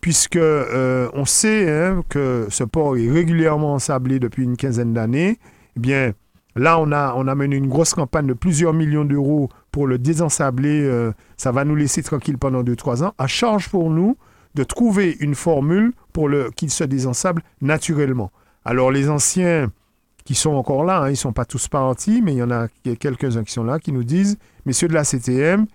puisque 0.00 0.36
euh, 0.36 1.08
on 1.14 1.24
sait 1.24 1.68
hein, 1.68 2.02
que 2.08 2.46
ce 2.48 2.62
port 2.62 2.96
est 2.96 3.10
régulièrement 3.10 3.74
ensablé 3.74 4.20
depuis 4.20 4.44
une 4.44 4.56
quinzaine 4.56 4.92
d'années. 4.92 5.38
Eh 5.76 5.80
bien, 5.80 6.12
là, 6.58 6.78
on 6.80 6.92
a, 6.92 7.34
mené 7.34 7.56
une 7.56 7.68
grosse 7.68 7.94
campagne 7.94 8.26
de 8.26 8.34
plusieurs 8.34 8.72
millions 8.72 9.04
d'euros 9.04 9.48
pour 9.70 9.86
le 9.86 9.98
désensabler. 9.98 10.82
euh, 10.82 11.12
ça 11.36 11.52
va 11.52 11.64
nous 11.64 11.76
laisser 11.76 12.02
tranquille 12.02 12.38
pendant 12.38 12.62
2-3 12.62 13.04
ans. 13.04 13.14
À 13.18 13.26
charge 13.26 13.68
pour 13.68 13.90
nous 13.90 14.16
de 14.54 14.64
trouver 14.64 15.16
une 15.20 15.34
formule 15.34 15.92
pour 16.12 16.28
qu'il 16.56 16.70
se 16.70 16.84
désensable 16.84 17.42
naturellement. 17.60 18.30
Alors, 18.64 18.90
les 18.90 19.08
anciens 19.08 19.70
qui 20.24 20.34
sont 20.34 20.50
encore 20.50 20.84
là, 20.84 21.02
hein, 21.02 21.08
ils 21.08 21.12
ne 21.12 21.16
sont 21.16 21.32
pas 21.32 21.44
tous 21.44 21.68
partis, 21.68 22.20
mais 22.22 22.34
il 22.34 22.38
y 22.38 22.42
en 22.42 22.50
a 22.50 22.68
quelques-uns 23.00 23.44
qui 23.44 23.52
sont 23.52 23.64
là, 23.64 23.78
qui 23.78 23.92
nous 23.92 24.04
disent, 24.04 24.36
messieurs 24.66 24.88
de 24.88 24.94
la 24.94 25.04
CTM, 25.04 25.66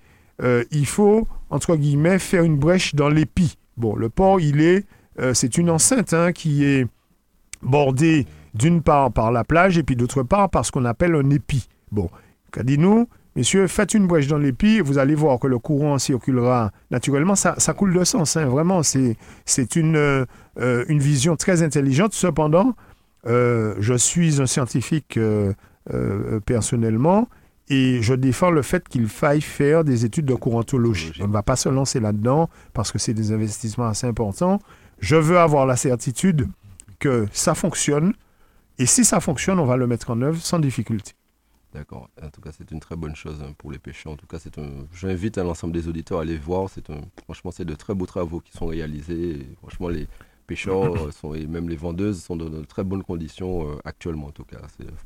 euh, 0.44 0.64
il 0.72 0.86
faut, 0.86 1.28
entre 1.50 1.76
guillemets, 1.76 2.20
faire 2.20 2.44
une 2.44 2.58
brèche 2.58 2.94
dans 2.94 3.10
l'épi. 3.10 3.58
Bon, 3.78 3.96
le 3.96 4.10
port, 4.10 4.40
il 4.40 4.62
est, 4.62 4.86
euh, 5.20 5.34
c'est 5.34 5.58
une 5.58 5.70
enceinte 5.70 6.14
hein, 6.14 6.32
qui 6.32 6.66
est 6.66 6.86
bordée 7.64 8.28
d'une 8.54 8.82
part 8.82 9.12
par 9.12 9.32
la 9.32 9.44
plage 9.44 9.78
et 9.78 9.84
puis 9.84 9.96
d'autre 9.96 10.24
part 10.24 10.50
par 10.50 10.66
ce 10.66 10.72
qu'on 10.72 10.86
appelle 10.86 11.16
un 11.16 11.30
épi. 11.30 11.68
Bon, 11.92 12.10
qu'a 12.52 12.64
dit 12.64 12.78
nous, 12.78 13.08
messieurs, 13.36 13.68
faites 13.68 13.94
une 13.94 14.08
brèche 14.08 14.28
dans 14.28 14.38
l'épi, 14.38 14.80
vous 14.80 14.98
allez 14.98 15.16
voir 15.16 15.40
que 15.40 15.48
le 15.48 15.60
courant 15.60 15.98
circulera 15.98 16.72
naturellement. 16.92 17.36
Ça, 17.36 17.56
ça 17.58 17.74
coule 17.74 17.94
de 17.94 18.04
sens, 18.04 18.38
hein, 18.38 18.46
vraiment. 18.46 18.84
C'est, 18.84 19.18
c'est 19.46 19.76
une, 19.76 19.96
euh, 19.96 20.26
une 20.88 21.00
vision 21.00 21.36
très 21.36 21.64
intelligente. 21.64 22.14
Cependant, 22.14 22.76
euh, 23.26 23.76
je 23.80 23.94
suis 23.94 24.42
un 24.42 24.46
scientifique 24.46 25.18
euh, 25.18 25.54
personnellement 26.46 27.28
et 27.70 28.02
je 28.02 28.14
défends 28.14 28.52
le 28.52 28.62
fait 28.62 28.88
qu'il 28.88 29.08
faille 29.08 29.42
faire 29.42 29.84
des 29.84 30.06
études 30.06 30.26
de 30.26 30.36
courantologie. 30.36 31.14
On 31.22 31.28
ne 31.28 31.34
va 31.34 31.44
pas 31.44 31.56
se 31.56 31.70
lancer 31.70 32.00
là-dedans 32.00 32.50
parce 32.74 32.92
que 32.92 33.00
c'est 33.00 33.14
des 33.14 33.32
investissements 33.32 33.88
assez 33.88 34.06
importants. 34.06 34.60
Je 35.00 35.16
veux 35.16 35.40
avoir 35.40 35.66
la 35.66 35.76
certitude 35.76 36.48
que 37.00 37.26
ça 37.32 37.56
fonctionne 37.56 38.14
et 38.80 38.86
si 38.86 39.06
ça 39.06 39.20
fonctionne, 39.20 39.60
on 39.60 39.66
va 39.66 39.78
le 39.78 39.88
mettre 39.88 40.10
en 40.12 40.22
œuvre 40.22 40.40
sans 40.42 40.60
difficulté. 40.60 41.14
D'accord. 41.74 42.10
En 42.22 42.30
tout 42.30 42.42
cas, 42.42 42.52
c'est 42.56 42.70
une 42.72 42.80
très 42.80 42.96
bonne 42.96 43.16
chose 43.16 43.42
hein, 43.42 43.54
pour 43.58 43.72
les 43.72 43.80
pêcheurs. 43.80 44.14
En 44.14 44.16
tout 44.16 44.28
cas, 44.28 44.38
c'est 44.38 44.60
un... 44.60 44.70
j'invite 44.94 45.38
à 45.40 45.44
l'ensemble 45.44 45.74
des 45.74 45.88
auditeurs 45.88 46.20
à 46.20 46.22
aller 46.22 46.38
voir. 46.38 46.70
C'est 46.70 46.90
un... 46.92 47.02
Franchement, 47.24 47.50
c'est 47.52 47.66
de 47.66 47.74
très 47.74 47.96
beaux 47.96 48.06
travaux 48.06 48.42
qui 48.42 48.52
sont 48.52 48.68
réalisés. 48.68 49.32
Et 49.40 49.48
franchement, 49.58 49.88
les 49.90 50.08
pêcheurs 50.46 50.96
euh, 51.08 51.12
sont... 51.12 51.34
et 51.34 51.48
même 51.48 51.70
les 51.70 51.76
vendeuses 51.76 52.22
sont 52.22 52.36
dans 52.36 52.50
de 52.50 52.64
très 52.64 52.84
bonnes 52.84 53.02
conditions 53.02 53.68
euh, 53.72 53.76
actuellement, 53.86 54.28
en 54.28 54.32
tout 54.32 54.44
cas, 54.44 54.60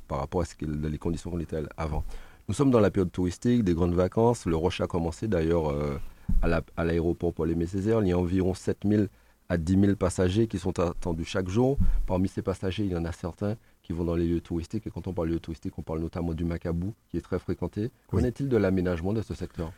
par 0.09 0.19
rapport 0.19 0.41
à 0.41 0.45
ce 0.45 0.55
les 0.65 0.97
conditions 0.97 1.31
qu'on 1.31 1.39
était 1.39 1.61
avant. 1.77 2.03
Nous 2.49 2.53
sommes 2.53 2.71
dans 2.71 2.81
la 2.81 2.91
période 2.91 3.11
touristique, 3.13 3.63
des 3.63 3.73
grandes 3.73 3.95
vacances. 3.95 4.45
Le 4.45 4.57
rush 4.57 4.81
a 4.81 4.87
commencé 4.87 5.29
d'ailleurs 5.29 5.69
euh, 5.71 5.97
à 6.41 6.47
la- 6.49 6.63
à 6.75 6.83
l'aéroport 6.83 7.33
Paul 7.33 7.49
Aimé 7.49 7.65
Césaire. 7.65 8.01
Il 8.01 8.09
y 8.09 8.11
a 8.11 8.17
environ 8.17 8.53
7000 8.53 9.07
à 9.49 9.57
10 9.57 9.79
000 9.79 9.95
passagers 9.95 10.47
qui 10.47 10.59
sont 10.59 10.77
attendus 10.79 11.25
chaque 11.25 11.47
jour. 11.49 11.77
Parmi 12.05 12.27
ces 12.27 12.41
passagers, 12.41 12.83
il 12.83 12.91
y 12.91 12.95
en 12.97 13.05
a 13.05 13.11
certains 13.11 13.55
qui 13.83 13.93
vont 13.93 14.03
dans 14.03 14.15
les 14.15 14.27
lieux 14.27 14.41
touristiques. 14.41 14.85
Et 14.87 14.89
quand 14.89 15.07
on 15.07 15.13
parle 15.13 15.29
de 15.29 15.33
lieux 15.33 15.39
touristiques, 15.39 15.77
on 15.77 15.81
parle 15.81 15.99
notamment 15.99 16.33
du 16.33 16.43
Macabou, 16.43 16.93
qui 17.09 17.17
est 17.17 17.21
très 17.21 17.39
fréquenté. 17.39 17.91
Qu'en 18.07 18.17
Oui. 18.17 18.25
est-il 18.25 18.49
de 18.49 18.57
l'aménagement 18.57 19.13
de 19.13 19.21
ce 19.21 19.33
secteur? 19.33 19.71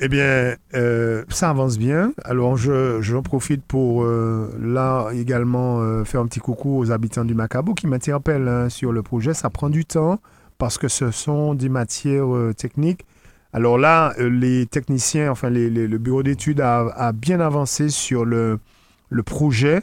Eh 0.00 0.08
bien, 0.08 0.56
euh, 0.74 1.24
ça 1.28 1.50
avance 1.50 1.78
bien. 1.78 2.12
Alors, 2.24 2.56
je, 2.56 3.00
j'en 3.02 3.22
profite 3.22 3.62
pour 3.62 4.02
euh, 4.04 4.50
là 4.58 5.10
également 5.12 5.80
euh, 5.80 6.02
faire 6.04 6.20
un 6.22 6.26
petit 6.26 6.40
coucou 6.40 6.78
aux 6.78 6.90
habitants 6.90 7.24
du 7.24 7.34
Macabo 7.34 7.74
qui 7.74 7.86
m'interpellent 7.86 8.48
hein, 8.48 8.68
sur 8.68 8.90
le 8.92 9.02
projet. 9.02 9.34
Ça 9.34 9.50
prend 9.50 9.68
du 9.70 9.84
temps 9.84 10.18
parce 10.58 10.78
que 10.78 10.88
ce 10.88 11.10
sont 11.10 11.54
des 11.54 11.68
matières 11.68 12.26
techniques. 12.56 13.04
Alors 13.52 13.76
là, 13.78 14.14
les 14.18 14.64
techniciens, 14.66 15.30
enfin 15.30 15.50
les- 15.50 15.68
les- 15.68 15.86
le 15.86 15.98
bureau 15.98 16.22
d'études 16.22 16.60
a, 16.60 16.86
a 16.96 17.12
bien 17.12 17.38
avancé 17.40 17.90
sur 17.90 18.24
le, 18.24 18.58
le 19.12 19.22
projet 19.22 19.80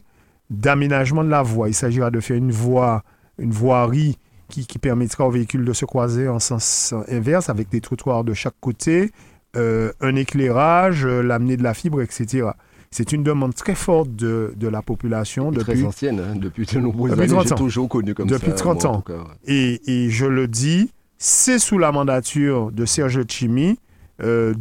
d'aménagement 0.49 1.23
de 1.23 1.29
la 1.29 1.41
voie. 1.43 1.69
Il 1.69 1.73
s'agira 1.73 2.09
de 2.11 2.19
faire 2.19 2.37
une 2.37 2.51
voie, 2.51 3.03
une 3.37 3.51
voirie 3.51 4.17
qui, 4.49 4.65
qui 4.65 4.79
permettra 4.79 5.27
aux 5.27 5.31
véhicules 5.31 5.63
de 5.63 5.73
se 5.73 5.85
croiser 5.85 6.27
en 6.27 6.39
sens 6.39 6.93
inverse 7.07 7.49
avec 7.49 7.69
des 7.69 7.81
trottoirs 7.81 8.23
de 8.23 8.33
chaque 8.33 8.55
côté, 8.59 9.11
euh, 9.55 9.91
un 10.01 10.15
éclairage, 10.15 11.05
euh, 11.05 11.21
l'amener 11.21 11.55
de 11.57 11.63
la 11.63 11.73
fibre, 11.75 12.01
etc. 12.01 12.49
C'est 12.91 13.11
une 13.11 13.21
demande 13.21 13.53
très 13.53 13.75
forte 13.75 14.15
de, 14.15 14.53
de 14.57 14.67
la 14.67 14.81
population 14.81 15.51
Très 15.51 15.73
depuis, 15.73 15.85
ancienne, 15.85 16.19
hein, 16.19 16.35
depuis 16.35 16.65
de 16.65 16.79
nombreuses 16.79 17.11
Depuis 17.11 17.23
années. 17.25 17.33
30 17.33 17.47
J'ai 17.47 17.53
ans. 17.53 17.57
toujours 17.57 17.89
connu 17.89 18.15
comme 18.15 18.27
Depuis 18.27 18.49
ça. 18.51 18.55
30 18.57 18.83
moi, 18.83 18.91
en 18.91 18.95
ans. 18.95 19.01
tout 19.01 19.13
cas, 19.13 19.19
ouais. 19.19 19.35
et, 19.45 20.05
et 20.05 20.09
je 20.09 20.25
le 20.25 20.47
dis, 20.47 20.91
c'est 21.19 21.59
sous 21.59 21.77
la 21.77 21.91
mandature 21.91 22.71
de 22.71 22.85
Serge 22.85 23.21
Chimi, 23.27 23.77
euh, 24.23 24.53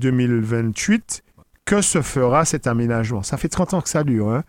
2021-2028, 0.00 1.22
que 1.66 1.82
se 1.82 2.00
fera 2.00 2.44
cet 2.46 2.66
aménagement. 2.66 3.22
Ça 3.22 3.36
fait 3.36 3.48
30 3.48 3.74
ans 3.74 3.80
que 3.82 3.88
ça 3.88 4.04
dure. 4.04 4.30
hein. 4.30 4.44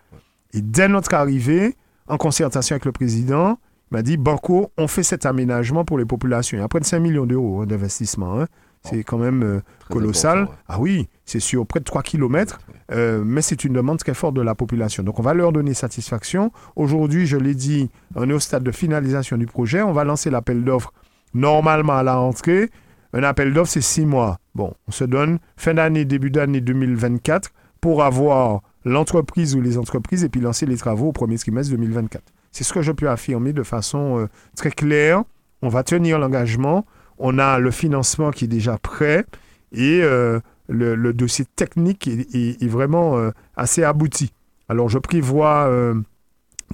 Et 0.53 0.61
dès 0.61 0.87
notre 0.87 1.13
arrivée, 1.13 1.75
en 2.07 2.17
concertation 2.17 2.75
avec 2.75 2.85
le 2.85 2.91
président, 2.93 3.57
il 3.91 3.95
m'a 3.95 4.01
dit, 4.03 4.15
Banco, 4.17 4.71
on 4.77 4.87
fait 4.87 5.03
cet 5.03 5.25
aménagement 5.25 5.83
pour 5.83 5.97
les 5.97 6.05
populations. 6.05 6.57
Il 6.57 6.61
y 6.61 6.63
a 6.63 6.67
près 6.69 6.79
de 6.79 6.85
5 6.85 6.99
millions 6.99 7.25
d'euros 7.25 7.61
hein, 7.61 7.65
d'investissement. 7.65 8.39
hein. 8.41 8.45
C'est 8.83 9.03
quand 9.03 9.17
même 9.17 9.43
euh, 9.43 9.59
colossal. 9.89 10.43
ouais. 10.43 10.49
Ah 10.67 10.79
oui, 10.79 11.09
c'est 11.25 11.39
sur 11.41 11.65
près 11.65 11.79
de 11.79 11.85
3 11.85 12.03
kilomètres. 12.03 12.59
Ouais. 12.69 12.75
Euh, 12.95 13.23
mais 13.25 13.41
c'est 13.41 13.65
une 13.65 13.73
demande 13.73 13.97
très 13.97 14.13
forte 14.13 14.35
de 14.35 14.41
la 14.41 14.55
population. 14.55 15.03
Donc 15.03 15.19
on 15.19 15.23
va 15.23 15.33
leur 15.33 15.51
donner 15.51 15.73
satisfaction. 15.73 16.51
Aujourd'hui, 16.77 17.25
je 17.25 17.35
l'ai 17.35 17.55
dit, 17.55 17.89
on 18.15 18.29
est 18.29 18.33
au 18.33 18.39
stade 18.39 18.63
de 18.63 18.71
finalisation 18.71 19.35
du 19.37 19.45
projet. 19.47 19.81
On 19.81 19.91
va 19.91 20.03
lancer 20.05 20.29
l'appel 20.29 20.63
d'offres 20.63 20.93
normalement 21.33 21.93
à 21.97 22.03
la 22.03 22.15
rentrée. 22.15 22.69
Un 23.17 23.23
appel 23.23 23.51
d'offres, 23.51 23.71
c'est 23.71 23.81
six 23.81 24.05
mois. 24.05 24.37
Bon, 24.53 24.75
on 24.87 24.91
se 24.91 25.03
donne 25.03 25.39
fin 25.55 25.73
d'année, 25.73 26.05
début 26.05 26.29
d'année 26.29 26.61
2024 26.61 27.49
pour 27.81 28.03
avoir 28.03 28.61
l'entreprise 28.85 29.55
ou 29.55 29.61
les 29.61 29.79
entreprises 29.79 30.23
et 30.23 30.29
puis 30.29 30.39
lancer 30.39 30.67
les 30.67 30.77
travaux 30.77 31.07
au 31.07 31.11
premier 31.13 31.39
trimestre 31.39 31.71
2024. 31.71 32.23
C'est 32.51 32.63
ce 32.63 32.71
que 32.71 32.83
je 32.83 32.91
peux 32.91 33.09
affirmer 33.09 33.53
de 33.53 33.63
façon 33.63 34.19
euh, 34.19 34.27
très 34.55 34.69
claire. 34.69 35.23
On 35.63 35.67
va 35.67 35.81
tenir 35.81 36.19
l'engagement. 36.19 36.85
On 37.17 37.39
a 37.39 37.57
le 37.57 37.71
financement 37.71 38.29
qui 38.29 38.45
est 38.45 38.47
déjà 38.47 38.77
prêt 38.77 39.25
et 39.71 40.01
euh, 40.03 40.39
le, 40.69 41.11
dossier 41.11 41.45
technique 41.55 42.07
est, 42.07 42.67
vraiment 42.67 43.17
euh, 43.17 43.31
assez 43.55 43.83
abouti. 43.83 44.31
Alors, 44.69 44.89
je 44.89 44.99
prévois 44.99 45.71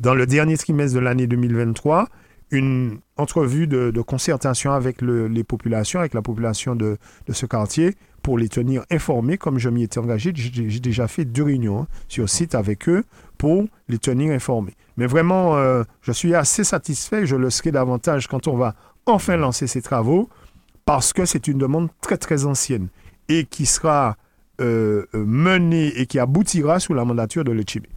dans 0.02 0.16
le 0.16 0.26
dernier 0.26 0.58
trimestre 0.58 0.96
de 0.96 1.00
l'année 1.00 1.28
2023 1.28 2.10
une 2.54 3.00
entrevue 3.18 3.68
de, 3.68 4.02
concertation 4.02 4.72
avec 4.72 5.02
le- 5.02 5.28
les 5.28 5.44
populations, 5.44 6.00
avec 6.00 6.14
la 6.14 6.22
population 6.22 6.76
de, 6.76 6.98
ce 7.30 7.46
quartier, 7.46 7.96
pour 8.22 8.38
les 8.38 8.48
tenir 8.48 8.84
informés, 8.90 9.38
comme 9.38 9.60
je 9.60 9.70
m'y 9.70 9.84
étais 9.84 10.00
engagé. 10.00 10.32
J'ai 10.34 10.70
j'ai 10.70 10.80
déjà 10.80 11.08
fait 11.08 11.26
deux 11.26 11.44
réunions 11.44 11.82
hein, 11.82 11.88
sur 12.08 12.30
site 12.30 12.56
avec 12.56 12.88
eux 12.88 13.04
pour 13.38 13.66
les 13.90 13.98
tenir 13.98 14.32
informés. 14.32 14.76
Mais 14.96 15.08
vraiment, 15.08 15.58
euh, 15.58 15.84
je 16.02 16.12
suis 16.14 16.34
assez 16.34 16.64
satisfait, 16.64 17.26
je 17.26 17.36
le 17.36 17.50
serai 17.50 17.72
davantage 17.72 18.28
quand 18.28 18.48
on 18.48 18.56
va 18.56 18.76
enfin 19.06 19.36
lancer 19.36 19.68
ces 19.68 19.82
travaux, 19.82 20.30
parce 20.86 21.12
que 21.12 21.26
c'est 21.26 21.48
une 21.48 21.58
demande 21.58 21.90
très 22.02 22.18
très 22.18 22.46
ancienne 22.46 22.88
et 23.30 23.46
qui 23.46 23.66
sera 23.66 24.16
euh, 24.62 25.06
euh, 25.16 25.26
menée 25.26 25.88
et 26.00 26.06
qui 26.06 26.20
aboutira 26.20 26.80
sous 26.80 26.94
la 26.94 27.04
mandature 27.06 27.44
de 27.44 27.52
l'Echibé. 27.52 27.90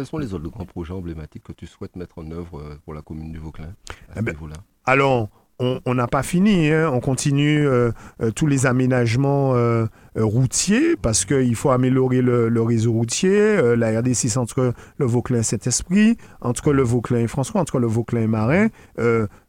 Quels 0.00 0.06
sont 0.06 0.16
les 0.16 0.32
autres 0.32 0.48
grands 0.48 0.64
projets 0.64 0.94
emblématiques 0.94 1.42
que 1.42 1.52
tu 1.52 1.66
souhaites 1.66 1.94
mettre 1.94 2.20
en 2.20 2.30
œuvre 2.30 2.58
euh, 2.58 2.78
pour 2.86 2.94
la 2.94 3.02
commune 3.02 3.32
du 3.32 3.38
Vauclin 3.38 3.66
à 3.66 4.12
Eh 4.12 4.20
ce 4.20 4.20
ben, 4.22 4.32
niveau-là 4.32 4.56
Alors, 4.86 5.28
on 5.58 5.94
n'a 5.94 6.06
pas 6.06 6.22
fini, 6.22 6.70
hein. 6.70 6.90
on 6.90 7.00
continue 7.00 7.68
euh, 7.68 7.90
euh, 8.22 8.30
tous 8.30 8.46
les 8.46 8.64
aménagements 8.64 9.54
euh, 9.56 9.84
routiers 10.16 10.96
parce 10.96 11.26
qu'il 11.26 11.54
faut 11.54 11.68
améliorer 11.68 12.22
le, 12.22 12.48
le 12.48 12.62
réseau 12.62 12.92
routier, 12.92 13.76
la 13.76 14.00
RD6 14.00 14.38
entre 14.38 14.72
le 14.96 15.04
Vauclin 15.04 15.40
et 15.40 15.42
Saint-Esprit, 15.42 16.16
entre 16.40 16.72
le 16.72 16.82
Vauclin 16.82 17.18
et 17.18 17.26
François, 17.26 17.60
entre 17.60 17.78
le 17.78 17.86
Vauclin 17.86 18.22
et 18.22 18.26
Marin. 18.26 18.68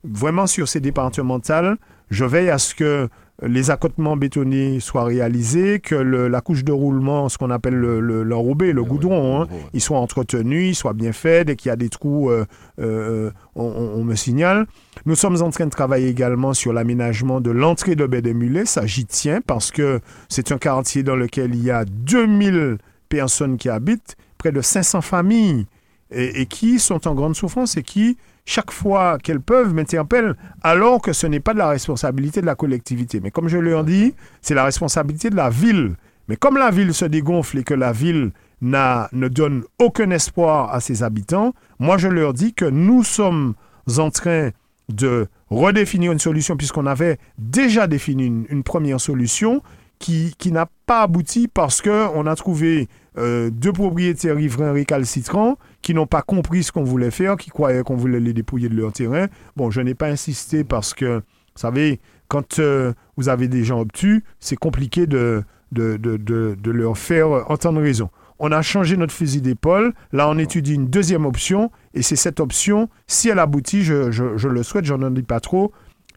Vraiment 0.03 0.47
sur 0.47 0.67
ces 0.67 0.81
départementales, 0.81 1.77
je 2.09 2.25
veille 2.25 2.49
à 2.49 2.57
ce 2.57 2.75
que 2.75 3.07
les 3.41 3.71
accotements 3.71 4.15
bétonnés 4.17 4.79
soient 4.79 5.03
réalisés, 5.03 5.79
que 5.79 5.95
le- 5.95 6.27
la 6.27 6.41
couche 6.41 6.63
de 6.63 6.71
roulement, 6.71 7.27
ce 7.29 7.37
qu'on 7.37 7.49
appelle 7.49 7.73
le- 7.75 7.99
le- 7.99 8.23
l'enrobé, 8.23 8.71
le, 8.71 8.81
Ouais, 8.81 8.87
goudron, 8.87 9.39
ouais, 9.39 9.43
hein, 9.43 9.47
ouais, 9.51 9.65
ils 9.73 9.81
soient 9.81 9.99
entretenus, 9.99 10.69
ils 10.71 10.75
soient 10.75 10.93
bien 10.93 11.11
faits. 11.11 11.47
Dès 11.47 11.55
qu'il 11.55 11.69
y 11.69 11.71
a 11.71 11.75
des 11.75 11.89
trous, 11.89 12.29
euh, 12.29 12.45
euh, 12.79 13.31
on 13.55 14.03
me 14.03 14.15
signale. 14.15 14.65
Nous 15.05 15.15
sommes 15.15 15.41
en 15.41 15.49
train 15.49 15.65
de 15.65 15.71
travailler 15.71 16.07
également 16.09 16.53
sur 16.53 16.73
l'aménagement 16.73 17.41
de 17.41 17.51
l'entrée 17.51 17.95
de 17.95 18.05
Baie 18.05 18.21
des 18.21 18.33
Mulets. 18.33 18.65
Ça, 18.65 18.85
j'y 18.85 19.05
tiens 19.05 19.39
parce 19.45 19.71
que 19.71 19.99
c'est 20.29 20.51
un 20.51 20.57
quartier 20.57 21.03
dans 21.03 21.15
lequel 21.15 21.55
il 21.55 21.63
y 21.63 21.71
a 21.71 21.85
2000 21.85 22.77
personnes 23.09 23.57
qui 23.57 23.69
habitent, 23.69 24.15
près 24.37 24.51
de 24.51 24.61
500 24.61 25.01
familles, 25.01 25.65
et, 26.11 26.41
et 26.41 26.45
qui 26.45 26.77
sont 26.79 27.07
en 27.07 27.15
grande 27.15 27.35
souffrance 27.35 27.77
et 27.77 27.83
qui, 27.83 28.17
chaque 28.51 28.71
fois 28.71 29.17
qu'elles 29.17 29.39
peuvent, 29.39 29.73
m'interpellent, 29.73 30.35
alors 30.61 31.01
que 31.01 31.13
ce 31.13 31.25
n'est 31.25 31.39
pas 31.39 31.53
de 31.53 31.59
la 31.59 31.69
responsabilité 31.69 32.41
de 32.41 32.45
la 32.45 32.55
collectivité. 32.55 33.21
Mais 33.21 33.31
comme 33.31 33.47
je 33.47 33.57
leur 33.57 33.85
dis, 33.85 34.13
c'est 34.41 34.55
la 34.55 34.65
responsabilité 34.65 35.29
de 35.29 35.37
la 35.37 35.49
ville. 35.49 35.95
Mais 36.27 36.35
comme 36.35 36.57
la 36.57 36.69
ville 36.69 36.93
se 36.93 37.05
dégonfle 37.05 37.59
et 37.59 37.63
que 37.63 37.73
la 37.73 37.93
ville 37.93 38.31
ne 38.61 39.27
donne 39.29 39.63
aucun 39.79 40.11
espoir 40.11 40.73
à 40.73 40.81
ses 40.81 41.01
habitants, 41.01 41.53
moi 41.79 41.97
je 41.97 42.09
leur 42.09 42.33
dis 42.33 42.53
que 42.53 42.65
nous 42.65 43.03
sommes 43.03 43.53
en 43.97 44.11
train 44.11 44.49
de 44.89 45.27
redéfinir 45.49 46.11
une 46.11 46.19
solution 46.19 46.57
puisqu'on 46.57 46.85
avait 46.85 47.19
déjà 47.37 47.87
défini 47.87 48.25
une, 48.25 48.45
une 48.49 48.63
première 48.63 48.99
solution 48.99 49.61
qui, 49.97 50.35
qui 50.37 50.51
n'a 50.51 50.67
pas 50.85 51.03
abouti 51.03 51.47
parce 51.47 51.81
qu'on 51.81 52.25
a 52.25 52.35
trouvé 52.35 52.89
euh, 53.17 53.49
deux 53.49 53.71
propriétaires 53.71 54.35
riverains 54.35 54.73
récalcitrants 54.73 55.57
qui 55.81 55.93
n'ont 55.93 56.07
pas 56.07 56.21
compris 56.21 56.63
ce 56.63 56.71
qu'on 56.71 56.83
voulait 56.83 57.11
faire, 57.11 57.37
qui 57.37 57.49
croyaient 57.49 57.83
qu'on 57.83 57.95
voulait 57.95 58.19
les 58.19 58.33
dépouiller 58.33 58.69
de 58.69 58.75
leur 58.75 58.93
terrain. 58.93 59.27
Bon, 59.55 59.71
je 59.71 59.81
n'ai 59.81 59.95
pas 59.95 60.07
insisté 60.07 60.63
parce 60.63 60.93
que, 60.93 61.17
vous 61.17 61.59
savez, 61.59 61.99
quand 62.27 62.59
euh, 62.59 62.93
vous 63.17 63.29
avez 63.29 63.47
des 63.47 63.63
gens 63.63 63.79
obtus, 63.79 64.23
c'est 64.39 64.55
compliqué 64.55 65.07
de, 65.07 65.43
leur 65.73 66.97
faire 66.97 67.51
entendre 67.51 67.81
raison. 67.81 68.09
On 68.39 68.51
a 68.51 68.61
changé 68.61 68.97
notre 68.97 69.13
fusil 69.13 69.41
d'épaule. 69.41 69.93
Là, 70.11 70.29
on 70.29 70.37
étudie 70.37 70.73
une 70.73 70.87
deuxième 70.87 71.25
option. 71.25 71.71
Et 71.93 72.01
c'est 72.01 72.15
cette 72.15 72.39
option, 72.39 72.89
si 73.05 73.29
elle 73.29 73.37
aboutit, 73.37 73.83
je, 73.83 74.47
le 74.47 74.63
souhaite, 74.63 74.85
j'en 74.85 74.97
dis 75.11 75.23
pas 75.23 75.39
trop, 75.39 75.71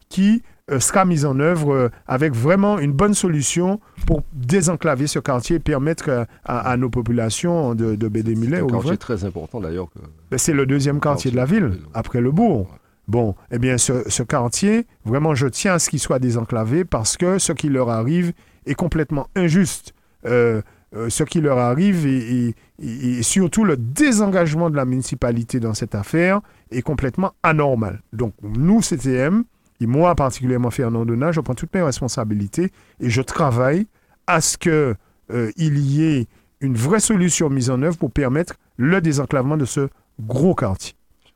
qui 0.09 0.41
sera 0.79 1.05
mise 1.05 1.25
en 1.25 1.39
œuvre 1.39 1.73
euh, 1.73 1.89
avec 2.07 2.33
vraiment 2.33 2.79
une 2.79 2.91
bonne 2.91 3.13
solution 3.13 3.79
pour 4.07 4.23
désenclaver 4.33 5.05
ce 5.07 5.19
quartier 5.19 5.57
et 5.57 5.59
permettre 5.59 6.09
euh, 6.09 6.25
à, 6.43 6.71
à 6.71 6.77
nos 6.77 6.89
populations 6.89 7.75
de, 7.75 7.95
de 7.95 8.09
C'est 8.15 8.55
un 8.61 8.67
quartier 8.67 8.97
très 8.97 9.25
important 9.25 9.61
d'ailleurs. 9.61 9.89
que- 9.91 9.99
ben, 10.31 10.37
c'est 10.37 10.53
le 10.53 10.65
deuxième 10.65 10.99
quartier 10.99 11.29
de 11.31 11.35
la 11.35 11.45
ville, 11.45 11.73
après 11.93 12.19
le 12.21 12.31
bourg. 12.31 12.61
Ouais. 12.61 12.77
Bon, 13.07 13.35
eh 13.51 13.59
bien, 13.59 13.77
ce, 13.77 14.09
ce 14.09 14.23
quartier, 14.23 14.87
vraiment, 15.05 15.35
je 15.35 15.45
tiens 15.47 15.73
à 15.73 15.79
ce 15.79 15.91
qu'il 15.91 15.99
soit 15.99 16.17
désenclavé 16.17 16.83
parce 16.83 17.17
que 17.17 17.37
ce 17.37 17.53
qui 17.53 17.69
leur 17.69 17.89
arrive 17.91 18.33
est 18.65 18.73
complètement 18.73 19.27
injuste. 19.35 19.93
Euh, 20.25 20.63
euh, 20.95 21.09
ce 21.09 21.23
qui 21.23 21.41
leur 21.41 21.59
arrive 21.59 22.07
et- 22.07 22.55
et 22.79 23.21
surtout 23.21 23.63
le 23.65 23.77
désengagement 23.77 24.71
de 24.71 24.75
la 24.75 24.85
municipalité 24.85 25.59
dans 25.59 25.75
cette 25.75 25.93
affaire 25.93 26.41
est 26.71 26.81
complètement 26.81 27.33
anormal. 27.43 28.01
Donc, 28.13 28.33
nous, 28.41 28.81
CTM, 28.81 29.43
et 29.81 29.87
moi 29.87 30.15
particulièrement 30.15 30.71
Fernand 30.71 31.05
Donat, 31.05 31.31
je 31.31 31.41
prends 31.41 31.55
toutes 31.55 31.73
mes 31.73 31.81
responsabilités 31.81 32.71
et 32.99 33.09
je 33.09 33.21
travaille 33.21 33.87
à 34.27 34.41
ce 34.41 34.57
que 34.57 34.95
euh, 35.31 35.51
y 35.57 36.03
ait 36.03 36.27
une 36.61 36.75
vraie 36.75 36.99
solution 36.99 37.49
mise 37.49 37.69
en 37.69 37.81
œuvre 37.81 37.97
pour 37.97 38.11
permettre 38.11 38.55
le 38.77 39.01
désenclavement 39.01 39.57
de 39.57 39.65
ce 39.65 39.89
gros 40.19 40.55
quartier. 40.55 40.93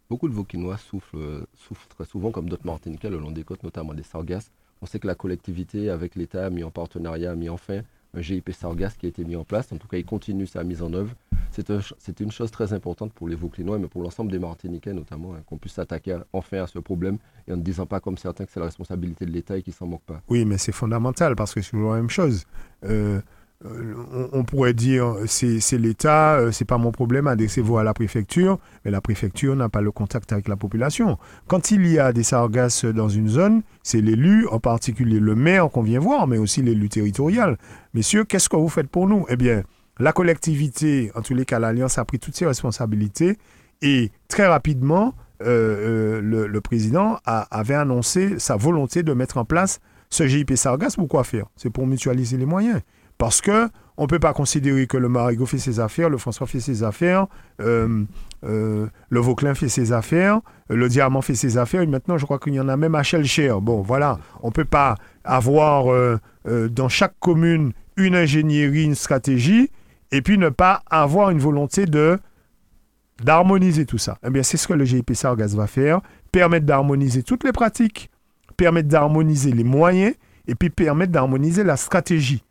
Beaucoup 0.10 0.28
de 0.28 0.34
Vauquinois 0.34 0.78
souffrent, 0.78 1.18
euh, 1.18 1.46
très 1.90 2.06
souvent, 2.06 2.32
comme 2.32 2.50
d'autres 2.50 2.66
Martiniquais, 2.66 3.10
le 3.10 3.20
long 3.20 3.32
des 3.32 3.44
côtes, 3.44 3.64
notamment 3.64 3.94
des 3.94 4.04
Sargasses. 4.04 4.52
On 4.82 4.86
sait 4.86 5.00
que 5.00 5.08
la 5.08 5.16
collectivité, 5.16 5.90
avec 5.90 6.16
l'État, 6.16 6.46
a 6.46 6.50
mis 6.50 6.64
en 6.64 6.72
partenariat, 6.72 7.32
a 7.32 7.36
mis 7.36 7.50
enfin 7.50 7.76
un 7.80 7.84
GIP 8.16 8.52
Sargasse 8.52 8.96
qui 8.98 9.06
a 9.06 9.10
été 9.10 9.24
mis 9.24 9.36
en 9.36 9.44
place. 9.44 9.72
En 9.72 9.78
tout 9.78 9.88
cas, 9.88 9.98
il 9.98 10.06
continue 10.06 10.48
sa 10.48 10.64
mise 10.64 10.82
en 10.82 10.94
œuvre. 10.94 11.14
C'est 11.52 11.72
un 11.72 11.80
une 12.20 12.32
chose 12.32 12.52
très 12.52 12.74
importante 12.74 13.12
pour 13.14 13.28
les 13.28 13.36
Vauclinois, 13.36 13.80
mais 13.80 13.88
pour 13.88 14.04
l'ensemble 14.04 14.32
des 14.32 14.40
Martiniquais 14.40 14.94
notamment, 14.94 15.34
hein, 15.34 15.42
qu'on 15.46 15.58
puisse 15.58 15.74
s'attaquer 15.74 16.18
enfin 16.32 16.64
à 16.64 16.68
ce 16.68 16.80
problème 16.80 17.18
et 17.48 17.54
en 17.54 17.58
ne 17.58 17.62
disant 17.62 17.86
pas 17.86 18.00
comme 18.00 18.18
certains 18.18 18.46
que 18.46 18.52
c'est 18.52 18.60
la 18.60 18.68
responsabilité 18.68 19.26
de 19.26 19.32
l'État 19.32 19.58
et 19.58 19.62
qu'il 19.62 19.74
s'en 19.74 19.88
moque 19.88 20.04
pas. 20.04 20.22
Oui, 20.30 20.46
mais 20.46 20.58
c'est 20.58 20.72
fondamental 20.72 21.36
parce 21.36 21.54
que 21.54 21.62
c'est 21.62 21.72
toujours 21.72 21.92
la 21.92 21.98
même 21.98 22.10
chose. 22.10 22.46
Euh, 22.86 22.90
euh, 22.90 23.22
on, 23.66 24.30
on 24.32 24.44
pourrait 24.44 24.74
dire 24.74 25.16
c'est 25.26 25.60
c'est 25.60 25.78
l'État, 25.78 26.36
euh, 26.36 26.52
c'est 26.52 26.66
pas 26.66 26.78
mon 26.78 26.92
problème, 26.92 27.28
adressez-vous 27.28 27.78
à 27.78 27.84
la 27.84 27.94
préfecture, 27.94 28.58
mais 28.86 28.92
la 28.92 29.02
préfecture 29.02 29.56
n'a 29.56 29.70
pas 29.70 29.82
le 29.82 29.92
contact 29.92 30.32
avec 30.32 30.48
la 30.48 30.56
population. 30.56 31.18
Quand 31.48 31.72
il 31.72 31.86
y 31.88 32.00
a 32.00 32.14
des 32.14 32.24
sargasses 32.24 32.86
dans 32.86 33.10
une 33.10 33.28
zone, 33.28 33.62
c'est 33.84 34.02
l'élu, 34.02 34.48
en 34.48 34.60
particulier 34.60 35.20
le 35.20 35.36
maire 35.36 35.70
qu'on 35.70 35.82
vient 35.82 36.00
voir, 36.00 36.28
mais 36.28 36.38
aussi 36.38 36.62
l'élu 36.62 36.88
territorial. 36.90 37.58
Messieurs, 37.94 38.24
qu'est-ce 38.24 38.50
que 38.50 38.56
vous 38.56 38.70
faites 38.70 38.90
pour 38.90 39.08
nous? 39.08 39.26
Eh 39.30 39.36
bien, 39.36 39.64
la 40.00 40.14
collectivité, 40.14 41.12
en 41.16 41.22
tous 41.22 41.34
les 41.34 41.44
cas, 41.44 41.60
l'Alliance 41.60 41.98
a 41.98 42.06
pris 42.06 42.20
toutes 42.20 42.36
ses 42.36 42.46
responsabilités 42.46 43.38
et 43.82 44.12
très 44.28 44.48
rapidement, 44.48 45.14
euh, 45.42 46.22
euh, 46.22 46.48
le, 46.48 46.62
président 46.62 47.18
avait 47.26 47.76
annoncé 47.76 48.40
sa 48.40 48.56
volonté 48.56 49.04
de 49.04 49.14
mettre 49.14 49.38
en 49.38 49.46
place 49.46 49.80
ce 50.10 50.28
GIP 50.28 50.56
Sargasse. 50.56 50.96
Pourquoi 50.96 51.24
faire? 51.24 51.46
C'est 51.56 51.70
pour 51.70 51.88
mutualiser 51.88 52.38
les 52.38 52.46
moyens. 52.46 52.82
Parce 53.20 53.42
que 53.42 53.70
on 53.98 54.04
ne 54.04 54.08
peut 54.08 54.20
pas 54.20 54.32
considérer 54.32 54.88
que 54.88 54.96
le 54.96 55.10
Marigot 55.10 55.46
fait 55.46 55.58
ses 55.58 55.82
affaires, 55.82 56.10
le 56.10 56.18
François 56.18 56.48
fait 56.48 56.62
ses 56.62 56.84
affaires, 56.84 57.28
euh, 57.60 58.06
euh, 58.46 58.88
le 59.10 59.20
Vauclin 59.20 59.54
fait 59.54 59.68
ses 59.68 59.92
affaires, 59.92 60.40
le 60.70 60.88
Diamant 60.88 61.22
fait 61.22 61.36
ses 61.36 61.58
affaires, 61.58 61.82
et 61.82 61.86
maintenant 61.86 62.18
je 62.18 62.24
crois 62.24 62.40
qu'il 62.40 62.54
y 62.54 62.62
en 62.62 62.70
a 62.70 62.78
même 62.78 62.96
à 62.96 63.04
Shellshare. 63.04 63.60
Bon, 63.60 63.82
voilà, 63.82 64.20
on 64.42 64.48
ne 64.48 64.54
peut 64.54 64.64
pas 64.64 64.96
avoir 65.26 65.92
euh, 65.92 66.18
dans 66.46 66.88
chaque 66.88 67.20
commune 67.20 67.74
une 67.98 68.16
ingénierie, 68.16 68.86
une 68.86 68.96
stratégie, 68.96 69.70
et 70.14 70.22
puis 70.22 70.38
ne 70.38 70.48
pas 70.48 70.82
avoir 70.90 71.30
une 71.30 71.40
volonté 71.40 71.86
de 71.86 72.18
d'harmoniser 73.22 73.86
tout 73.86 73.98
ça. 73.98 74.18
Eh 74.26 74.30
bien, 74.30 74.44
c'est 74.44 74.56
ce 74.56 74.66
que 74.66 74.74
le 74.74 74.86
GIP 74.86 75.14
Sargas 75.14 75.54
va 75.58 75.68
faire, 75.68 76.00
permettre 76.32 76.66
d'harmoniser 76.66 77.22
toutes 77.22 77.44
les 77.44 77.52
pratiques, 77.52 78.10
permettre 78.56 78.88
d'harmoniser 78.88 79.52
les 79.52 79.66
moyens, 79.66 80.14
et 80.48 80.56
puis 80.56 80.70
permettre 80.70 81.12
d'harmoniser 81.12 81.66
la 81.66 81.76
stratégie. 81.76 82.44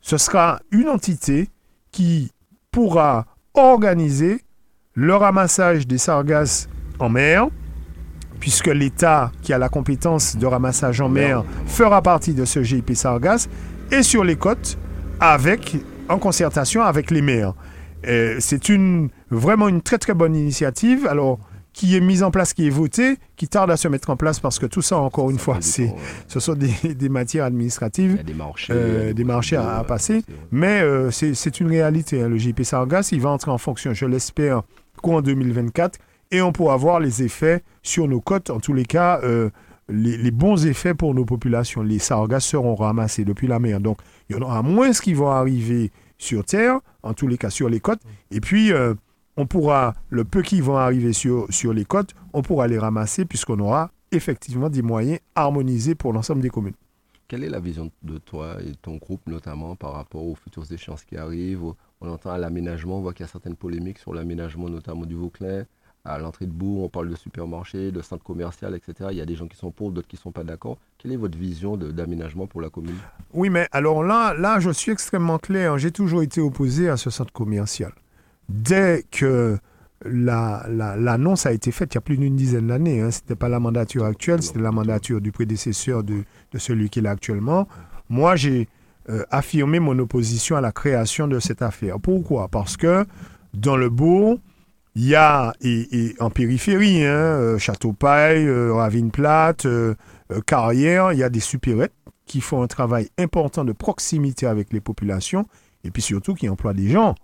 Ce 0.00 0.16
sera 0.16 0.60
une 0.70 0.88
entité 0.88 1.48
qui 1.90 2.30
pourra 2.70 3.26
organiser 3.54 4.42
le 4.94 5.14
ramassage 5.14 5.86
des 5.86 5.98
sargasses 5.98 6.68
en 6.98 7.08
mer, 7.08 7.48
puisque 8.40 8.68
l'État 8.68 9.32
qui 9.42 9.52
a 9.52 9.58
la 9.58 9.68
compétence 9.68 10.36
de 10.36 10.46
ramassage 10.46 11.00
en 11.00 11.08
mer 11.08 11.44
fera 11.66 12.02
partie 12.02 12.34
de 12.34 12.44
ce 12.44 12.62
GIP 12.62 12.94
Sargasse, 12.94 13.48
et 13.90 14.02
sur 14.02 14.24
les 14.24 14.36
côtes, 14.36 14.78
en 15.20 16.18
concertation 16.18 16.82
avec 16.82 17.10
les 17.10 17.22
maires. 17.22 17.54
Euh, 18.06 18.36
C'est 18.38 18.70
vraiment 19.30 19.68
une 19.68 19.82
très 19.82 19.98
très 19.98 20.14
bonne 20.14 20.36
initiative. 20.36 21.06
Alors, 21.06 21.38
qui 21.78 21.96
est 21.96 22.00
mise 22.00 22.24
en 22.24 22.32
place, 22.32 22.54
qui 22.54 22.66
est 22.66 22.70
votée, 22.70 23.18
qui 23.36 23.46
tarde 23.46 23.70
à 23.70 23.76
se 23.76 23.86
mettre 23.86 24.10
en 24.10 24.16
place 24.16 24.40
parce 24.40 24.58
que 24.58 24.66
tout 24.66 24.82
ça, 24.82 24.98
encore 24.98 25.30
une 25.30 25.38
fois, 25.38 25.58
c'est, 25.60 25.94
ce 26.26 26.40
sont 26.40 26.54
des, 26.54 26.72
des 26.94 27.08
matières 27.08 27.44
administratives. 27.44 28.20
des 28.24 28.34
marchés, 28.34 28.72
Euh, 28.74 29.12
des 29.12 29.22
marchés 29.22 29.54
à- 29.56 29.84
passer. 29.86 30.24
Mais 30.50 30.80
euh, 30.82 31.12
c'est 31.12 31.60
une 31.60 31.68
réalité. 31.68 32.20
hein. 32.20 32.28
Le 32.28 32.36
JP 32.36 32.64
Sargas, 32.64 33.10
il 33.12 33.20
va 33.20 33.30
entrer 33.30 33.52
en 33.52 33.58
fonction, 33.58 33.94
je 33.94 34.06
l'espère, 34.06 34.62
qu'en 35.02 35.22
2024. 35.22 36.00
Et 36.32 36.42
on 36.42 36.50
pourra 36.50 36.76
voir 36.76 36.98
les 36.98 37.22
effets 37.22 37.62
sur 37.82 38.08
nos 38.08 38.20
côtes. 38.20 38.50
En 38.50 38.58
tous 38.58 38.74
les 38.74 38.84
cas, 38.84 39.20
euh, 39.22 39.48
les, 39.88 40.16
les 40.16 40.30
bons 40.32 40.66
effets 40.66 40.94
pour 40.94 41.14
nos 41.14 41.24
populations. 41.24 41.82
Les 41.82 42.00
sargasses 42.00 42.44
seront 42.46 42.74
ramassés 42.74 43.24
depuis 43.24 43.46
la 43.46 43.60
mer. 43.60 43.78
Donc, 43.78 43.98
il 44.28 44.34
y 44.34 44.38
en 44.38 44.42
aura 44.42 44.62
moins 44.62 44.90
qui 44.90 45.14
vont 45.14 45.30
arriver 45.30 45.92
sur 46.18 46.44
Terre, 46.44 46.80
en 47.04 47.14
tous 47.14 47.28
les 47.28 47.38
cas 47.38 47.50
sur 47.50 47.68
les 47.68 47.78
côtes. 47.78 48.00
Et 48.32 48.40
puis, 48.40 48.72
on 49.38 49.46
pourra, 49.46 49.94
le 50.10 50.24
peu 50.24 50.42
qui 50.42 50.60
vont 50.60 50.76
arriver 50.76 51.12
sur, 51.12 51.46
sur 51.50 51.72
les 51.72 51.84
côtes, 51.84 52.14
on 52.32 52.42
pourra 52.42 52.66
les 52.66 52.78
ramasser 52.78 53.24
puisqu'on 53.24 53.60
aura 53.60 53.92
effectivement 54.10 54.68
des 54.68 54.82
moyens 54.82 55.20
harmonisés 55.36 55.94
pour 55.94 56.12
l'ensemble 56.12 56.42
des 56.42 56.50
communes. 56.50 56.74
Quelle 57.28 57.44
est 57.44 57.48
la 57.48 57.60
vision 57.60 57.92
de 58.02 58.18
toi 58.18 58.56
et 58.60 58.70
de 58.70 58.74
ton 58.74 58.96
groupe 58.96 59.20
notamment 59.28 59.76
par 59.76 59.92
rapport 59.92 60.26
aux 60.26 60.34
futures 60.34 60.70
échéances 60.72 61.04
qui 61.04 61.16
arrivent? 61.16 61.72
On 62.00 62.08
entend 62.08 62.30
à 62.30 62.38
l'aménagement, 62.38 62.98
on 62.98 63.00
voit 63.00 63.12
qu'il 63.12 63.24
y 63.24 63.28
a 63.28 63.30
certaines 63.30 63.54
polémiques 63.54 63.98
sur 63.98 64.12
l'aménagement 64.12 64.68
notamment 64.68 65.06
du 65.06 65.14
Vauclin. 65.14 65.64
À 66.04 66.18
l'entrée 66.18 66.46
de 66.46 66.52
Bourg, 66.52 66.82
on 66.82 66.88
parle 66.88 67.08
de 67.08 67.16
supermarché, 67.16 67.92
de 67.92 68.02
centre 68.02 68.24
commercial, 68.24 68.74
etc. 68.74 69.10
Il 69.12 69.18
y 69.18 69.20
a 69.20 69.26
des 69.26 69.36
gens 69.36 69.46
qui 69.46 69.56
sont 69.56 69.70
pour, 69.70 69.92
d'autres 69.92 70.08
qui 70.08 70.16
ne 70.16 70.20
sont 70.20 70.32
pas 70.32 70.42
d'accord. 70.42 70.78
Quelle 70.96 71.12
est 71.12 71.16
votre 71.16 71.38
vision 71.38 71.76
d'aménagement 71.76 72.46
pour 72.46 72.60
la 72.60 72.70
commune? 72.70 72.96
Oui, 73.34 73.50
mais 73.50 73.68
alors 73.70 74.02
là, 74.02 74.34
là, 74.34 74.58
je 74.58 74.70
suis 74.70 74.90
extrêmement 74.90 75.38
clair. 75.38 75.76
J'ai 75.78 75.92
toujours 75.92 76.22
été 76.22 76.40
opposé 76.40 76.88
à 76.88 76.96
ce 76.96 77.10
centre 77.10 77.32
commercial. 77.32 77.92
Dès 78.48 79.04
que 79.10 79.58
la- 80.04 80.64
la- 80.70 80.96
l'annonce 80.96 81.44
a 81.46 81.52
été 81.52 81.70
faite, 81.72 81.94
il 81.94 81.96
y 81.96 81.98
a 81.98 82.00
plus 82.00 82.16
d'une 82.16 82.36
dizaine 82.36 82.68
d'années, 82.68 83.00
hein, 83.00 83.10
ce 83.10 83.20
n'était 83.20 83.34
pas 83.34 83.48
la 83.48 83.60
mandature 83.60 84.04
actuelle, 84.04 84.42
c'était 84.42 84.60
la 84.60 84.70
mandature 84.72 85.20
du 85.20 85.32
prédécesseur 85.32 86.02
de, 86.04 86.22
de 86.52 86.58
celui 86.58 86.88
qui 86.88 87.00
est 87.00 87.02
là 87.02 87.10
actuellement. 87.10 87.66
Moi, 88.08 88.36
j'ai 88.36 88.68
euh, 89.10 89.24
affirmé 89.30 89.80
mon 89.80 89.98
opposition 89.98 90.56
à 90.56 90.60
la 90.60 90.70
création 90.72 91.26
de 91.28 91.40
cette 91.40 91.62
affaire. 91.62 91.98
Pourquoi? 92.00 92.48
Parce 92.48 92.76
que 92.76 93.04
dans 93.54 93.76
le 93.76 93.88
bourg, 93.90 94.38
il 94.94 95.06
y 95.06 95.14
a, 95.14 95.52
et, 95.60 96.14
en 96.20 96.30
périphérie, 96.30 97.04
hein, 97.04 97.08
euh, 97.10 97.58
Château-Paille, 97.58 98.46
euh, 98.46 98.72
Ravine-Plate, 98.74 99.66
euh, 99.66 99.94
Carrière, 100.46 101.12
il 101.12 101.18
y 101.18 101.22
a 101.22 101.28
des 101.30 101.40
supérettes 101.40 101.94
qui 102.26 102.40
font 102.40 102.62
un 102.62 102.66
travail 102.66 103.08
important 103.18 103.64
de 103.64 103.72
proximité 103.72 104.46
avec 104.46 104.72
les 104.72 104.80
populations 104.80 105.46
et 105.84 105.90
puis 105.90 106.02
surtout 106.02 106.34
qui 106.34 106.48
emploient 106.48 106.74
des 106.74 106.88
gens. 106.88 107.14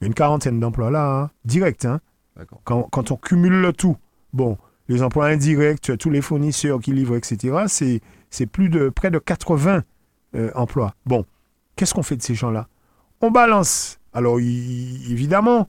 Il 0.00 0.04
y 0.04 0.06
a 0.06 0.08
une 0.08 0.14
quarantaine 0.14 0.60
d'emplois 0.60 0.90
là, 0.90 1.22
hein, 1.22 1.30
direct, 1.44 1.84
hein, 1.84 2.00
quand, 2.64 2.88
quand 2.90 3.10
on 3.10 3.16
cumule 3.16 3.60
le 3.60 3.72
tout. 3.72 3.96
Bon, 4.32 4.56
les 4.88 5.02
emplois 5.02 5.26
indirects, 5.26 5.96
tous 5.98 6.10
les 6.10 6.20
fournisseurs 6.20 6.80
qui 6.80 6.92
livrent, 6.92 7.16
etc., 7.16 7.64
c'est, 7.68 8.00
c'est 8.30 8.46
plus 8.46 8.68
de 8.68 8.88
près 8.88 9.10
de 9.10 9.18
80 9.18 9.84
euh, 10.34 10.50
emplois. 10.54 10.94
Bon, 11.06 11.24
qu'est-ce 11.76 11.94
qu'on 11.94 12.02
fait 12.02 12.16
de 12.16 12.22
ces 12.22 12.34
gens-là? 12.34 12.68
On 13.20 13.30
balance. 13.30 13.98
Alors, 14.12 14.40
évidemment, 14.40 15.68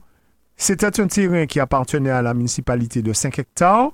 c'était 0.56 1.00
un 1.00 1.06
terrain 1.06 1.46
qui 1.46 1.60
appartenait 1.60 2.10
à 2.10 2.22
la 2.22 2.34
municipalité 2.34 3.02
de 3.02 3.12
5 3.12 3.38
hectares, 3.38 3.92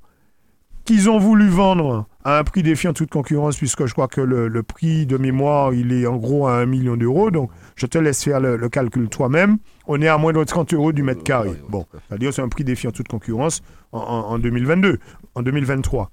qu'ils 0.88 1.08
ont 1.08 1.18
voulu 1.18 1.48
vendre 1.48 2.06
à 2.24 2.38
un 2.38 2.44
prix 2.44 2.62
défiant 2.62 2.92
toute 2.92 3.10
concurrence, 3.10 3.56
puisque 3.56 3.86
je 3.86 3.92
crois 3.92 4.08
que 4.08 4.20
le, 4.20 4.48
le 4.48 4.62
prix 4.62 5.06
de 5.06 5.16
mémoire, 5.16 5.72
il 5.72 5.92
est 5.92 6.06
en 6.06 6.16
gros 6.16 6.46
à 6.48 6.54
1 6.56 6.66
million 6.66 6.96
d'euros. 6.96 7.30
Donc, 7.30 7.50
je 7.76 7.86
te 7.86 7.96
laisse 7.98 8.22
faire 8.24 8.40
le, 8.40 8.56
le 8.56 8.68
calcul 8.68 9.08
toi-même. 9.08 9.58
On 9.86 10.00
est 10.02 10.08
à 10.08 10.18
moins 10.18 10.32
de 10.32 10.42
30 10.42 10.74
euros 10.74 10.92
du 10.92 11.02
mètre 11.02 11.22
carré. 11.22 11.52
Bon, 11.68 11.86
c'est-à-dire 12.08 12.34
c'est 12.34 12.42
un 12.42 12.48
prix 12.48 12.64
défiant 12.64 12.90
toute 12.90 13.08
concurrence 13.08 13.62
en, 13.92 14.00
en- 14.00 14.30
en 14.32 14.38
2022, 14.38 14.98
en 15.34 15.42
2023. 15.42 16.10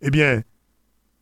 Eh 0.00 0.10
bien, 0.10 0.40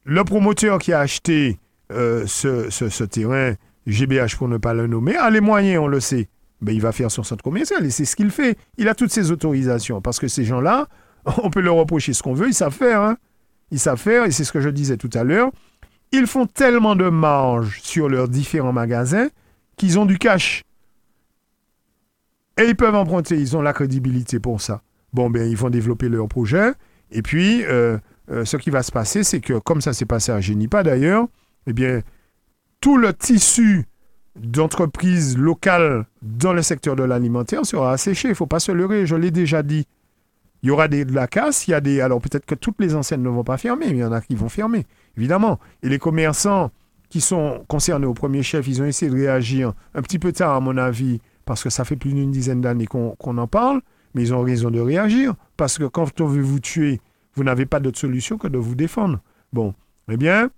le 0.04 0.24
promoteur 0.24 0.78
qui 0.78 0.92
a 0.92 1.00
acheté 1.00 1.58
euh, 1.92 2.24
ce, 2.26 2.70
ce- 2.70 2.88
ce 2.88 3.04
terrain, 3.04 3.54
GBH 3.86 4.36
pour 4.38 4.48
ne 4.48 4.56
pas 4.58 4.74
le 4.74 4.86
nommer, 4.86 5.16
a 5.16 5.28
les 5.30 5.40
moyens, 5.40 5.82
on 5.82 5.88
le 5.88 6.00
sait. 6.00 6.28
Ben, 6.62 6.74
il 6.74 6.80
va 6.82 6.92
faire 6.92 7.10
son 7.10 7.22
centre 7.22 7.42
commercial 7.42 7.84
et 7.86 7.90
c'est 7.90 8.04
ce 8.04 8.14
qu'il 8.14 8.30
fait. 8.30 8.56
Il 8.76 8.88
a 8.88 8.94
toutes 8.94 9.10
ses 9.10 9.30
autorisations 9.30 10.00
parce 10.02 10.18
que 10.20 10.28
ces 10.28 10.44
gens-là, 10.44 10.86
on 11.42 11.50
peut 11.50 11.60
leur 11.60 11.76
reprocher 11.76 12.12
ce 12.12 12.22
qu'on 12.22 12.34
veut, 12.34 12.48
ils 12.48 12.54
savent 12.54 12.74
faire. 12.74 13.00
hein. 13.02 13.16
Ils 13.70 13.78
savent 13.78 14.00
faire 14.00 14.24
et 14.24 14.30
c'est 14.30 14.44
ce 14.44 14.52
que 14.52 14.60
je 14.60 14.68
disais 14.68 14.96
tout 14.96 15.10
à 15.14 15.22
l'heure. 15.24 15.50
Ils 16.12 16.26
font 16.26 16.46
tellement 16.46 16.96
de 16.96 17.08
marge 17.08 17.80
sur 17.82 18.08
leurs 18.08 18.28
différents 18.28 18.72
magasins 18.72 19.28
qu'ils 19.76 19.98
ont 19.98 20.06
du 20.06 20.18
cash. 20.18 20.62
Et 22.58 22.64
ils 22.64 22.76
peuvent 22.76 22.94
emprunter, 22.96 23.36
ils 23.38 23.56
ont 23.56 23.62
la 23.62 23.72
crédibilité 23.72 24.40
pour 24.40 24.60
ça. 24.60 24.82
Bon, 25.12 25.30
ben, 25.30 25.48
ils 25.48 25.56
vont 25.56 25.70
développer 25.70 26.08
leur 26.08 26.28
projet. 26.28 26.72
Et 27.10 27.22
puis, 27.22 27.64
euh, 27.64 27.96
euh, 28.30 28.44
ce 28.44 28.56
qui 28.56 28.70
va 28.70 28.82
se 28.82 28.92
passer, 28.92 29.22
c'est 29.24 29.40
que, 29.40 29.54
comme 29.58 29.80
ça 29.80 29.92
s'est 29.92 30.04
passé 30.04 30.32
à 30.32 30.40
Génipa 30.40 30.82
d'ailleurs, 30.82 31.26
eh 31.66 31.72
bien, 31.72 32.00
tout 32.80 32.96
le 32.96 33.12
tissu 33.12 33.86
d'entreprises 34.36 35.36
locales 35.38 36.06
dans 36.22 36.52
le 36.52 36.62
secteur 36.62 36.96
de 36.96 37.02
l'alimentaire 37.02 37.64
sera 37.64 37.92
asséché. 37.92 38.28
Il 38.28 38.32
ne 38.32 38.36
faut 38.36 38.46
pas 38.46 38.60
se 38.60 38.72
leurrer, 38.72 39.06
je 39.06 39.16
l'ai 39.16 39.30
déjà 39.30 39.62
dit. 39.62 39.86
Il 40.62 40.68
y 40.68 40.70
aura 40.70 40.88
des, 40.88 41.04
de 41.04 41.14
la 41.14 41.26
casse, 41.26 41.66
il 41.68 41.72
y 41.72 41.74
a 41.74 41.80
des. 41.80 42.00
Alors 42.00 42.20
peut-être 42.20 42.44
que 42.44 42.54
toutes 42.54 42.80
les 42.80 42.94
enseignes 42.94 43.22
ne 43.22 43.28
vont 43.28 43.44
pas 43.44 43.56
fermer, 43.56 43.86
mais 43.86 43.92
il 43.92 43.98
y 43.98 44.04
en 44.04 44.12
a 44.12 44.20
qui 44.20 44.34
vont 44.34 44.48
fermer, 44.48 44.86
évidemment. 45.16 45.58
Et 45.82 45.88
les 45.88 45.98
commerçants 45.98 46.70
qui 47.08 47.20
sont 47.20 47.64
concernés 47.68 48.06
au 48.06 48.14
premier 48.14 48.42
chef, 48.42 48.68
ils 48.68 48.80
ont 48.80 48.86
essayé 48.86 49.10
de 49.10 49.16
réagir 49.16 49.72
un 49.94 50.02
petit 50.02 50.18
peu 50.18 50.32
tard, 50.32 50.54
à 50.54 50.60
mon 50.60 50.76
avis, 50.76 51.20
parce 51.44 51.62
que 51.62 51.70
ça 51.70 51.84
fait 51.84 51.96
plus 51.96 52.12
d'une 52.12 52.30
dizaine 52.30 52.60
d'années 52.60 52.86
qu'on 52.86 53.16
en 53.38 53.46
parle, 53.46 53.80
mais 54.14 54.22
ils 54.22 54.34
ont 54.34 54.42
raison 54.42 54.70
de 54.70 54.80
réagir, 54.80 55.34
parce 55.56 55.76
que 55.76 55.84
quand 55.84 56.20
on 56.20 56.26
veut 56.26 56.42
vous 56.42 56.60
tuer, 56.60 57.00
vous 57.34 57.42
n'avez 57.42 57.66
pas 57.66 57.80
d'autre 57.80 57.98
solution 57.98 58.38
que 58.38 58.48
de 58.48 58.58
vous 58.58 58.76
défendre. 58.76 59.20
Bon, 59.52 59.74
eh 60.08 60.16
bien, 60.16 60.50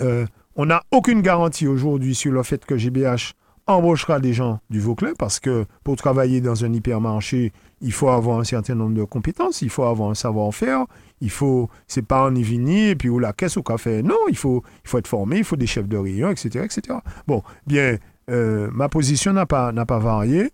euh, 0.00 0.26
on 0.56 0.66
n'a 0.66 0.82
aucune 0.90 1.22
garantie 1.22 1.68
aujourd'hui 1.68 2.14
sur 2.14 2.32
le 2.32 2.42
fait 2.42 2.64
que 2.64 2.76
GBH 2.76 3.34
embauchera 3.66 4.20
des 4.20 4.32
gens 4.32 4.60
du 4.70 4.80
Vauclin, 4.80 5.12
parce 5.18 5.38
que 5.38 5.66
pour 5.84 5.96
travailler 5.96 6.40
dans 6.40 6.64
un 6.64 6.72
hypermarché, 6.72 7.52
il 7.80 7.92
faut 7.92 8.08
avoir 8.08 8.38
un 8.38 8.44
certain 8.44 8.74
nombre 8.74 8.94
de 8.94 9.04
compétences, 9.04 9.62
il 9.62 9.70
faut 9.70 9.84
avoir 9.84 10.10
un 10.10 10.14
savoir-faire, 10.14 10.86
il 11.20 11.30
faut, 11.30 11.68
c'est 11.86 12.06
pas 12.06 12.22
en 12.24 12.34
Ivini, 12.34 12.88
et 12.88 12.96
puis 12.96 13.08
ou 13.08 13.18
la 13.18 13.32
caisse 13.32 13.56
au 13.56 13.62
café. 13.62 14.02
Non, 14.02 14.16
il 14.28 14.36
faut, 14.36 14.62
il 14.84 14.88
faut 14.88 14.98
être 14.98 15.06
formé, 15.06 15.38
il 15.38 15.44
faut 15.44 15.56
des 15.56 15.66
chefs 15.66 15.88
de 15.88 15.96
rayon, 15.96 16.30
etc., 16.30 16.64
etc. 16.64 16.98
Bon, 17.26 17.42
bien, 17.66 17.96
euh, 18.30 18.68
ma 18.72 18.88
position 18.88 19.32
n'a 19.32 19.46
pas, 19.46 19.72
pas 19.72 19.98
varié. 19.98 20.50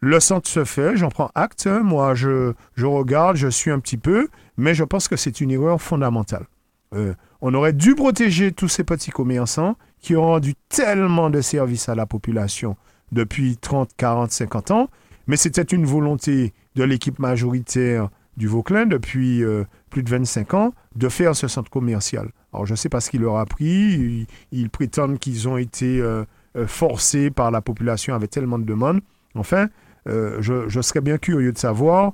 Le 0.00 0.18
centre 0.18 0.48
se 0.48 0.64
fait, 0.64 0.96
j'en 0.96 1.10
prends 1.10 1.30
acte. 1.34 1.66
hein. 1.66 1.80
Moi, 1.80 2.14
je, 2.14 2.54
je 2.74 2.86
regarde, 2.86 3.36
je 3.36 3.48
suis 3.48 3.70
un 3.70 3.78
petit 3.78 3.96
peu, 3.96 4.28
mais 4.56 4.74
je 4.74 4.82
pense 4.84 5.06
que 5.08 5.16
c'est 5.16 5.40
une 5.40 5.50
erreur 5.50 5.80
fondamentale. 5.80 6.46
Euh, 6.94 7.14
on 7.40 7.54
aurait 7.54 7.72
dû 7.72 7.94
protéger 7.94 8.52
tous 8.52 8.68
ces 8.68 8.84
petits 8.84 9.10
commerçants 9.10 9.76
qui 10.00 10.16
ont 10.16 10.22
rendu 10.26 10.54
tellement 10.68 11.30
de 11.30 11.40
services 11.40 11.88
à 11.88 11.94
la 11.94 12.06
population 12.06 12.76
depuis 13.12 13.56
30, 13.56 13.90
40, 13.96 14.32
50 14.32 14.70
ans, 14.72 14.88
mais 15.26 15.36
c'était 15.36 15.62
une 15.62 15.86
volonté 15.86 16.52
de 16.74 16.84
l'équipe 16.84 17.18
majoritaire 17.18 18.08
du 18.36 18.46
Vauclin 18.46 18.86
depuis 18.86 19.42
euh, 19.42 19.64
plus 19.90 20.02
de 20.02 20.10
25 20.10 20.54
ans 20.54 20.74
de 20.96 21.08
faire 21.08 21.36
ce 21.36 21.48
centre 21.48 21.70
commercial. 21.70 22.30
Alors 22.52 22.66
je 22.66 22.72
ne 22.72 22.76
sais 22.76 22.88
pas 22.88 23.00
ce 23.00 23.10
qu'il 23.10 23.22
leur 23.22 23.36
a 23.36 23.46
pris, 23.46 24.26
ils, 24.52 24.70
prétendent 24.70 25.18
qu'ils 25.18 25.48
ont 25.48 25.56
été 25.56 26.00
euh, 26.00 26.24
euh, 26.56 26.66
forcés 26.66 27.30
par 27.30 27.50
la 27.50 27.60
population 27.60 28.14
avec 28.14 28.30
tellement 28.30 28.58
de 28.58 28.64
demandes. 28.64 29.00
Enfin, 29.34 29.68
je, 30.06 30.80
serais 30.82 31.00
bien 31.00 31.16
curieux 31.16 31.52
de 31.52 31.58
savoir 31.58 32.12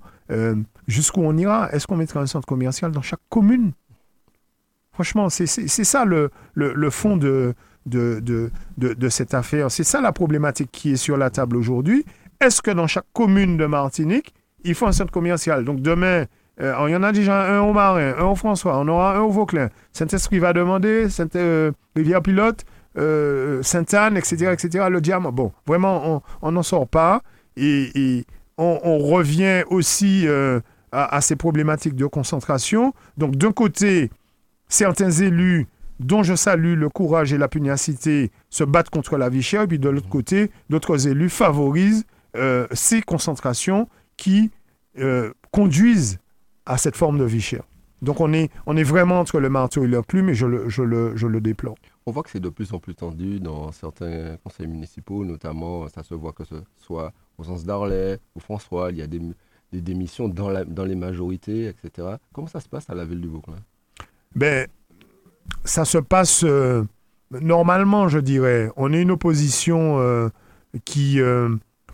jusqu'où 0.87 1.23
on 1.23 1.37
ira. 1.37 1.69
Est-ce 1.73 1.87
qu'on 1.87 1.97
mettra 1.97 2.21
un 2.21 2.27
centre 2.27 2.47
commercial 2.47 2.93
dans 2.93 3.03
chaque 3.03 3.21
commune? 3.29 3.73
Franchement, 4.93 5.29
c'est 5.29 5.47
ça 5.47 6.05
le, 6.05 6.31
fond 6.91 7.17
de 7.17 7.55
cette 9.09 9.35
affaire. 9.35 9.71
C'est 9.73 9.85
ça 9.85 10.01
la 10.01 10.13
problématique 10.13 10.71
qui 10.71 10.93
est 10.93 10.97
sur 10.97 11.17
la 11.17 11.31
table 11.31 11.57
aujourd'hui. 11.57 12.05
Est-ce 12.41 12.63
que 12.63 12.71
dans 12.71 12.87
chaque 12.87 13.07
commune 13.13 13.57
de 13.57 13.67
Martinique, 13.67 14.33
il 14.65 14.75
faut 14.75 14.87
un 14.87 14.93
centre 14.93 15.11
commercial? 15.11 15.65
Donc 15.65 15.81
demain, 15.81 16.27
euh, 16.61 16.75
il 16.87 16.93
y 16.93 16.97
en 16.97 17.03
a 17.03 17.13
déjà 17.13 17.57
un 17.57 17.61
au 17.61 17.73
Marin, 17.73 18.15
un 18.17 18.25
au 18.25 18.35
François, 18.37 18.79
on 18.79 18.89
aura 18.89 19.17
un 19.17 19.21
au 19.21 19.31
Vauclin. 19.31 19.71
Saint-Esprit 19.93 20.39
va 20.39 20.53
demander, 20.53 21.09
Saint, 21.09 21.29
euh, 21.35 21.73
Rivière-Pilote, 21.97 22.65
euh, 22.97 23.63
Sainte-Anne, 23.63 24.17
etc., 24.17 24.53
etc., 24.53 24.87
le 24.91 25.01
diamant. 25.01 25.33
Bon, 25.33 25.53
vraiment, 25.67 26.23
on 26.43 26.53
n'en 26.53 26.63
sort 26.63 26.89
pas. 26.89 27.23
Et, 27.57 28.25
on, 28.61 28.99
revient 28.99 29.63
aussi 29.71 30.27
à, 30.91 31.17
à 31.17 31.21
ces 31.21 31.37
problématiques 31.37 31.95
de 31.95 32.07
concentration. 32.07 32.93
Donc 33.17 33.37
d'un 33.37 33.53
côté, 33.53 34.11
certains 34.69 35.11
élus 35.11 35.69
dont 36.01 36.25
je 36.25 36.35
salue 36.35 36.75
le 36.75 36.89
courage 36.89 37.33
et 37.33 37.39
la 37.39 37.47
pugnacité 37.49 38.31
se 38.51 38.65
battent 38.65 38.91
contre 38.91 39.17
la 39.17 39.29
vie 39.29 39.43
chère, 39.43 39.63
et 39.63 39.67
puis 39.67 39.79
de 39.79 39.89
l'autre 39.89 40.09
côté, 40.09 40.51
d'autres 40.71 41.07
élus 41.09 41.29
favorisent 41.29 42.05
ces 42.73 43.03
concentrations 43.03 43.89
qui 44.17 44.51
euh, 44.99 45.33
conduisent 45.53 46.19
à 46.67 46.77
cette 46.77 46.97
forme 46.97 47.19
de 47.19 47.25
vie 47.25 47.41
chère. 47.41 47.63
Donc 48.03 48.21
on 48.21 48.33
est, 48.33 48.51
on 48.67 48.77
est 48.77 48.85
vraiment 48.85 49.21
entre 49.21 49.41
le 49.41 49.49
marteau 49.49 49.85
et 49.85 49.89
l'enclume, 49.89 50.29
et 50.29 50.35
je 50.35 50.47
le, 50.47 50.69
je, 50.69 50.83
le, 50.83 51.17
je 51.17 51.27
le 51.27 51.41
déplore. 51.41 51.77
On 52.07 52.13
voit 52.13 52.23
que 52.23 52.31
c'est 52.31 52.41
de 52.41 52.49
plus 52.49 52.73
en 52.73 52.79
plus 52.79 52.95
tendu 52.95 53.41
dans 53.41 53.73
certains 53.73 54.37
conseils 54.43 54.67
municipaux, 54.67 55.25
notamment, 55.25 55.89
ça 55.89 56.03
se 56.03 56.15
voit 56.15 56.33
que 56.33 56.45
ce 56.45 56.57
soit 56.77 57.13
au 57.39 57.45
sens 57.45 57.65
d'Arlay, 57.65 58.19
au 58.35 58.41
François, 58.41 58.91
il 58.91 58.99
y 58.99 59.03
a 59.03 59.07
des, 59.07 59.21
des 59.73 59.81
démissions 59.81 60.29
dans, 60.29 60.49
la, 60.49 60.65
dans 60.65 60.85
les 60.85 60.95
majorités, 60.95 61.67
etc. 61.67 62.17
Comment 62.33 62.47
ça 62.47 62.61
se 62.61 62.69
passe 62.69 62.89
à 62.89 62.95
la 62.95 63.05
ville 63.05 63.21
du 63.21 63.29
Vauclin? 63.29 63.57
Ben, 64.35 64.69
ça 65.65 65.85
se 65.85 65.99
passe 65.99 66.45
euh, 66.45 66.85
normalement, 67.31 68.09
je 68.09 68.19
dirais. 68.19 68.71
On 68.77 68.93
est 68.93 69.03
une 69.03 69.11
opposition 69.11 69.99
euh, 69.99 70.29
qui 70.85 71.21
euh, 71.21 71.49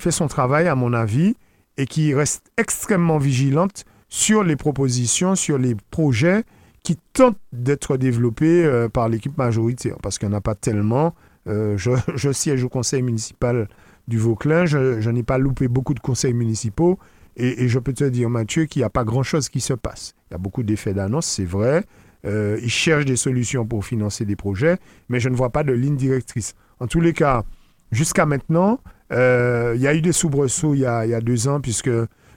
fait 0.05 0.11
son 0.11 0.29
travail, 0.29 0.69
à 0.69 0.75
mon 0.75 0.93
avis, 0.93 1.35
et 1.77 1.87
qui 1.87 2.15
reste 2.15 2.51
extrêmement 2.57 3.19
vigilante 3.19 3.85
sur 4.09 4.45
les 4.45 4.55
propositions, 4.55 5.35
sur 5.35 5.59
les 5.59 5.75
projets 5.91 6.45
qui 6.83 6.99
tente 7.15 7.39
d'être 7.53 7.97
développé 7.97 8.65
euh, 8.65 8.89
par 8.89 9.09
l'équipe 9.09 9.37
majoritaire, 9.39 9.97
parce 10.03 10.19
qu'il 10.19 10.29
n'y 10.29 10.35
en 10.35 10.39
a 10.39 10.43
pas 10.43 10.55
tellement. 10.55 11.15
Euh, 11.49 11.79
je, 11.79 12.33
siège 12.33 12.63
au 12.63 12.69
conseil 12.69 13.03
municipal 13.03 13.69
du 14.07 14.19
Vauclin, 14.19 14.67
je, 14.67 15.09
n'ai 15.09 15.23
pas 15.23 15.39
loupé 15.39 15.67
beaucoup 15.67 15.95
de 15.95 16.01
conseils 16.01 16.35
municipaux, 16.35 16.99
et, 17.37 17.67
je 17.67 17.79
peux 17.79 17.95
te 17.95 18.05
dire, 18.05 18.29
Mathieu, 18.31 18.67
qu'il 18.67 18.81
n'y 18.81 18.85
a 18.85 18.91
pas 18.91 19.03
grand-chose 19.03 19.49
qui 19.49 19.61
se 19.61 19.73
passe. 19.73 20.15
Il 20.31 20.35
y 20.35 20.37
a 20.37 20.39
beaucoup 20.39 20.63
d'effets 20.63 20.95
d'annonce, 20.95 21.27
c'est 21.27 21.45
vrai. 21.45 21.85
Euh, 22.27 22.61
ils 22.63 22.71
cherchent 22.71 23.07
des 23.07 23.17
solutions 23.17 23.67
pour 23.67 23.85
financer 23.85 24.25
des 24.25 24.37
projets, 24.37 24.77
mais 25.09 25.19
je 25.19 25.31
ne 25.31 25.35
vois 25.35 25.51
pas 25.51 25.65
de 25.65 25.73
ligne 25.73 25.97
directrice. 25.97 26.55
En 26.79 26.87
tous 26.87 27.01
les 27.01 27.13
cas, 27.13 27.43
jusqu'à 27.91 28.27
maintenant, 28.27 28.79
il 29.11 29.81
y 29.81 29.87
a 29.87 29.95
eu 29.95 30.01
des 30.01 30.13
soubresauts 30.13 30.75
il 30.75 30.81
y 30.81 30.87
a, 30.87 31.21
deux 31.21 31.49
ans, 31.49 31.61
puisque 31.61 31.91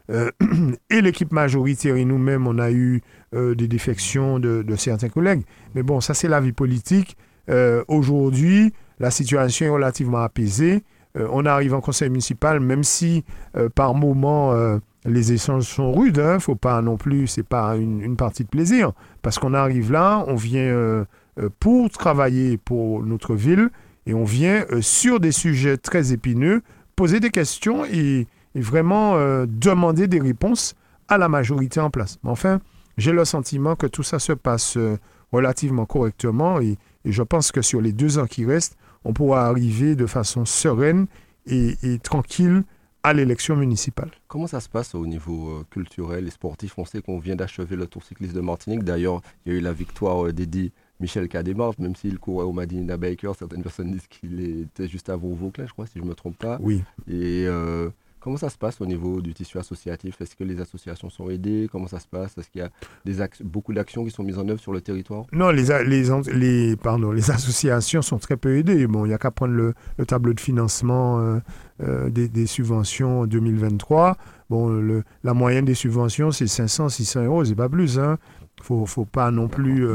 euh, 0.10 0.32
et 0.90 1.02
l'équipe 1.02 1.32
majoritaire 1.32 1.96
et 1.96 2.06
nous-mêmes, 2.06 2.48
on 2.48 2.60
a 2.60 2.72
eu 2.72 3.02
euh, 3.36 3.56
des 3.56 3.68
défections 3.68 4.40
de, 4.40 4.64
certains 4.78 5.10
collègues. 5.10 5.44
Mais 5.76 5.84
bon, 5.84 6.02
ça 6.02 6.14
c'est 6.14 6.28
la 6.28 6.40
vie 6.40 6.54
politique. 6.54 7.18
Euh, 7.50 7.84
aujourd'hui, 7.88 8.74
la 9.00 9.12
situation 9.12 9.66
est 9.66 9.70
relativement 9.70 10.20
apaisée. 10.20 10.84
Euh, 11.18 11.28
on 11.32 11.46
arrive 11.46 11.74
en 11.74 11.82
conseil 11.82 12.10
municipal, 12.10 12.60
même 12.60 12.84
si 12.84 13.24
par 13.76 13.96
moment 13.96 14.54
les 15.06 15.34
échanges 15.34 15.64
sont 15.64 15.92
rudes. 15.92 16.20
Hein, 16.20 16.40
faut 16.40 16.56
pas 16.56 16.82
non 16.82 16.98
plus, 16.98 17.28
c'est 17.28 17.48
pas 17.48 17.76
une, 17.76 18.16
partie 18.16 18.44
de 18.44 18.50
plaisir, 18.50 18.92
parce 19.22 19.40
qu'on 19.40 19.54
arrive 19.54 19.92
là, 19.92 20.24
on 20.28 20.36
vient 20.36 21.06
pour 21.60 21.90
travailler 21.90 22.58
pour 22.58 23.04
notre 23.04 23.36
ville 23.36 23.70
et 24.08 24.14
on 24.14 24.24
vient 24.24 24.66
sur 24.82 25.20
des 25.20 25.32
sujets 25.32 25.78
très 25.78 26.14
épineux 26.14 26.64
poser 26.96 27.20
des 27.20 27.30
questions 27.30 27.86
et, 27.86 28.28
vraiment 28.56 29.16
demander 29.46 30.08
des 30.08 30.20
réponses 30.20 30.74
à 31.08 31.20
la 31.20 31.30
majorité 31.30 31.80
en 31.80 31.92
place. 31.92 32.18
Mais 32.24 32.32
enfin, 32.32 32.60
j'ai 32.98 33.12
le 33.12 33.24
sentiment 33.24 33.76
que 33.76 33.86
tout 33.86 34.02
ça 34.02 34.18
se 34.18 34.34
passe 34.34 34.80
relativement 35.32 35.86
correctement 35.86 36.60
et, 36.60 36.78
je 37.06 37.24
pense 37.24 37.54
que 37.54 37.62
sur 37.62 37.80
les 37.80 37.94
deux 37.94 38.18
ans 38.18 38.26
qui 38.26 38.44
restent, 38.46 38.78
on 39.06 39.14
pourra 39.14 39.46
arriver 39.46 39.96
de 39.96 40.06
façon 40.06 40.44
sereine 40.44 41.08
et, 41.46 42.00
tranquille 42.04 42.64
à 43.04 43.14
l'élection 43.14 43.56
municipale. 43.56 44.12
Comment 44.28 44.48
ça 44.48 44.60
se 44.60 44.68
passe 44.68 44.94
au 44.94 45.08
niveau 45.08 45.50
euh, 45.52 45.66
culturel 45.70 46.28
et 46.28 46.32
sportif? 46.32 46.78
On 46.78 46.84
sait 46.84 47.02
qu'on 47.02 47.20
vient 47.20 47.38
d'achever 47.38 47.78
le 47.78 47.88
Tour 47.88 48.04
cycliste 48.04 48.34
de 48.34 48.42
Martinique. 48.42 48.84
D'ailleurs, 48.84 49.22
il 49.46 49.54
y 49.54 49.56
a 49.56 49.60
eu 49.60 49.62
la 49.62 49.72
victoire 49.72 50.26
euh, 50.26 50.34
d'Eddie 50.34 50.74
Michel 51.00 51.28
Cademar, 51.28 51.74
même 51.80 51.96
s'il 51.96 52.18
courait 52.20 52.46
au 52.46 52.54
Madinina 52.54 52.98
Baker, 52.98 53.32
certaines 53.38 53.64
personnes 53.64 53.92
disent 53.92 54.08
qu'il 54.08 54.40
était 54.62 54.88
juste 54.88 55.10
avant 55.10 55.30
Vauclin, 55.30 55.66
je 55.68 55.74
crois, 55.74 55.86
si 55.86 56.00
je 56.00 56.04
ne 56.04 56.10
me 56.10 56.16
trompe 56.16 56.38
pas. 56.38 56.58
Oui. 56.62 56.84
Et 57.08 57.46
euh, 57.48 57.90
Comment 58.28 58.36
ça 58.36 58.50
se 58.50 58.58
passe 58.58 58.82
au 58.82 58.86
niveau 58.86 59.22
du 59.22 59.34
tissu 59.34 59.58
associatif? 59.58 60.20
Est-ce 60.20 60.36
que 60.36 60.44
les 60.44 60.60
associations 60.60 61.10
sont 61.10 61.30
aidées? 61.30 61.70
Comment 61.72 61.88
ça 61.88 62.00
se 62.02 62.08
passe? 62.08 62.38
Est-ce 62.38 62.50
qu'il 62.50 62.60
y 62.60 62.64
a 62.64 62.70
des 63.06 63.24
beaucoup 63.44 63.74
d'actions 63.74 64.04
qui 64.04 64.12
sont 64.12 64.24
mises 64.24 64.38
en 64.38 64.50
œuvre 64.50 64.60
sur 64.60 64.74
le 64.74 64.82
territoire? 64.82 65.26
Non, 65.32 65.50
les, 65.50 65.66
les, 65.86 66.04
les, 66.34 66.76
pardon, 66.76 67.12
les 67.12 67.32
associations 67.32 68.02
sont 68.02 68.18
très 68.18 68.36
peu 68.36 68.58
aidées. 68.58 68.86
Bon, 68.86 69.06
il 69.06 69.10
n'y 69.10 69.14
a 69.14 69.18
qu'à 69.18 69.32
prendre 69.32 69.54
le, 69.54 69.74
le, 69.98 70.06
tableau 70.06 70.34
de 70.34 70.42
financement 70.42 71.20
euh, 71.20 71.40
euh, 71.82 72.10
des, 72.10 72.28
des, 72.28 72.48
subventions 72.48 73.26
2023. 73.28 74.18
Bon, 74.50 74.68
le, 74.68 75.04
la 75.24 75.34
moyenne 75.34 75.64
des 75.64 75.74
subventions, 75.74 76.32
c'est 76.32 76.48
500, 76.48 76.90
600 76.90 77.24
euros, 77.24 77.46
c'est 77.46 77.56
pas 77.56 77.70
plus. 77.70 77.96
Il 77.96 78.00
hein. 78.02 78.18
ne 78.60 78.64
faut, 78.66 78.86
faut, 78.86 79.06
pas 79.06 79.32
non 79.32 79.48
plus... 79.48 79.88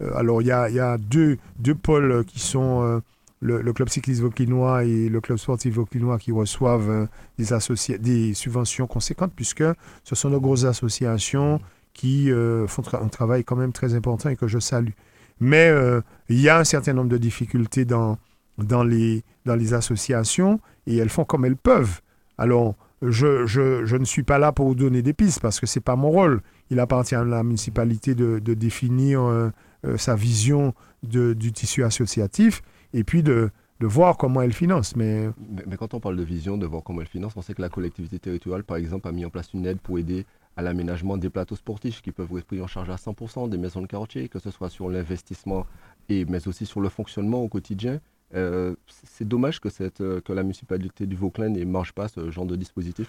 Euh, 0.00 0.14
alors, 0.16 0.42
il 0.42 0.48
y 0.48 0.50
a, 0.52 0.98
deux, 0.98 1.38
deux 1.58 1.74
pôles 1.74 2.24
qui 2.26 2.40
sont 2.40 3.02
le, 3.40 3.62
le, 3.62 3.72
club 3.72 3.88
cycliste 3.88 4.20
vauclinois 4.20 4.84
et 4.84 5.08
le 5.08 5.20
club 5.20 5.38
sportif 5.38 5.74
vauclinois 5.74 6.18
qui 6.18 6.30
reçoivent 6.30 6.90
euh, 6.90 7.06
des, 7.38 7.98
des, 7.98 8.34
subventions 8.34 8.86
conséquentes, 8.86 9.32
puisque 9.34 9.64
ce 10.04 10.14
sont 10.14 10.30
de 10.30 10.36
grosses 10.36 10.64
associations 10.64 11.60
qui 11.94 12.30
euh, 12.30 12.66
font 12.66 12.82
un 12.92 13.08
travail 13.08 13.44
quand 13.44 13.56
même 13.56 13.72
très 13.72 13.94
important 13.94 14.28
et 14.28 14.36
que 14.36 14.46
je 14.46 14.58
salue. 14.58 14.92
Mais 15.40 15.68
euh, 15.68 16.02
il 16.28 16.40
y 16.40 16.48
a 16.48 16.58
un 16.58 16.64
certain 16.64 16.92
nombre 16.92 17.08
de 17.08 17.18
difficultés 17.18 17.84
dans, 17.84 18.18
dans, 18.58 18.84
les, 18.84 19.24
dans 19.46 19.56
les 19.56 19.72
associations 19.72 20.60
et 20.86 20.96
elles 20.98 21.08
font 21.08 21.24
comme 21.24 21.44
elles 21.46 21.56
peuvent. 21.56 22.00
Alors, 22.36 22.74
je, 23.02 23.46
je, 23.46 23.96
ne 23.96 24.04
suis 24.04 24.22
pas 24.22 24.38
là 24.38 24.52
pour 24.52 24.66
vous 24.68 24.74
donner 24.74 25.00
des 25.00 25.14
pistes 25.14 25.40
parce 25.40 25.58
que 25.58 25.66
ce 25.66 25.78
n'est 25.78 25.82
pas 25.82 25.96
mon 25.96 26.10
rôle. 26.10 26.42
Il 26.68 26.78
appartient 26.78 27.14
à 27.14 27.24
la 27.24 27.42
municipalité 27.42 28.14
de, 28.14 28.38
définir 28.38 29.22
euh, 29.22 29.50
euh, 29.84 29.96
sa 29.96 30.14
vision 30.14 30.74
de, 31.02 31.32
du 31.32 31.52
tissu 31.52 31.84
associatif 31.84 32.62
et 32.92 33.04
puis 33.04 33.22
de, 33.22 33.50
de 33.80 33.86
voir 33.86 34.16
comment 34.16 34.42
elle 34.42 34.52
finance. 34.52 34.96
Mais... 34.96 35.28
mais... 35.48 35.62
Mais, 35.66 35.76
quand 35.76 35.94
on 35.94 36.00
parle 36.00 36.16
de 36.16 36.22
vision, 36.22 36.58
de 36.58 36.66
voir 36.66 36.82
comment 36.82 37.00
elle 37.00 37.06
finance, 37.08 37.32
on 37.36 37.42
sait 37.42 37.54
que 37.54 37.62
la 37.62 37.68
collectivité 37.68 38.18
territoriale, 38.18 38.64
par 38.64 38.76
exemple, 38.76 39.08
a 39.08 39.12
mis 39.12 39.24
en 39.24 39.30
place 39.30 39.52
une 39.54 39.66
aide 39.66 39.80
pour 39.80 39.98
aider 39.98 40.26
à 40.56 40.62
l'aménagement 40.62 41.16
des 41.16 41.30
plateaux 41.30 41.56
sportifs 41.56 42.02
qui 42.02 42.12
peuvent 42.12 42.28
être 42.36 42.44
pris 42.44 42.60
en 42.60 42.66
charge 42.66 42.90
à 42.90 42.96
100% 42.96 43.48
des 43.48 43.56
maisons 43.56 43.80
de 43.80 43.86
quartier, 43.86 44.28
que 44.28 44.38
ce 44.38 44.50
soit 44.50 44.68
sur 44.68 44.90
l'investissement, 44.90 45.66
et, 46.08 46.24
mais 46.26 46.46
aussi 46.46 46.66
sur 46.66 46.80
le 46.80 46.88
fonctionnement 46.88 47.42
au 47.42 47.48
quotidien. 47.48 48.00
Euh, 48.34 48.74
c'est 48.88 49.26
dommage 49.26 49.60
que, 49.60 49.70
cette, 49.70 49.98
que 49.98 50.32
la 50.32 50.42
municipalité 50.42 51.06
du 51.06 51.16
Vauclin 51.16 51.48
ne 51.48 51.64
marche 51.64 51.92
pas 51.92 52.08
ce 52.08 52.30
genre 52.30 52.46
de 52.46 52.56
dispositif. 52.56 53.08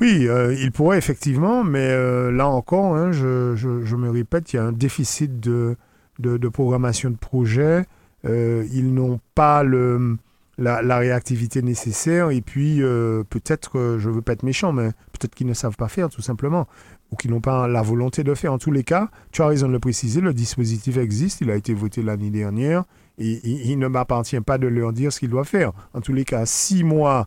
Oui, 0.00 0.26
euh, 0.28 0.54
il 0.54 0.72
pourrait 0.72 0.98
effectivement, 0.98 1.64
mais 1.64 1.88
euh, 1.90 2.30
là 2.30 2.48
encore, 2.48 2.96
hein, 2.96 3.12
je, 3.12 3.56
je, 3.56 3.82
je, 3.82 3.96
me 3.96 4.10
répète, 4.10 4.52
il 4.52 4.56
y 4.56 4.58
a 4.58 4.64
un 4.64 4.72
déficit 4.72 5.40
de, 5.40 5.76
de, 6.18 6.48
programmation 6.48 7.10
de 7.10 7.16
projet 7.16 7.84
euh, 8.24 8.66
ils 8.72 8.92
n'ont 8.92 9.20
pas 9.34 9.62
le, 9.62 10.16
la, 10.58 10.98
réactivité 10.98 11.62
nécessaire 11.62 12.30
et 12.30 12.40
puis 12.40 12.82
euh, 12.82 13.22
peut-être, 13.28 13.78
euh, 13.78 13.98
je 13.98 14.08
ne 14.08 14.14
veux 14.14 14.22
pas 14.22 14.32
être 14.32 14.42
méchant, 14.42 14.72
mais 14.72 14.90
peut-être 15.12 15.34
qu'ils 15.34 15.46
ne 15.46 15.54
savent 15.54 15.76
pas 15.76 15.88
faire 15.88 16.08
tout 16.08 16.22
simplement 16.22 16.66
ou 17.12 17.16
qu'ils 17.16 17.30
n'ont 17.30 17.40
pas 17.40 17.68
la 17.68 17.82
volonté 17.82 18.24
de 18.24 18.34
faire. 18.34 18.52
En 18.52 18.58
tous 18.58 18.72
les 18.72 18.82
cas, 18.82 19.10
tu 19.30 19.42
as 19.42 19.46
raison 19.46 19.68
de 19.68 19.72
le 19.72 19.78
préciser, 19.78 20.20
le 20.20 20.34
dispositif 20.34 20.96
existe, 20.96 21.40
il 21.40 21.50
a 21.50 21.56
été 21.56 21.72
voté 21.72 22.02
l'année 22.02 22.30
dernière 22.30 22.84
et 23.18 23.40
il, 23.44 23.78
ne 23.78 23.86
m'appartient 23.86 24.40
pas 24.40 24.58
de 24.58 24.66
leur 24.66 24.92
dire 24.92 25.12
ce 25.12 25.20
qu'ils 25.20 25.30
doivent 25.30 25.46
faire. 25.46 25.72
En 25.94 26.00
tous 26.00 26.12
les 26.12 26.24
cas, 26.24 26.46
si 26.46 26.82
moi 26.82 27.26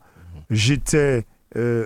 j'étais 0.50 1.26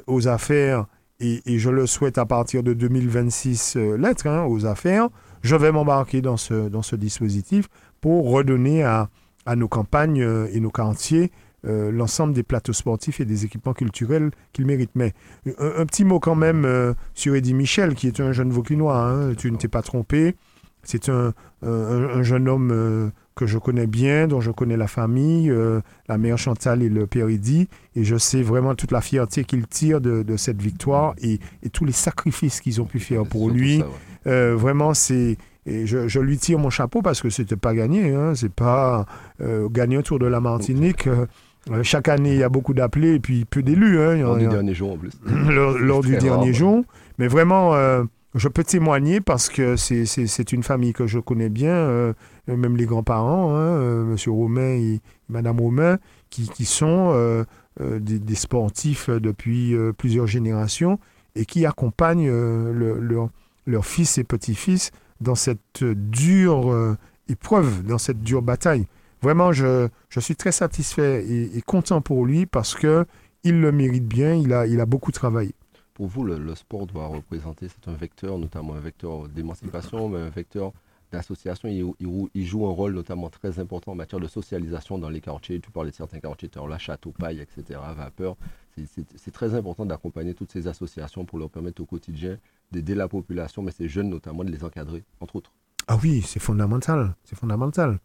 aux 0.07 0.27
affaires 0.27 0.87
et, 1.23 1.59
je 1.59 1.69
le 1.69 1.85
souhaite 1.85 2.17
à 2.17 2.25
partir 2.25 2.63
de 2.63 2.73
2026 2.73 3.75
euh, 3.77 3.97
l'être 3.97 4.27
hein, 4.27 4.45
aux 4.45 4.65
affaires, 4.65 5.09
je 5.43 5.55
vais 5.55 5.71
m'embarquer 5.71 6.21
dans 6.21 6.37
ce, 6.37 6.69
dans 6.69 6.81
ce 6.81 6.95
dispositif 6.95 7.67
pour 8.01 8.31
redonner 8.31 8.83
à, 8.83 9.09
à 9.45 9.55
nos 9.55 9.67
campagnes 9.67 10.23
euh, 10.23 10.47
et 10.51 10.59
nos 10.59 10.71
quartiers 10.71 11.31
euh, 11.65 11.91
l'ensemble 11.91 12.33
des 12.33 12.43
plateaux 12.43 12.73
sportifs 12.73 13.21
et 13.21 13.25
des 13.25 13.45
équipements 13.45 13.73
culturels 13.73 14.31
qu'ils 14.51 14.65
méritent. 14.65 14.95
Mais 14.95 15.13
un, 15.59 15.81
un, 15.81 15.85
petit 15.85 16.03
mot 16.03 16.19
quand 16.19 16.35
même 16.35 16.65
euh, 16.65 16.93
sur 17.13 17.35
Eddie 17.35 17.53
Michel, 17.53 17.95
qui 17.95 18.07
est 18.07 18.19
un 18.19 18.33
jeune 18.33 18.49
vauclinois, 18.49 18.97
hein, 18.97 19.33
tu 19.35 19.49
ne 19.51 19.57
t'es 19.57 19.69
pas 19.69 19.81
trompé. 19.81 20.35
C'est 20.83 21.07
un, 21.07 21.33
un, 21.61 21.69
un, 21.69 22.23
jeune 22.23 22.49
homme 22.49 22.71
euh, 22.73 23.09
que 23.35 23.45
je 23.45 23.57
connais 23.57 23.87
bien, 23.87 24.27
dont 24.27 24.41
je 24.41 24.51
connais 24.51 24.75
la 24.75 24.87
famille, 24.87 25.49
euh, 25.49 25.79
la 26.09 26.17
mère 26.17 26.37
Chantal 26.37 26.83
et 26.83 26.89
le 26.89 27.07
père 27.07 27.29
Eddy, 27.29 27.69
et 27.95 28.03
je 28.03 28.17
sais 28.17 28.43
vraiment 28.43 28.75
toute 28.75 28.91
la 28.91 28.99
fierté 28.99 29.45
qu'il 29.45 29.65
tire 29.65 30.01
de, 30.01 30.23
de, 30.23 30.35
cette 30.35 30.61
victoire 30.61 31.15
et, 31.21 31.39
et 31.63 31.69
tous 31.69 31.85
les 31.85 31.93
sacrifices 31.93 32.59
qu'ils 32.59 32.81
ont 32.81 32.85
pu 32.85 32.99
faire 32.99 33.23
pour 33.23 33.49
lui. 33.49 33.79
Ça, 33.79 33.85
ouais. 33.85 33.93
Euh, 34.27 34.55
vraiment, 34.55 34.93
c'est 34.93 35.37
et 35.65 35.85
je, 35.85 36.07
je, 36.07 36.19
lui 36.19 36.37
tire 36.37 36.59
mon 36.59 36.69
chapeau 36.69 37.01
parce 37.01 37.21
que 37.21 37.29
c'était 37.29 37.55
pas 37.55 37.73
gagné. 37.73 38.13
Hein, 38.13 38.33
c'est 38.35 38.51
pas 38.51 39.05
euh, 39.41 39.69
gagner 39.69 39.97
un 39.97 40.01
tour 40.01 40.19
de 40.19 40.25
la 40.25 40.41
Martinique. 40.41 41.07
Euh, 41.07 41.83
chaque 41.83 42.09
année, 42.09 42.33
il 42.33 42.39
y 42.39 42.43
a 42.43 42.49
beaucoup 42.49 42.73
d'appelés 42.73 43.15
et 43.15 43.19
puis 43.19 43.45
peu 43.45 43.63
d'élus. 43.63 43.99
Hein, 43.99 44.17
lors 44.17 44.37
du 44.37 44.47
dernier 44.47 44.73
jour 44.73 44.91
en 44.91 44.97
plus. 44.97 45.11
lors, 45.25 45.77
lors 45.77 46.01
du 46.01 46.17
dernier 46.17 46.47
rare, 46.47 46.53
jour. 46.53 46.75
Ouais. 46.77 46.83
Mais 47.17 47.27
vraiment, 47.27 47.75
euh, 47.75 48.03
je 48.35 48.49
peux 48.49 48.65
témoigner 48.65 49.21
parce 49.21 49.49
que 49.49 49.77
c'est 49.77 50.51
une 50.51 50.63
famille 50.63 50.91
que 50.91 51.07
je 51.07 51.19
connais 51.19 51.49
bien, 51.49 52.13
même 52.47 52.75
les 52.75 52.85
grands-parents, 52.85 53.55
hein, 53.55 54.03
Monsieur 54.05 54.31
Romain 54.31 54.73
et 54.73 54.99
Madame 55.29 55.59
Romain, 55.61 55.99
qui, 56.31 56.49
qui 56.49 56.65
sont 56.65 57.45
des, 57.79 58.17
des, 58.17 58.35
sportifs 58.35 59.11
depuis 59.11 59.75
plusieurs 59.99 60.25
générations 60.25 60.97
et 61.35 61.45
qui 61.45 61.67
accompagnent 61.67 62.27
le, 62.27 62.97
leur, 62.99 63.29
leur 63.65 63.85
fils 63.85 64.17
et 64.17 64.23
petits-fils 64.23 64.91
dans 65.21 65.35
cette 65.35 65.83
dure 65.83 66.71
euh, 66.71 66.97
épreuve, 67.29 67.83
dans 67.83 67.97
cette 67.97 68.21
dure 68.21 68.41
bataille. 68.41 68.87
Vraiment, 69.21 69.53
je, 69.53 69.87
je 70.09 70.19
suis 70.19 70.35
très 70.35 70.51
satisfait 70.51 71.25
et, 71.25 71.61
content 71.61 72.01
pour 72.01 72.25
lui 72.25 72.45
parce 72.45 72.75
que 72.75 73.05
il 73.43 73.59
le 73.61 73.71
mérite 73.71 74.05
bien, 74.05 74.35
il 74.35 74.53
a, 74.53 74.67
il 74.67 74.79
a 74.81 74.85
beaucoup 74.85 75.11
travaillé. 75.11 75.53
Pour 75.93 76.07
vous, 76.07 76.23
le, 76.23 76.55
sport 76.55 76.87
doit 76.87 77.07
représenter, 77.07 77.67
c'est 77.69 77.89
un 77.89 77.95
vecteur, 77.95 78.37
notamment 78.37 78.73
un 78.73 78.79
vecteur 78.79 79.29
d'émancipation, 79.29 80.09
mais 80.09 80.19
un 80.19 80.29
vecteur 80.29 80.73
d'association. 81.11 81.69
Il, 81.69 82.45
joue 82.45 82.67
un 82.67 82.71
rôle 82.71 82.93
notamment 82.93 83.29
très 83.29 83.59
important 83.59 83.91
en 83.91 83.95
matière 83.95 84.19
de 84.19 84.27
socialisation 84.27 84.97
dans 84.97 85.09
les 85.09 85.21
quartiers. 85.21 85.59
Tu 85.59 85.71
parlais 85.71 85.91
de 85.91 85.95
certains 85.95 86.19
quartiers, 86.19 86.49
là, 86.67 86.77
Château, 86.77 87.13
Paille, 87.17 87.39
etc., 87.39 87.79
Vapeur. 87.95 88.35
C'est 89.15 89.31
très 89.31 89.53
important 89.55 89.85
d'accompagner 89.85 90.33
toutes 90.33 90.51
ces 90.51 90.67
associations 90.67 91.25
pour 91.25 91.39
leur 91.39 91.49
permettre 91.49 91.81
au 91.81 91.85
quotidien 91.85 92.37
d'aider 92.71 92.95
la 92.95 93.07
population, 93.07 93.61
mais 93.61 93.71
ces 93.71 93.87
jeunes 93.87 94.09
notamment, 94.09 94.43
de 94.43 94.51
les 94.51 94.63
encadrer, 94.63 95.03
entre 95.19 95.35
autres. 95.35 95.51
Ah 95.87 95.97
oui, 96.01 96.23
c'est 96.25 96.39
fondamental. 96.39 97.15
C'est 97.23 97.37
fondamental. 97.37 97.99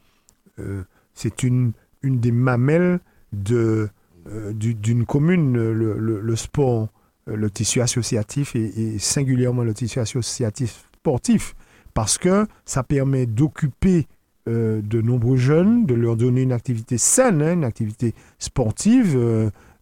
Euh, 0.59 0.83
c'est 1.15 1.43
une, 1.43 1.73
une 2.03 2.21
des 2.21 2.33
mamelles 2.33 3.01
de, 3.33 3.89
euh, 4.29 4.53
d'une 4.53 5.07
commune, 5.07 5.57
le, 5.57 6.37
sport, 6.37 6.89
le 7.27 7.51
tissu 7.51 7.81
associatif 7.81 8.55
et, 8.57 8.99
singulièrement 8.99 9.63
le 9.63 9.75
tissu 9.75 10.01
associatif 10.01 10.89
sportif. 10.97 11.55
parce 11.95 12.19
que 12.19 12.47
ça 12.65 12.83
permet 12.83 13.27
d'occuper 13.27 14.07
euh, 14.49 14.81
de 14.83 15.01
nombreux 15.01 15.37
jeunes, 15.37 15.87
de 15.87 15.95
leur 15.95 16.17
donner 16.17 16.43
une 16.43 16.53
activité 16.53 16.99
saine, 16.99 17.43
hein, 17.43 17.55
une 17.55 17.65
activité 17.65 18.15
sportive, 18.39 19.17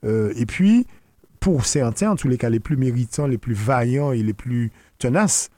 euh, 0.07 0.33
et 0.37 0.47
puis 0.47 0.87
pour 1.41 1.67
certains, 1.67 2.13
en 2.13 2.17
tous 2.17 2.29
les 2.29 2.39
cas 2.39 2.49
les 2.49 2.61
plus 2.61 2.77
méritants, 2.77 3.27
les 3.27 3.39
plus 3.39 3.55
vaillants 3.55 4.13
et 4.13 4.23
les 4.23 4.33
plus 4.33 4.73
tenaces, 4.99 5.51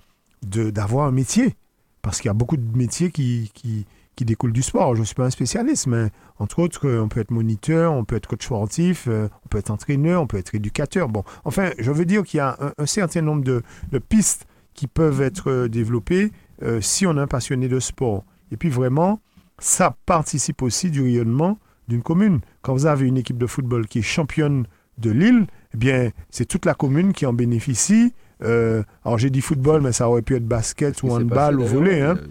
d'avoir 0.42 1.06
un 1.06 1.12
métier. 1.12 1.54
Parce 2.02 2.20
qu'il 2.20 2.28
y 2.28 2.30
a 2.30 2.34
beaucoup 2.34 2.56
de 2.56 2.76
métiers 2.76 3.10
qui, 3.10 3.50
qui, 3.54 3.86
découlent 4.24 4.52
du 4.52 4.62
sport. 4.62 4.96
Je 4.96 5.00
ne 5.00 5.06
suis 5.06 5.14
pas 5.14 5.26
un 5.26 5.30
spécialiste, 5.30 5.86
mais 5.86 6.10
entre 6.38 6.58
autres, 6.58 6.88
euh, 6.88 7.00
on 7.00 7.08
peut 7.08 7.20
être 7.20 7.30
moniteur, 7.30 7.92
on 7.92 8.04
peut 8.04 8.16
être 8.16 8.26
coach 8.26 8.44
sportif, 8.44 9.06
euh, 9.06 9.28
on 9.44 9.48
peut 9.48 9.58
être 9.58 9.70
entraîneur, 9.70 10.20
on 10.20 10.26
peut 10.26 10.38
être 10.38 10.54
éducateur. 10.56 11.08
Bon, 11.08 11.22
enfin, 11.44 11.70
je 11.78 11.92
veux 11.92 12.04
dire 12.04 12.24
qu'il 12.24 12.38
y 12.38 12.40
a 12.40 12.58
un, 12.78 12.86
certain 12.86 13.22
nombre 13.22 13.44
de, 13.44 13.62
pistes 14.08 14.46
qui 14.74 14.88
peuvent 14.88 15.22
être 15.22 15.68
développées 15.68 16.32
si 16.80 17.06
on 17.06 17.16
est 17.16 17.20
un 17.20 17.26
passionné 17.28 17.68
de 17.68 17.78
sport. 17.78 18.24
Et 18.50 18.56
puis 18.56 18.70
vraiment, 18.70 19.20
ça 19.58 19.96
participe 20.04 20.62
aussi 20.62 20.90
du 20.90 21.02
rayonnement 21.02 21.58
d'une 21.88 22.02
commune. 22.02 22.40
Quand 22.62 22.72
vous 22.74 22.86
avez 22.86 23.06
une 23.06 23.16
équipe 23.16 23.38
de 23.38 23.46
football 23.46 23.86
qui 23.86 23.98
est 24.00 24.02
championne 24.02 24.66
de 24.98 25.10
Lille, 25.10 25.46
eh 25.74 25.76
bien, 25.76 26.10
c'est 26.30 26.44
toute 26.46 26.64
la 26.66 26.74
commune 26.74 27.12
qui 27.12 27.24
en 27.26 27.32
bénéficie. 27.32 28.14
Euh, 28.42 28.82
alors 29.04 29.18
j'ai 29.18 29.30
dit 29.30 29.40
football, 29.40 29.80
mais 29.82 29.92
ça 29.92 30.08
aurait 30.08 30.22
pu 30.22 30.36
être 30.36 30.46
basket 30.46 31.02
ou 31.02 31.10
handball 31.10 31.58
ou 31.60 31.64
volley. 31.64 32.00
Hein. 32.02 32.16
euh, 32.18 32.26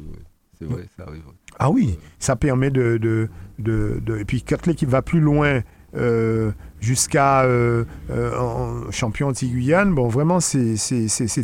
C'est 0.59 0.65
vrai, 0.65 0.85
ça 0.95 1.03
arrive. 1.07 1.23
Ah 1.59 1.69
oui, 1.69 1.97
ça 2.19 2.35
permet 2.35 2.69
de... 2.69 2.97
de, 2.97 3.29
de, 3.59 3.99
de- 4.05 4.17
et 4.17 4.25
puis 4.25 4.43
quand 4.43 4.65
l'équipe 4.67 4.89
va 4.89 5.01
plus 5.01 5.19
loin 5.19 5.61
euh, 5.95 6.51
jusqu'à 6.79 7.43
euh, 7.43 7.85
euh, 8.11 8.91
champion 8.91 9.29
anti-Guyane, 9.29 9.95
bon 9.95 10.07
vraiment 10.07 10.39
c'est 10.39 10.75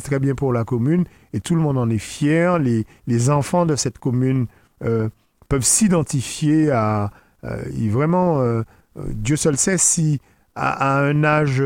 très 0.03 0.19
bien 0.19 0.35
pour 0.35 0.53
la 0.53 0.63
commune 0.63 1.05
et 1.33 1.39
tout 1.39 1.55
le 1.55 1.61
monde 1.61 1.77
en 1.77 1.89
est 1.89 1.97
fier. 1.97 2.59
Les, 2.59 2.85
les 3.07 3.29
enfants 3.31 3.65
de 3.65 3.75
cette 3.75 3.97
commune 3.97 4.45
peuvent 4.79 5.63
s'identifier 5.63 6.69
à... 6.71 7.11
euh, 7.43 7.63
et 7.79 7.89
vraiment, 7.89 8.41
euh, 8.41 8.61
euh, 8.97 9.03
Dieu 9.13 9.35
seul 9.35 9.57
sait 9.57 9.77
si 9.77 10.19
à, 10.55 10.97
à 10.97 11.01
un 11.03 11.23
âge 11.23 11.61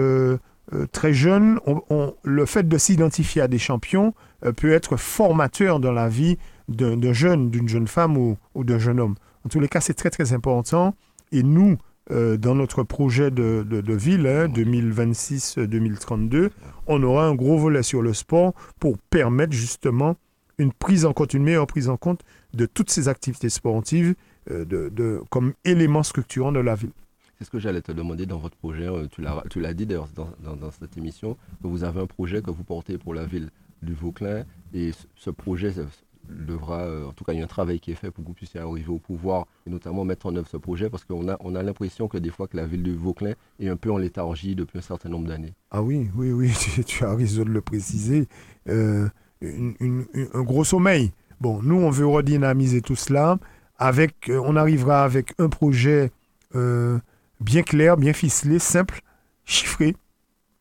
très 0.92 1.14
jeune, 1.14 1.60
on- 1.66 1.82
on- 1.90 2.14
le 2.24 2.46
fait 2.46 2.68
de 2.68 2.78
s'identifier 2.78 3.42
à 3.42 3.48
des 3.48 3.58
champions 3.60 4.14
peut 4.58 4.72
être 4.72 4.98
formateur 4.98 5.80
dans 5.80 5.92
la 5.94 6.10
vie 6.10 6.38
d'un 6.68 7.14
jeune, 7.14 7.50
d'une 7.50 7.68
jeune 7.70 7.88
femme 7.88 8.18
ou, 8.18 8.38
ou 8.56 8.64
d'un 8.64 8.80
jeune 8.80 9.00
homme. 9.00 9.16
En 9.46 9.50
tous 9.50 9.60
les 9.62 9.68
cas, 9.70 9.80
c'est 9.82 9.94
très 9.94 10.10
très 10.10 10.34
important. 10.34 10.94
Et 11.32 11.44
nous, 11.44 11.78
euh, 12.12 12.38
dans 12.38 12.56
notre 12.56 12.84
projet 12.84 13.32
de, 13.32 13.66
de- 13.70 13.82
de 13.82 13.94
ville, 13.94 14.28
hein, 14.28 14.48
2026-2032, 14.48 16.50
on 16.88 17.04
aura 17.04 17.26
un 17.26 17.36
gros 17.36 17.58
volet 17.58 17.84
sur 17.84 18.02
le 18.02 18.14
sport 18.14 18.54
pour 18.80 18.98
permettre 18.98 19.54
justement 19.54 20.16
une 20.58 20.72
prise 20.74 21.06
en 21.06 21.14
compte, 21.14 21.34
une 21.34 21.44
meilleure 21.44 21.68
prise 21.68 21.90
en 21.90 21.98
compte 21.98 22.22
de 22.54 22.66
toutes 22.66 22.90
ces 22.90 23.08
activités 23.10 23.50
sportives 23.50 24.16
de, 24.50 24.90
de- 24.90 25.22
comme 25.30 25.54
élément 25.66 26.04
structurant 26.04 26.52
de 26.52 26.60
la 26.60 26.76
ville. 26.76 26.92
C'est 27.38 27.46
ce 27.46 27.50
que 27.52 27.60
j'allais 27.60 27.82
te 27.82 27.92
demander 27.92 28.26
dans 28.26 28.40
votre 28.40 28.56
projet. 28.58 28.88
euh, 28.88 29.08
Tu 29.50 29.60
l'as 29.62 29.74
dit 29.74 29.86
d'ailleurs 29.86 30.08
dans, 30.16 30.30
dans- 30.44 30.56
dans 30.56 30.72
cette 30.72 30.98
émission, 30.98 31.38
que 31.62 31.68
vous 31.68 31.84
avez 31.84 32.02
un 32.02 32.08
projet 32.08 32.42
que 32.42 32.50
vous 32.52 32.64
portez 32.64 32.98
pour 32.98 33.14
la 33.14 33.26
ville 33.26 33.50
du 33.84 33.94
Vauclin. 33.94 34.44
Et 34.74 34.92
ce- 35.16 35.30
projet 35.30 35.78
euh, 35.78 35.86
devra, 36.30 36.80
euh, 36.82 37.06
en 37.06 37.12
tout 37.14 37.24
cas, 37.24 37.34
il 37.34 37.40
y 37.40 37.42
a 37.42 37.46
un 37.46 37.48
travail 37.48 37.80
qui 37.80 37.92
est 37.92 37.96
fait 37.96 38.12
pour 38.12 38.24
que 38.24 38.28
vous 38.30 38.34
puissiez 38.34 38.60
arriver 38.60 38.90
au 38.90 38.98
pouvoir 38.98 39.46
et 39.66 39.70
notamment 39.70 40.04
mettre 40.04 40.26
en 40.26 40.36
œuvre 40.36 40.48
ce 40.48 40.58
projet 40.58 40.90
parce 40.90 41.06
qu'on 41.06 41.30
a, 41.30 41.38
on 41.42 41.56
a 41.56 41.64
l'impression 41.64 42.08
que 42.08 42.18
des 42.18 42.32
fois 42.32 42.48
que 42.48 42.58
la 42.58 42.66
ville 42.66 42.84
du 42.84 42.96
Vauclin 42.96 43.34
est 43.60 43.70
un 43.70 43.78
peu 43.78 43.92
en 43.92 43.98
léthargie 43.98 44.56
depuis 44.56 44.80
un 44.80 44.82
certain 44.82 45.10
nombre 45.10 45.28
d'années. 45.28 45.54
Ah 45.72 45.82
oui, 45.84 46.10
oui, 46.16 46.32
oui, 46.32 46.52
tu, 46.60 46.84
tu 46.84 47.04
as 47.06 47.14
raison 47.14 47.44
de 47.44 47.50
le 47.50 47.62
préciser. 47.62 48.28
Euh, 48.68 49.08
une- 49.42 49.76
une- 49.80 50.06
une- 50.14 50.28
un 50.34 50.42
gros 50.44 50.64
sommeil. 50.64 51.12
Bon, 51.40 51.62
nous, 51.62 51.76
on 51.76 51.92
veut 51.92 52.08
redynamiser 52.08 52.82
tout 52.82 52.96
cela. 52.96 53.38
Avec, 53.80 54.30
euh, 54.30 54.42
on 54.44 54.56
arrivera 54.56 55.04
avec 55.04 55.34
un 55.40 55.50
projet 55.50 56.12
euh, 56.56 56.98
bien 57.40 57.64
clair, 57.64 57.98
bien 57.98 58.14
ficelé, 58.14 58.60
simple, 58.60 59.02
chiffré. 59.46 59.96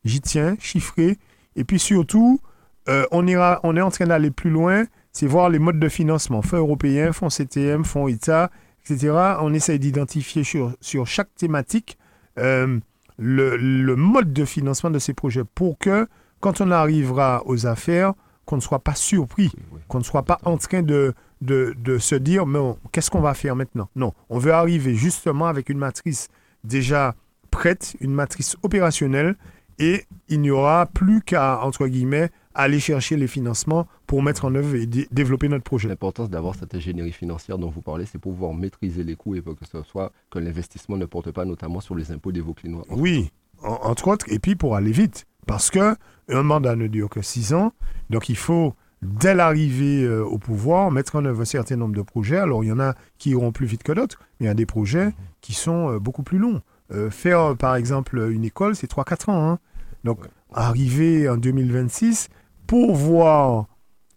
J'y 0.05 0.21
tiens, 0.21 0.57
chiffré. 0.59 1.19
Et 1.57 1.65
puis 1.65 1.79
surtout, 1.79 2.41
euh, 2.89 3.07
on, 3.11 3.27
ira, 3.27 3.61
on 3.63 3.77
est 3.77 3.81
en 3.81 3.91
train 3.91 4.07
d'aller 4.07 4.31
plus 4.31 4.51
loin, 4.51 4.85
c'est 5.13 5.27
voir 5.27 5.49
les 5.49 5.59
modes 5.59 5.79
de 5.79 5.89
financement, 5.89 6.43
fonds 6.43 6.59
européens, 6.59 7.13
fonds 7.13 7.31
CTM, 7.31 7.85
fonds 7.85 8.09
État, 8.09 8.51
etc. 8.85 9.37
On 9.41 9.55
essaye 9.55 9.79
d'identifier 9.79 10.45
sur, 10.45 10.73
sur 10.81 11.07
chaque 11.07 11.35
thématique 11.35 11.99
le, 12.37 12.83
le 13.19 13.97
mode 13.97 14.35
de 14.35 14.45
financement 14.45 14.91
de 14.91 14.99
ces 14.99 15.15
projets 15.15 15.45
pour 15.45 15.79
que, 15.79 16.07
quand 16.41 16.61
on 16.61 16.71
arrivera 16.71 17.43
aux 17.47 17.67
affaires, 17.67 18.13
qu'on 18.47 18.57
ne 18.57 18.61
soit 18.61 18.79
pas 18.79 18.95
surpris, 18.95 19.53
qu'on 19.89 19.99
ne 19.99 20.05
soit 20.05 20.23
pas 20.23 20.39
en 20.45 20.57
train 20.57 20.83
de, 20.83 21.15
de, 21.41 21.75
de 21.79 21.99
se 21.99 22.15
dire, 22.15 22.47
mais 22.47 22.59
qu'est-ce 22.93 23.11
qu'on 23.11 23.21
va 23.21 23.35
faire 23.35 23.57
maintenant? 23.57 23.89
Non, 23.97 24.13
on 24.31 24.39
veut 24.39 24.53
arriver 24.53 24.95
justement 24.95 25.47
avec 25.47 25.69
une 25.69 25.79
matrice 25.79 26.29
déjà 26.65 27.15
prête, 27.51 27.97
une 28.01 28.13
matrice 28.13 28.57
opérationnelle, 28.63 29.37
et 29.79 30.05
il 30.29 30.41
n'y 30.41 30.51
aura 30.51 30.87
plus 30.87 31.21
qu'à, 31.21 31.61
entre 31.63 31.87
guillemets, 31.87 32.31
aller 32.55 32.81
chercher 32.81 33.17
les 33.17 33.27
financements 33.27 33.87
pour 34.07 34.23
mettre 34.23 34.47
en 34.47 34.55
œuvre 34.55 34.75
et 34.77 34.87
dé- 34.87 35.07
développer 35.11 35.49
notre 35.49 35.65
projet. 35.65 35.89
L'importance 35.89 36.31
d'avoir 36.31 36.55
cette 36.55 36.75
ingénierie 36.75 37.13
financière 37.13 37.59
dont 37.59 37.69
vous 37.69 37.83
parlez, 37.83 38.07
c'est 38.07 38.19
pouvoir 38.19 38.55
maîtriser 38.55 39.05
les 39.05 39.15
coûts 39.17 39.35
et 39.35 39.43
pour 39.43 39.55
que 39.59 39.67
ce 39.67 39.83
soit 39.83 40.13
que 40.31 40.39
l'investissement 40.39 40.97
ne 40.97 41.05
porte 41.05 41.31
pas 41.33 41.45
notamment 41.45 41.81
sur 41.81 41.95
les 41.95 42.11
impôts 42.13 42.33
des 42.33 42.41
Vauclinois. 42.41 42.85
Oui, 42.89 43.31
en- 43.63 43.79
entre 43.91 44.09
autres, 44.09 44.25
et 44.31 44.39
puis 44.39 44.57
pour 44.57 44.75
aller 44.77 44.93
vite. 44.93 45.27
Parce 45.47 45.71
que 45.71 45.95
un 46.29 46.43
mandat 46.43 46.75
ne 46.75 46.87
dure 46.87 47.11
que 47.11 47.21
six 47.23 47.53
ans, 47.53 47.73
donc 48.11 48.31
il 48.31 48.37
faut, 48.37 48.75
dès 49.03 49.35
l'arrivée 49.35 50.05
euh, 50.05 50.25
au 50.25 50.39
pouvoir, 50.39 50.91
mettre 50.91 51.17
en 51.17 51.25
œuvre 51.25 51.43
un 51.43 51.45
certain 51.47 51.77
nombre 51.77 51.95
de 51.95 52.03
projets. 52.03 52.39
Alors 52.39 52.65
il 52.65 52.69
y 52.69 52.73
en 52.73 52.81
a 52.81 52.95
qui 53.19 53.31
iront 53.31 53.53
plus 53.53 53.67
vite 53.67 53.83
que 53.83 53.93
d'autres, 53.93 54.19
mais 54.41 54.47
il 54.47 54.49
y 54.49 54.53
a 54.53 54.55
des 54.55 54.67
projets 54.67 55.13
qui 55.41 55.55
sont 55.55 55.93
euh, 55.93 55.99
beaucoup 55.99 56.23
plus 56.23 56.39
longs. 56.39 56.61
Euh, 56.93 57.11
faire, 57.11 57.57
par 57.57 57.75
exemple, 57.77 58.29
une 58.31 58.45
école, 58.45 58.77
c'est 58.77 58.91
3-4 58.91 59.29
ans. 59.31 59.51
hein. 59.51 59.59
Donc, 60.05 60.21
Ouais. 60.23 60.29
arriver 60.55 61.29
en 61.29 61.37
2026, 61.37 62.29
pour 62.67 62.95
voir 62.95 63.67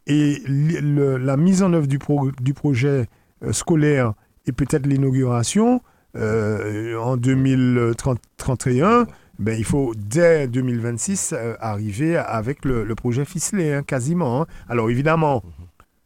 et 0.08 0.42
le- 0.48 1.18
la 1.18 1.36
mise 1.38 1.62
en 1.64 1.74
œuvre 1.74 1.88
du, 1.88 1.98
pro- 2.00 2.32
du 2.42 2.54
projet 2.54 3.08
scolaire 3.52 4.14
et 4.46 4.52
peut-être 4.52 4.86
l'inauguration 4.88 5.82
euh, 6.16 6.98
en 7.00 7.16
2031, 7.18 9.06
ben, 9.40 9.58
il 9.58 9.64
faut 9.66 9.94
dès 9.98 10.48
2026 10.48 11.34
euh, 11.34 11.56
arriver 11.60 12.18
avec 12.18 12.66
le, 12.66 12.94
projet 12.94 13.26
ficelé, 13.26 13.74
hein, 13.74 13.84
quasiment. 13.84 14.42
hein. 14.42 14.48
Alors 14.68 14.90
évidemment, 14.90 15.44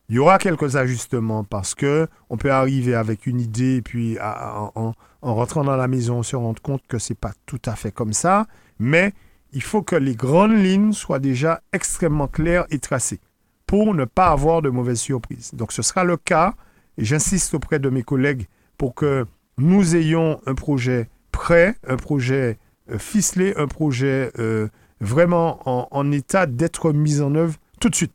il 0.09 0.15
y 0.15 0.19
aura 0.19 0.37
quelques 0.37 0.75
ajustements 0.75 1.43
parce 1.43 1.75
que 1.75 2.07
on 2.29 2.37
peut 2.37 2.51
arriver 2.51 2.93
avec 2.93 3.25
une 3.25 3.41
idée 3.41 3.77
et 3.77 3.81
puis 3.81 4.17
en, 4.21 4.93
en 5.21 5.35
rentrant 5.35 5.63
dans 5.63 5.75
la 5.77 5.87
maison, 5.87 6.19
on 6.19 6.23
se 6.23 6.35
rendre 6.35 6.61
compte 6.61 6.83
que 6.87 6.99
c'est 6.99 7.17
pas 7.17 7.31
tout 7.45 7.61
à 7.65 7.75
fait 7.75 7.91
comme 7.91 8.13
ça. 8.13 8.45
Mais 8.77 9.13
il 9.53 9.63
faut 9.63 9.81
que 9.81 9.95
les 9.95 10.15
grandes 10.15 10.55
lignes 10.55 10.91
soient 10.93 11.19
déjà 11.19 11.61
extrêmement 11.71 12.27
claires 12.27 12.65
et 12.69 12.79
tracées 12.79 13.19
pour 13.65 13.93
ne 13.95 14.05
pas 14.05 14.27
avoir 14.27 14.61
de 14.61 14.69
mauvaises 14.69 14.99
surprises. 14.99 15.51
Donc 15.53 15.71
ce 15.71 15.81
sera 15.81 16.03
le 16.03 16.17
cas 16.17 16.53
et 16.97 17.05
j'insiste 17.05 17.53
auprès 17.53 17.79
de 17.79 17.89
mes 17.89 18.03
collègues 18.03 18.47
pour 18.77 18.93
que 18.93 19.25
nous 19.57 19.95
ayons 19.95 20.41
un 20.45 20.55
projet 20.55 21.09
prêt, 21.31 21.75
un 21.87 21.95
projet 21.97 22.57
euh, 22.91 22.97
ficelé, 22.97 23.53
un 23.57 23.67
projet 23.67 24.31
euh, 24.39 24.67
vraiment 24.99 25.59
en, 25.69 25.87
en 25.91 26.11
état 26.11 26.45
d'être 26.45 26.91
mis 26.93 27.21
en 27.21 27.33
œuvre 27.35 27.55
tout 27.79 27.89
de 27.89 27.95
suite. 27.95 28.13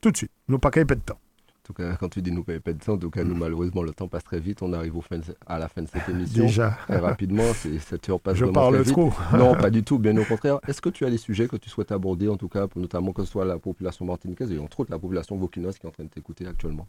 Tout 0.00 0.10
de 0.10 0.16
suite. 0.16 0.30
Nous 0.48 0.58
pas 0.58 0.70
qu'à 0.70 0.84
de 0.84 0.94
temps. 0.94 1.14
En 1.14 1.64
tout 1.64 1.74
cas, 1.74 1.94
quand 1.94 2.08
tu 2.08 2.20
dis 2.22 2.32
nous 2.32 2.42
pas 2.42 2.54
de 2.58 2.72
temps, 2.72 2.94
en 2.94 2.98
tout 2.98 3.08
cas, 3.10 3.22
nous, 3.22 3.36
malheureusement, 3.36 3.84
le 3.84 3.92
temps 3.92 4.08
passe 4.08 4.24
très 4.24 4.40
vite. 4.40 4.62
On 4.62 4.72
arrive 4.72 4.96
au 4.96 5.00
fin 5.00 5.18
de- 5.18 5.24
à 5.46 5.60
la 5.60 5.68
fin 5.68 5.82
de 5.82 5.88
cette 5.88 6.08
émission. 6.08 6.42
Déjà, 6.42 6.76
Très 6.88 6.98
rapidement, 6.98 7.44
cette 7.54 8.08
heure 8.08 8.18
passe 8.18 8.34
je 8.34 8.44
vraiment 8.44 8.52
parle 8.60 8.74
très 8.74 8.82
vite. 8.82 8.92
trop. 8.92 9.12
Non, 9.38 9.54
pas 9.54 9.70
du 9.70 9.84
tout, 9.84 10.00
bien 10.00 10.16
au 10.16 10.24
contraire. 10.24 10.58
Est-ce 10.66 10.80
que 10.80 10.88
tu 10.88 11.06
as 11.06 11.10
des 11.10 11.18
sujets 11.18 11.46
que 11.46 11.54
tu 11.56 11.70
souhaites 11.70 11.92
aborder, 11.92 12.26
en 12.28 12.36
tout 12.36 12.48
cas, 12.48 12.66
pour 12.66 12.80
notamment 12.80 13.12
que 13.12 13.22
ce 13.24 13.30
soit 13.30 13.44
la 13.44 13.58
population 13.60 14.04
martiniquaise 14.04 14.50
et 14.50 14.58
entre 14.58 14.80
autres 14.80 14.90
la 14.90 14.98
population 14.98 15.36
vauquinoise 15.36 15.78
qui 15.78 15.86
est 15.86 15.88
en 15.88 15.92
train 15.92 16.02
de 16.02 16.08
t'écouter 16.08 16.48
actuellement? 16.48 16.88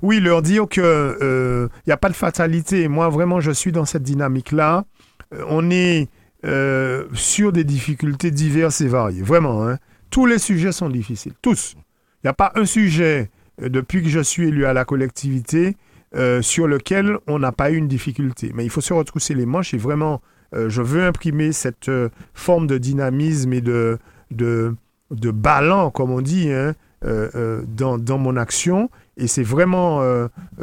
Oui, 0.00 0.18
leur 0.20 0.40
dire 0.40 0.66
que 0.66 1.68
il 1.84 1.86
n'y 1.86 1.92
a 1.92 1.98
pas 1.98 2.08
de 2.08 2.14
fatalité. 2.14 2.88
Moi, 2.88 3.10
vraiment, 3.10 3.40
je 3.40 3.50
suis 3.50 3.70
dans 3.70 3.84
cette 3.84 4.02
dynamique-là. 4.02 4.86
Euh, 5.34 5.44
on 5.50 5.70
est 5.70 6.08
euh, 6.46 7.06
sur 7.12 7.50
des 7.50 7.64
difficultés 7.64 8.30
diverses 8.30 8.80
et 8.80 8.86
variées. 8.86 9.22
Vraiment, 9.22 9.66
hein. 9.66 9.78
tous 10.10 10.26
les 10.26 10.38
sujets 10.38 10.70
sont 10.70 10.88
difficiles. 10.88 11.32
Tous. 11.42 11.74
Il 11.76 12.26
n'y 12.26 12.30
a 12.30 12.34
pas 12.34 12.52
un 12.54 12.64
sujet, 12.64 13.30
euh, 13.62 13.68
depuis 13.68 14.02
que 14.02 14.08
je 14.08 14.20
suis 14.20 14.48
élu 14.48 14.64
à 14.64 14.72
la 14.72 14.84
collectivité, 14.84 15.76
euh, 16.14 16.42
sur 16.42 16.68
lequel 16.68 17.18
on 17.26 17.40
n'a 17.40 17.50
pas 17.50 17.72
eu 17.72 17.76
une 17.76 17.88
difficulté. 17.88 18.52
Mais 18.54 18.64
il 18.64 18.70
faut 18.70 18.80
se 18.80 18.94
retrousser 18.94 19.34
les 19.34 19.44
manches 19.44 19.74
et 19.74 19.78
vraiment, 19.78 20.22
je 20.52 20.80
veux 20.80 21.04
imprimer 21.04 21.52
cette 21.52 21.90
forme 22.32 22.66
de 22.66 22.78
dynamisme 22.78 23.52
et 23.52 23.60
de, 23.60 23.98
de, 24.30 24.74
de 25.10 25.30
ballon, 25.30 25.90
comme 25.90 26.10
on 26.10 26.22
dit, 26.22 26.50
hein, 26.50 26.74
dans, 27.02 27.98
dans 27.98 28.16
mon 28.16 28.36
action. 28.36 28.88
Et 29.18 29.26
c'est 29.26 29.42
vraiment 29.42 30.00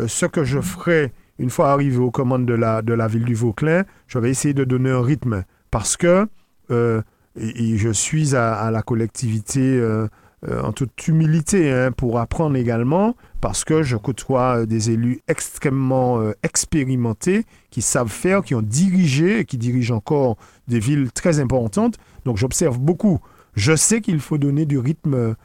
ce 0.08 0.26
que 0.26 0.46
je 0.46 0.62
ferai 0.62 1.12
une 1.38 1.50
fois 1.50 1.72
arrivé 1.72 1.98
aux 1.98 2.10
commandes 2.10 2.46
de 2.46 2.54
la, 2.54 2.82
de 2.82 2.94
la 2.94 3.08
ville 3.08 3.26
du 3.26 3.36
Vauclin. 3.36 3.84
Je 4.08 4.18
vais 4.18 4.32
essayer 4.32 4.54
de 4.54 4.64
donner 4.64 4.90
un 4.90 5.02
rythme 5.02 5.44
parce 5.74 5.98
que, 5.98 6.28
euh, 6.70 7.02
je 7.36 7.90
suis 7.90 8.36
à, 8.36 8.70
la 8.70 8.84
collectivité 8.84 9.60
euh, 9.60 10.08
euh, 10.48 10.62
en 10.62 10.72
toute 10.72 11.08
humilité 11.08 11.72
hein, 11.72 11.92
pour 11.92 12.20
apprendre 12.20 12.56
également, 12.58 13.16
parce 13.42 13.64
que 13.64 13.82
je 13.82 13.98
côtoie 13.98 14.68
des 14.68 14.92
élus 14.92 15.22
extrêmement 15.28 16.22
expérimentés 16.44 17.48
qui 17.72 17.82
savent 17.82 18.12
faire, 18.12 18.44
qui 18.44 18.54
ont 18.54 18.62
dirigé 18.62 19.40
et 19.40 19.46
qui 19.46 19.58
dirigent 19.58 19.96
encore 19.96 20.38
des 20.68 20.78
villes 20.78 21.12
très 21.12 21.40
importantes. 21.40 21.96
Donc 22.24 22.38
j'observe 22.38 22.78
beaucoup. 22.78 23.20
Je 23.56 23.76
sais 23.76 24.00
qu'il 24.00 24.20
faut 24.20 24.38
donner 24.38 24.68
du 24.68 24.78
rythme 24.78 25.36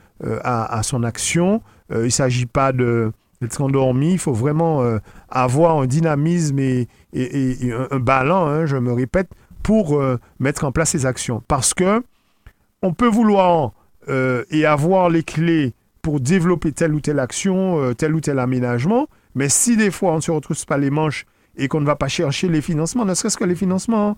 à, 0.45 0.83
son 0.83 1.05
action. 1.05 1.63
il 1.91 2.03
ne 2.03 2.09
s'agit 2.11 2.47
pas 2.47 2.73
d'être 2.73 3.63
endormi, 3.63 4.13
il 4.13 4.19
faut 4.19 4.35
vraiment 4.35 4.85
avoir 5.31 5.79
un 5.79 5.87
dynamisme 5.87 6.59
et, 6.59 6.87
un, 7.91 7.99
ballon, 7.99 8.47
hein, 8.47 8.67
je 8.67 8.77
me 8.77 8.93
répète, 8.93 9.31
pour 9.63 10.03
mettre 10.39 10.65
en 10.65 10.73
place 10.73 10.91
ces 10.91 11.07
actions. 11.07 11.43
Parce 11.47 11.75
que 11.75 12.03
on 12.83 12.93
peut 12.93 13.09
vouloir 13.09 13.73
euh, 14.09 14.45
et 14.51 14.65
avoir 14.65 15.11
les 15.11 15.23
clés 15.23 15.75
pour 16.03 16.21
développer 16.21 16.73
telle 16.73 16.95
ou 16.95 17.01
telle 17.01 17.19
action, 17.19 17.81
euh, 17.81 17.95
tel 17.95 18.15
ou 18.15 18.21
tel 18.21 18.39
aménagement. 18.39 19.09
Mais 19.35 19.49
si 19.49 19.77
des 19.77 19.91
fois 19.91 20.13
on 20.13 20.17
ne 20.17 20.21
se 20.21 20.31
retrouve 20.31 20.65
pas 20.65 20.79
les 20.79 20.91
manches 20.91 21.27
et 21.57 21.69
qu'on 21.69 21.81
ne 21.81 21.87
va 21.87 21.97
pas 21.97 22.09
chercher 22.09 22.49
les 22.49 22.63
financements, 22.63 23.05
ne 23.05 23.15
serait-ce 23.15 23.37
que 23.37 23.45
les 23.45 23.57
financements, 23.57 24.17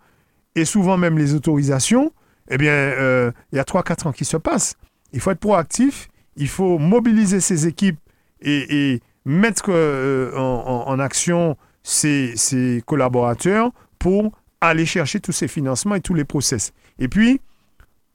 et 0.55 0.65
souvent 0.65 0.97
même 0.97 1.19
les 1.19 1.35
autorisations, 1.35 2.13
eh 2.51 2.59
bien, 2.59 2.73
euh, 2.73 3.33
il 3.53 3.57
y 3.57 3.59
a 3.59 3.65
3-4 3.65 4.09
ans 4.09 4.13
qui 4.13 4.25
se 4.25 4.37
passent. 4.37 4.75
Il 5.13 5.21
faut 5.21 5.31
être 5.31 5.41
proactif, 5.41 6.09
il 6.37 6.49
faut 6.49 6.79
mobiliser 6.79 7.41
ses 7.41 7.67
équipes 7.67 7.99
et, 8.43 9.01
mettre 9.25 9.71
en, 10.37 10.99
action 10.99 11.57
ses, 11.83 12.83
collaborateurs 12.87 13.71
pour 13.99 14.33
aller 14.61 14.87
chercher 14.87 15.21
tous 15.21 15.33
ces 15.33 15.49
financements 15.49 15.95
et 15.95 16.01
tous 16.01 16.15
les 16.15 16.25
process. 16.25 16.73
Et 16.99 17.09
puis, 17.09 17.41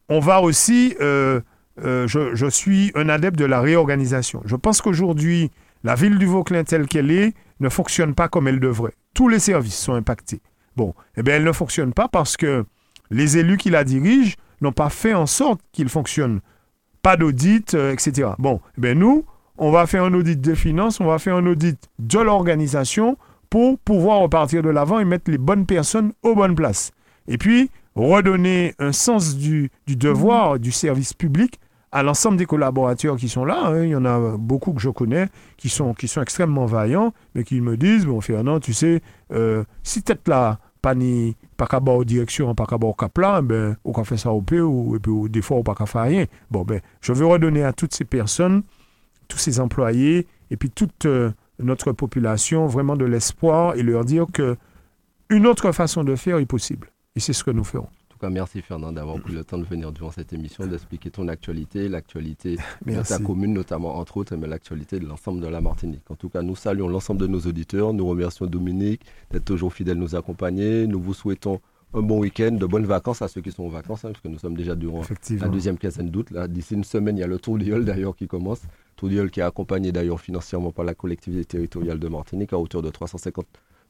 on 0.10 0.20
va 0.20 0.42
aussi 0.42 0.96
euh, 1.84 2.08
je, 2.08 2.50
suis 2.50 2.92
un 2.96 3.10
adepte 3.10 3.38
de 3.38 3.46
la 3.46 3.60
réorganisation. 3.60 4.42
Je 4.46 4.56
pense 4.56 4.82
qu'aujourd'hui, 4.82 5.52
la 5.84 5.96
ville 5.96 6.18
du 6.18 6.26
Vauclin 6.26 6.64
telle 6.64 6.88
qu'elle 6.88 7.12
est 7.12 7.34
ne 7.60 7.70
fonctionne 7.70 8.14
pas 8.14 8.28
comme 8.30 8.48
elle 8.48 8.60
devrait. 8.60 8.94
Tous 9.14 9.28
les 9.28 9.40
services 9.40 9.78
sont 9.78 9.94
impactés. 9.94 10.42
Bon, 10.76 10.94
eh 11.18 11.24
bien, 11.24 11.36
elle 11.36 11.44
ne 11.44 11.52
fonctionne 11.52 11.94
pas 11.94 12.08
parce 12.08 12.38
que 12.38 12.66
les 13.10 13.38
élus 13.38 13.58
qui 13.58 13.70
la 13.70 13.84
dirigent 13.84 14.36
n'ont 14.62 14.72
pas 14.72 14.90
fait 14.90 15.14
en 15.14 15.26
sorte 15.26 15.62
qu'il 15.72 15.90
fonctionne. 15.90 16.40
Pas 17.02 17.18
d'audit, 17.18 17.74
euh, 17.74 17.92
etc. 17.92 18.30
Bon, 18.40 18.62
eh 18.78 18.82
bien, 18.82 18.96
nous, 18.96 19.26
on 19.58 19.72
va 19.72 19.86
faire 19.86 20.04
un 20.04 20.14
audit 20.14 20.40
des 20.40 20.56
finances, 20.56 21.00
on 21.00 21.06
va 21.06 21.20
faire 21.20 21.36
un 21.36 21.46
audit 21.46 21.78
de 22.00 22.20
l'organisation 22.20 23.18
pour 23.50 23.80
pouvoir 23.80 24.20
repartir 24.20 24.62
de 24.62 24.70
l'avant 24.70 25.00
et 25.00 25.06
mettre 25.06 25.32
les 25.32 25.38
bonnes 25.38 25.66
personnes 25.66 26.14
aux 26.24 26.36
bonnes 26.36 26.56
places. 26.56 26.92
Et 27.28 27.38
puis, 27.38 27.70
redonner 27.96 28.76
un 28.80 28.92
sens 28.92 29.36
du, 29.36 29.72
du 29.88 29.96
devoir, 29.96 30.60
du 30.60 30.72
service 30.72 31.14
public 31.14 31.60
à 31.92 32.04
l'ensemble 32.04 32.36
des 32.36 32.46
collaborateurs 32.46 33.16
qui 33.16 33.30
sont 33.30 33.46
là. 33.46 33.68
Hein. 33.68 33.84
il 33.86 33.92
y 33.92 33.96
en 33.96 34.04
a 34.04 34.36
beaucoup 34.38 34.74
que 34.74 34.82
je 34.82 34.90
connais 34.90 35.30
qui 35.56 35.70
sont, 35.70 35.94
qui 35.94 36.10
sont 36.10 36.22
extrêmement 36.22 36.66
vaillants, 36.66 37.14
mais 37.34 37.46
qui 37.46 37.62
me 37.62 37.78
disent, 37.78 38.06
bon 38.06 38.20
Fernand, 38.20 38.60
tu 38.60 38.74
sais, 38.74 39.02
euh, 39.32 39.64
si 39.82 40.04
tu 40.04 40.14
là, 40.28 40.60
pas 40.82 40.94
ni 40.94 41.38
pas 41.56 41.68
qu'à 41.68 41.80
direction, 42.04 42.54
pas 42.54 42.66
qu'à 42.66 42.78
cap 42.98 43.18
là, 43.18 43.42
ben, 43.42 43.78
on 43.86 44.04
fait 44.04 44.18
ça 44.18 44.32
au 44.32 44.42
peu, 44.42 44.60
ou, 44.60 44.98
et 44.98 45.00
puis 45.00 45.14
des 45.30 45.42
fois, 45.42 45.58
on 45.58 45.64
pas 45.64 45.74
qu'à 45.74 45.86
faire 45.86 46.02
rien. 46.02 46.26
Bon, 46.52 46.64
ben, 46.64 46.82
je 47.00 47.14
veux 47.14 47.26
redonner 47.26 47.64
à 47.64 47.72
toutes 47.72 47.94
ces 47.94 48.04
personnes, 48.04 48.64
tous 49.30 49.38
ces 49.38 49.62
employés, 49.62 50.28
et 50.52 50.58
puis 50.58 50.70
toute 50.70 51.06
euh, 51.06 51.32
notre 51.60 51.92
population, 51.92 52.68
vraiment 52.68 52.96
de 52.96 53.06
l'espoir, 53.06 53.76
et 53.76 53.84
leur 53.84 54.06
dire 54.06 54.26
que 54.32 54.58
une 55.30 55.48
autre 55.48 55.72
façon 55.72 56.04
de 56.04 56.16
faire 56.16 56.38
est 56.38 56.46
possible. 56.46 56.92
Et 57.16 57.20
c'est 57.20 57.34
ce 57.34 57.44
que 57.44 57.52
nous 57.52 57.64
ferons 57.64 57.88
tout 58.16 58.20
cas, 58.26 58.30
merci 58.30 58.62
Fernand 58.62 58.94
d'avoir 58.94 59.20
pris 59.20 59.34
le 59.34 59.44
temps 59.44 59.58
de 59.58 59.66
venir 59.66 59.92
durant 59.92 60.12
cette 60.12 60.32
émission, 60.32 60.66
d'expliquer 60.66 61.12
ton 61.12 61.28
actualité, 61.28 61.90
l'actualité 61.90 62.58
de 62.86 63.02
ta 63.02 63.20
commune, 63.20 63.54
notamment 63.54 63.98
entre 63.98 64.16
autres, 64.18 64.38
mais 64.38 64.48
l'actualité 64.48 65.00
de 65.00 65.06
l'ensemble 65.06 65.42
de 65.42 65.48
la 65.48 65.60
Martinique. 65.60 66.10
En 66.10 66.16
tout 66.16 66.30
cas, 66.30 66.42
nous 66.42 66.56
saluons 66.56 66.88
l'ensemble 66.88 67.20
de 67.20 67.28
nos 67.28 67.42
auditeurs, 67.42 67.94
nous 67.94 68.08
remercions 68.08 68.46
Dominique 68.46 69.02
d'être 69.32 69.44
toujours 69.44 69.74
fidèle 69.74 69.98
nous 69.98 70.16
accompagner. 70.16 70.88
Nous 70.88 71.02
vous 71.02 71.14
souhaitons 71.14 71.60
un 71.94 72.02
bon 72.02 72.20
week-end, 72.20 72.52
de 72.52 72.66
bonnes 72.66 72.86
vacances 72.86 73.22
à 73.22 73.28
ceux 73.28 73.42
qui 73.42 73.52
sont 73.52 73.64
en 73.64 73.70
vacances, 73.70 74.06
hein, 74.06 74.12
parce 74.14 74.22
que 74.22 74.30
nous 74.30 74.40
sommes 74.40 74.56
déjà 74.56 74.76
durant 74.76 75.02
la 75.42 75.50
deuxième 75.50 75.78
quinzaine 75.78 76.10
d'août. 76.10 76.32
D'ici 76.48 76.74
une 76.76 76.86
semaine, 76.86 77.18
il 77.18 77.20
y 77.20 77.24
a 77.24 77.28
le 77.28 77.38
Tour 77.38 77.58
d'Iol 77.58 77.84
d'ailleurs 77.84 78.16
qui 78.16 78.28
commence. 78.28 78.62
Tour 78.96 79.10
d'Iol 79.10 79.30
qui 79.30 79.40
est 79.40 79.44
accompagné 79.44 79.92
d'ailleurs 79.92 80.20
financièrement 80.20 80.72
par 80.72 80.86
la 80.86 80.94
collectivité 80.94 81.46
territoriale 81.46 82.00
de 82.00 82.08
Martinique 82.08 82.54
à 82.54 82.60
hauteur 82.60 82.82
de 82.82 82.90
350 82.90 83.46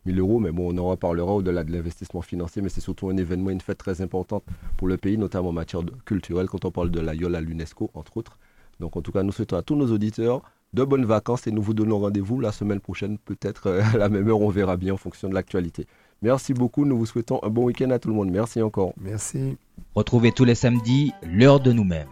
1000 0.05 0.19
euros, 0.19 0.39
mais 0.39 0.51
bon, 0.51 0.73
on 0.73 0.77
en 0.77 0.85
reparlera 0.89 1.33
au-delà 1.33 1.63
de 1.63 1.71
l'investissement 1.71 2.21
financier, 2.21 2.61
mais 2.61 2.69
c'est 2.69 2.81
surtout 2.81 3.09
un 3.09 3.17
événement, 3.17 3.49
une 3.49 3.61
fête 3.61 3.77
très 3.77 4.01
importante 4.01 4.43
pour 4.77 4.87
le 4.87 4.97
pays, 4.97 5.17
notamment 5.17 5.49
en 5.49 5.53
matière 5.53 5.81
culturelle, 6.05 6.47
quand 6.47 6.65
on 6.65 6.71
parle 6.71 6.91
de 6.91 6.99
la 6.99 7.15
YOL 7.15 7.35
à 7.35 7.41
l'UNESCO, 7.41 7.89
entre 7.93 8.17
autres. 8.17 8.37
Donc 8.79 8.95
en 8.97 9.01
tout 9.01 9.11
cas, 9.11 9.23
nous 9.23 9.31
souhaitons 9.31 9.57
à 9.57 9.61
tous 9.61 9.75
nos 9.75 9.91
auditeurs 9.91 10.41
de 10.73 10.83
bonnes 10.83 11.05
vacances 11.05 11.47
et 11.47 11.51
nous 11.51 11.61
vous 11.61 11.73
donnons 11.73 11.99
rendez-vous 11.99 12.39
la 12.39 12.51
semaine 12.51 12.81
prochaine, 12.81 13.17
peut-être 13.17 13.67
euh, 13.67 13.81
à 13.93 13.97
la 13.97 14.09
même 14.09 14.27
heure, 14.27 14.41
on 14.41 14.49
verra 14.49 14.77
bien 14.77 14.93
en 14.93 14.97
fonction 14.97 15.29
de 15.29 15.33
l'actualité. 15.33 15.87
Merci 16.21 16.53
beaucoup, 16.53 16.85
nous 16.85 16.97
vous 16.97 17.05
souhaitons 17.05 17.39
un 17.43 17.49
bon 17.49 17.65
week-end 17.65 17.89
à 17.91 17.99
tout 17.99 18.09
le 18.09 18.15
monde. 18.15 18.29
Merci 18.29 18.61
encore. 18.61 18.93
Merci. 18.99 19.57
Retrouvez 19.95 20.31
tous 20.31 20.45
les 20.45 20.55
samedis 20.55 21.13
l'heure 21.23 21.59
de 21.59 21.71
nous-mêmes. 21.71 22.07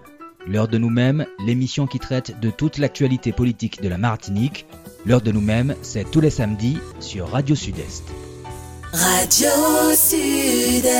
L'heure 0.47 0.67
de 0.67 0.77
nous-mêmes, 0.77 1.25
l'émission 1.45 1.87
qui 1.87 1.99
traite 1.99 2.39
de 2.39 2.49
toute 2.49 2.77
l'actualité 2.77 3.31
politique 3.31 3.81
de 3.81 3.87
la 3.89 3.97
Martinique 3.97 4.65
L'heure 5.05 5.21
de 5.21 5.31
nous-mêmes, 5.33 5.75
c'est 5.81 6.09
tous 6.09 6.21
les 6.21 6.29
samedis 6.29 6.77
sur 7.01 7.27
Radio 7.29 7.55
Sud-Est. 7.55 8.03
Radio 8.93 9.49
Sud-Est. 9.93 10.93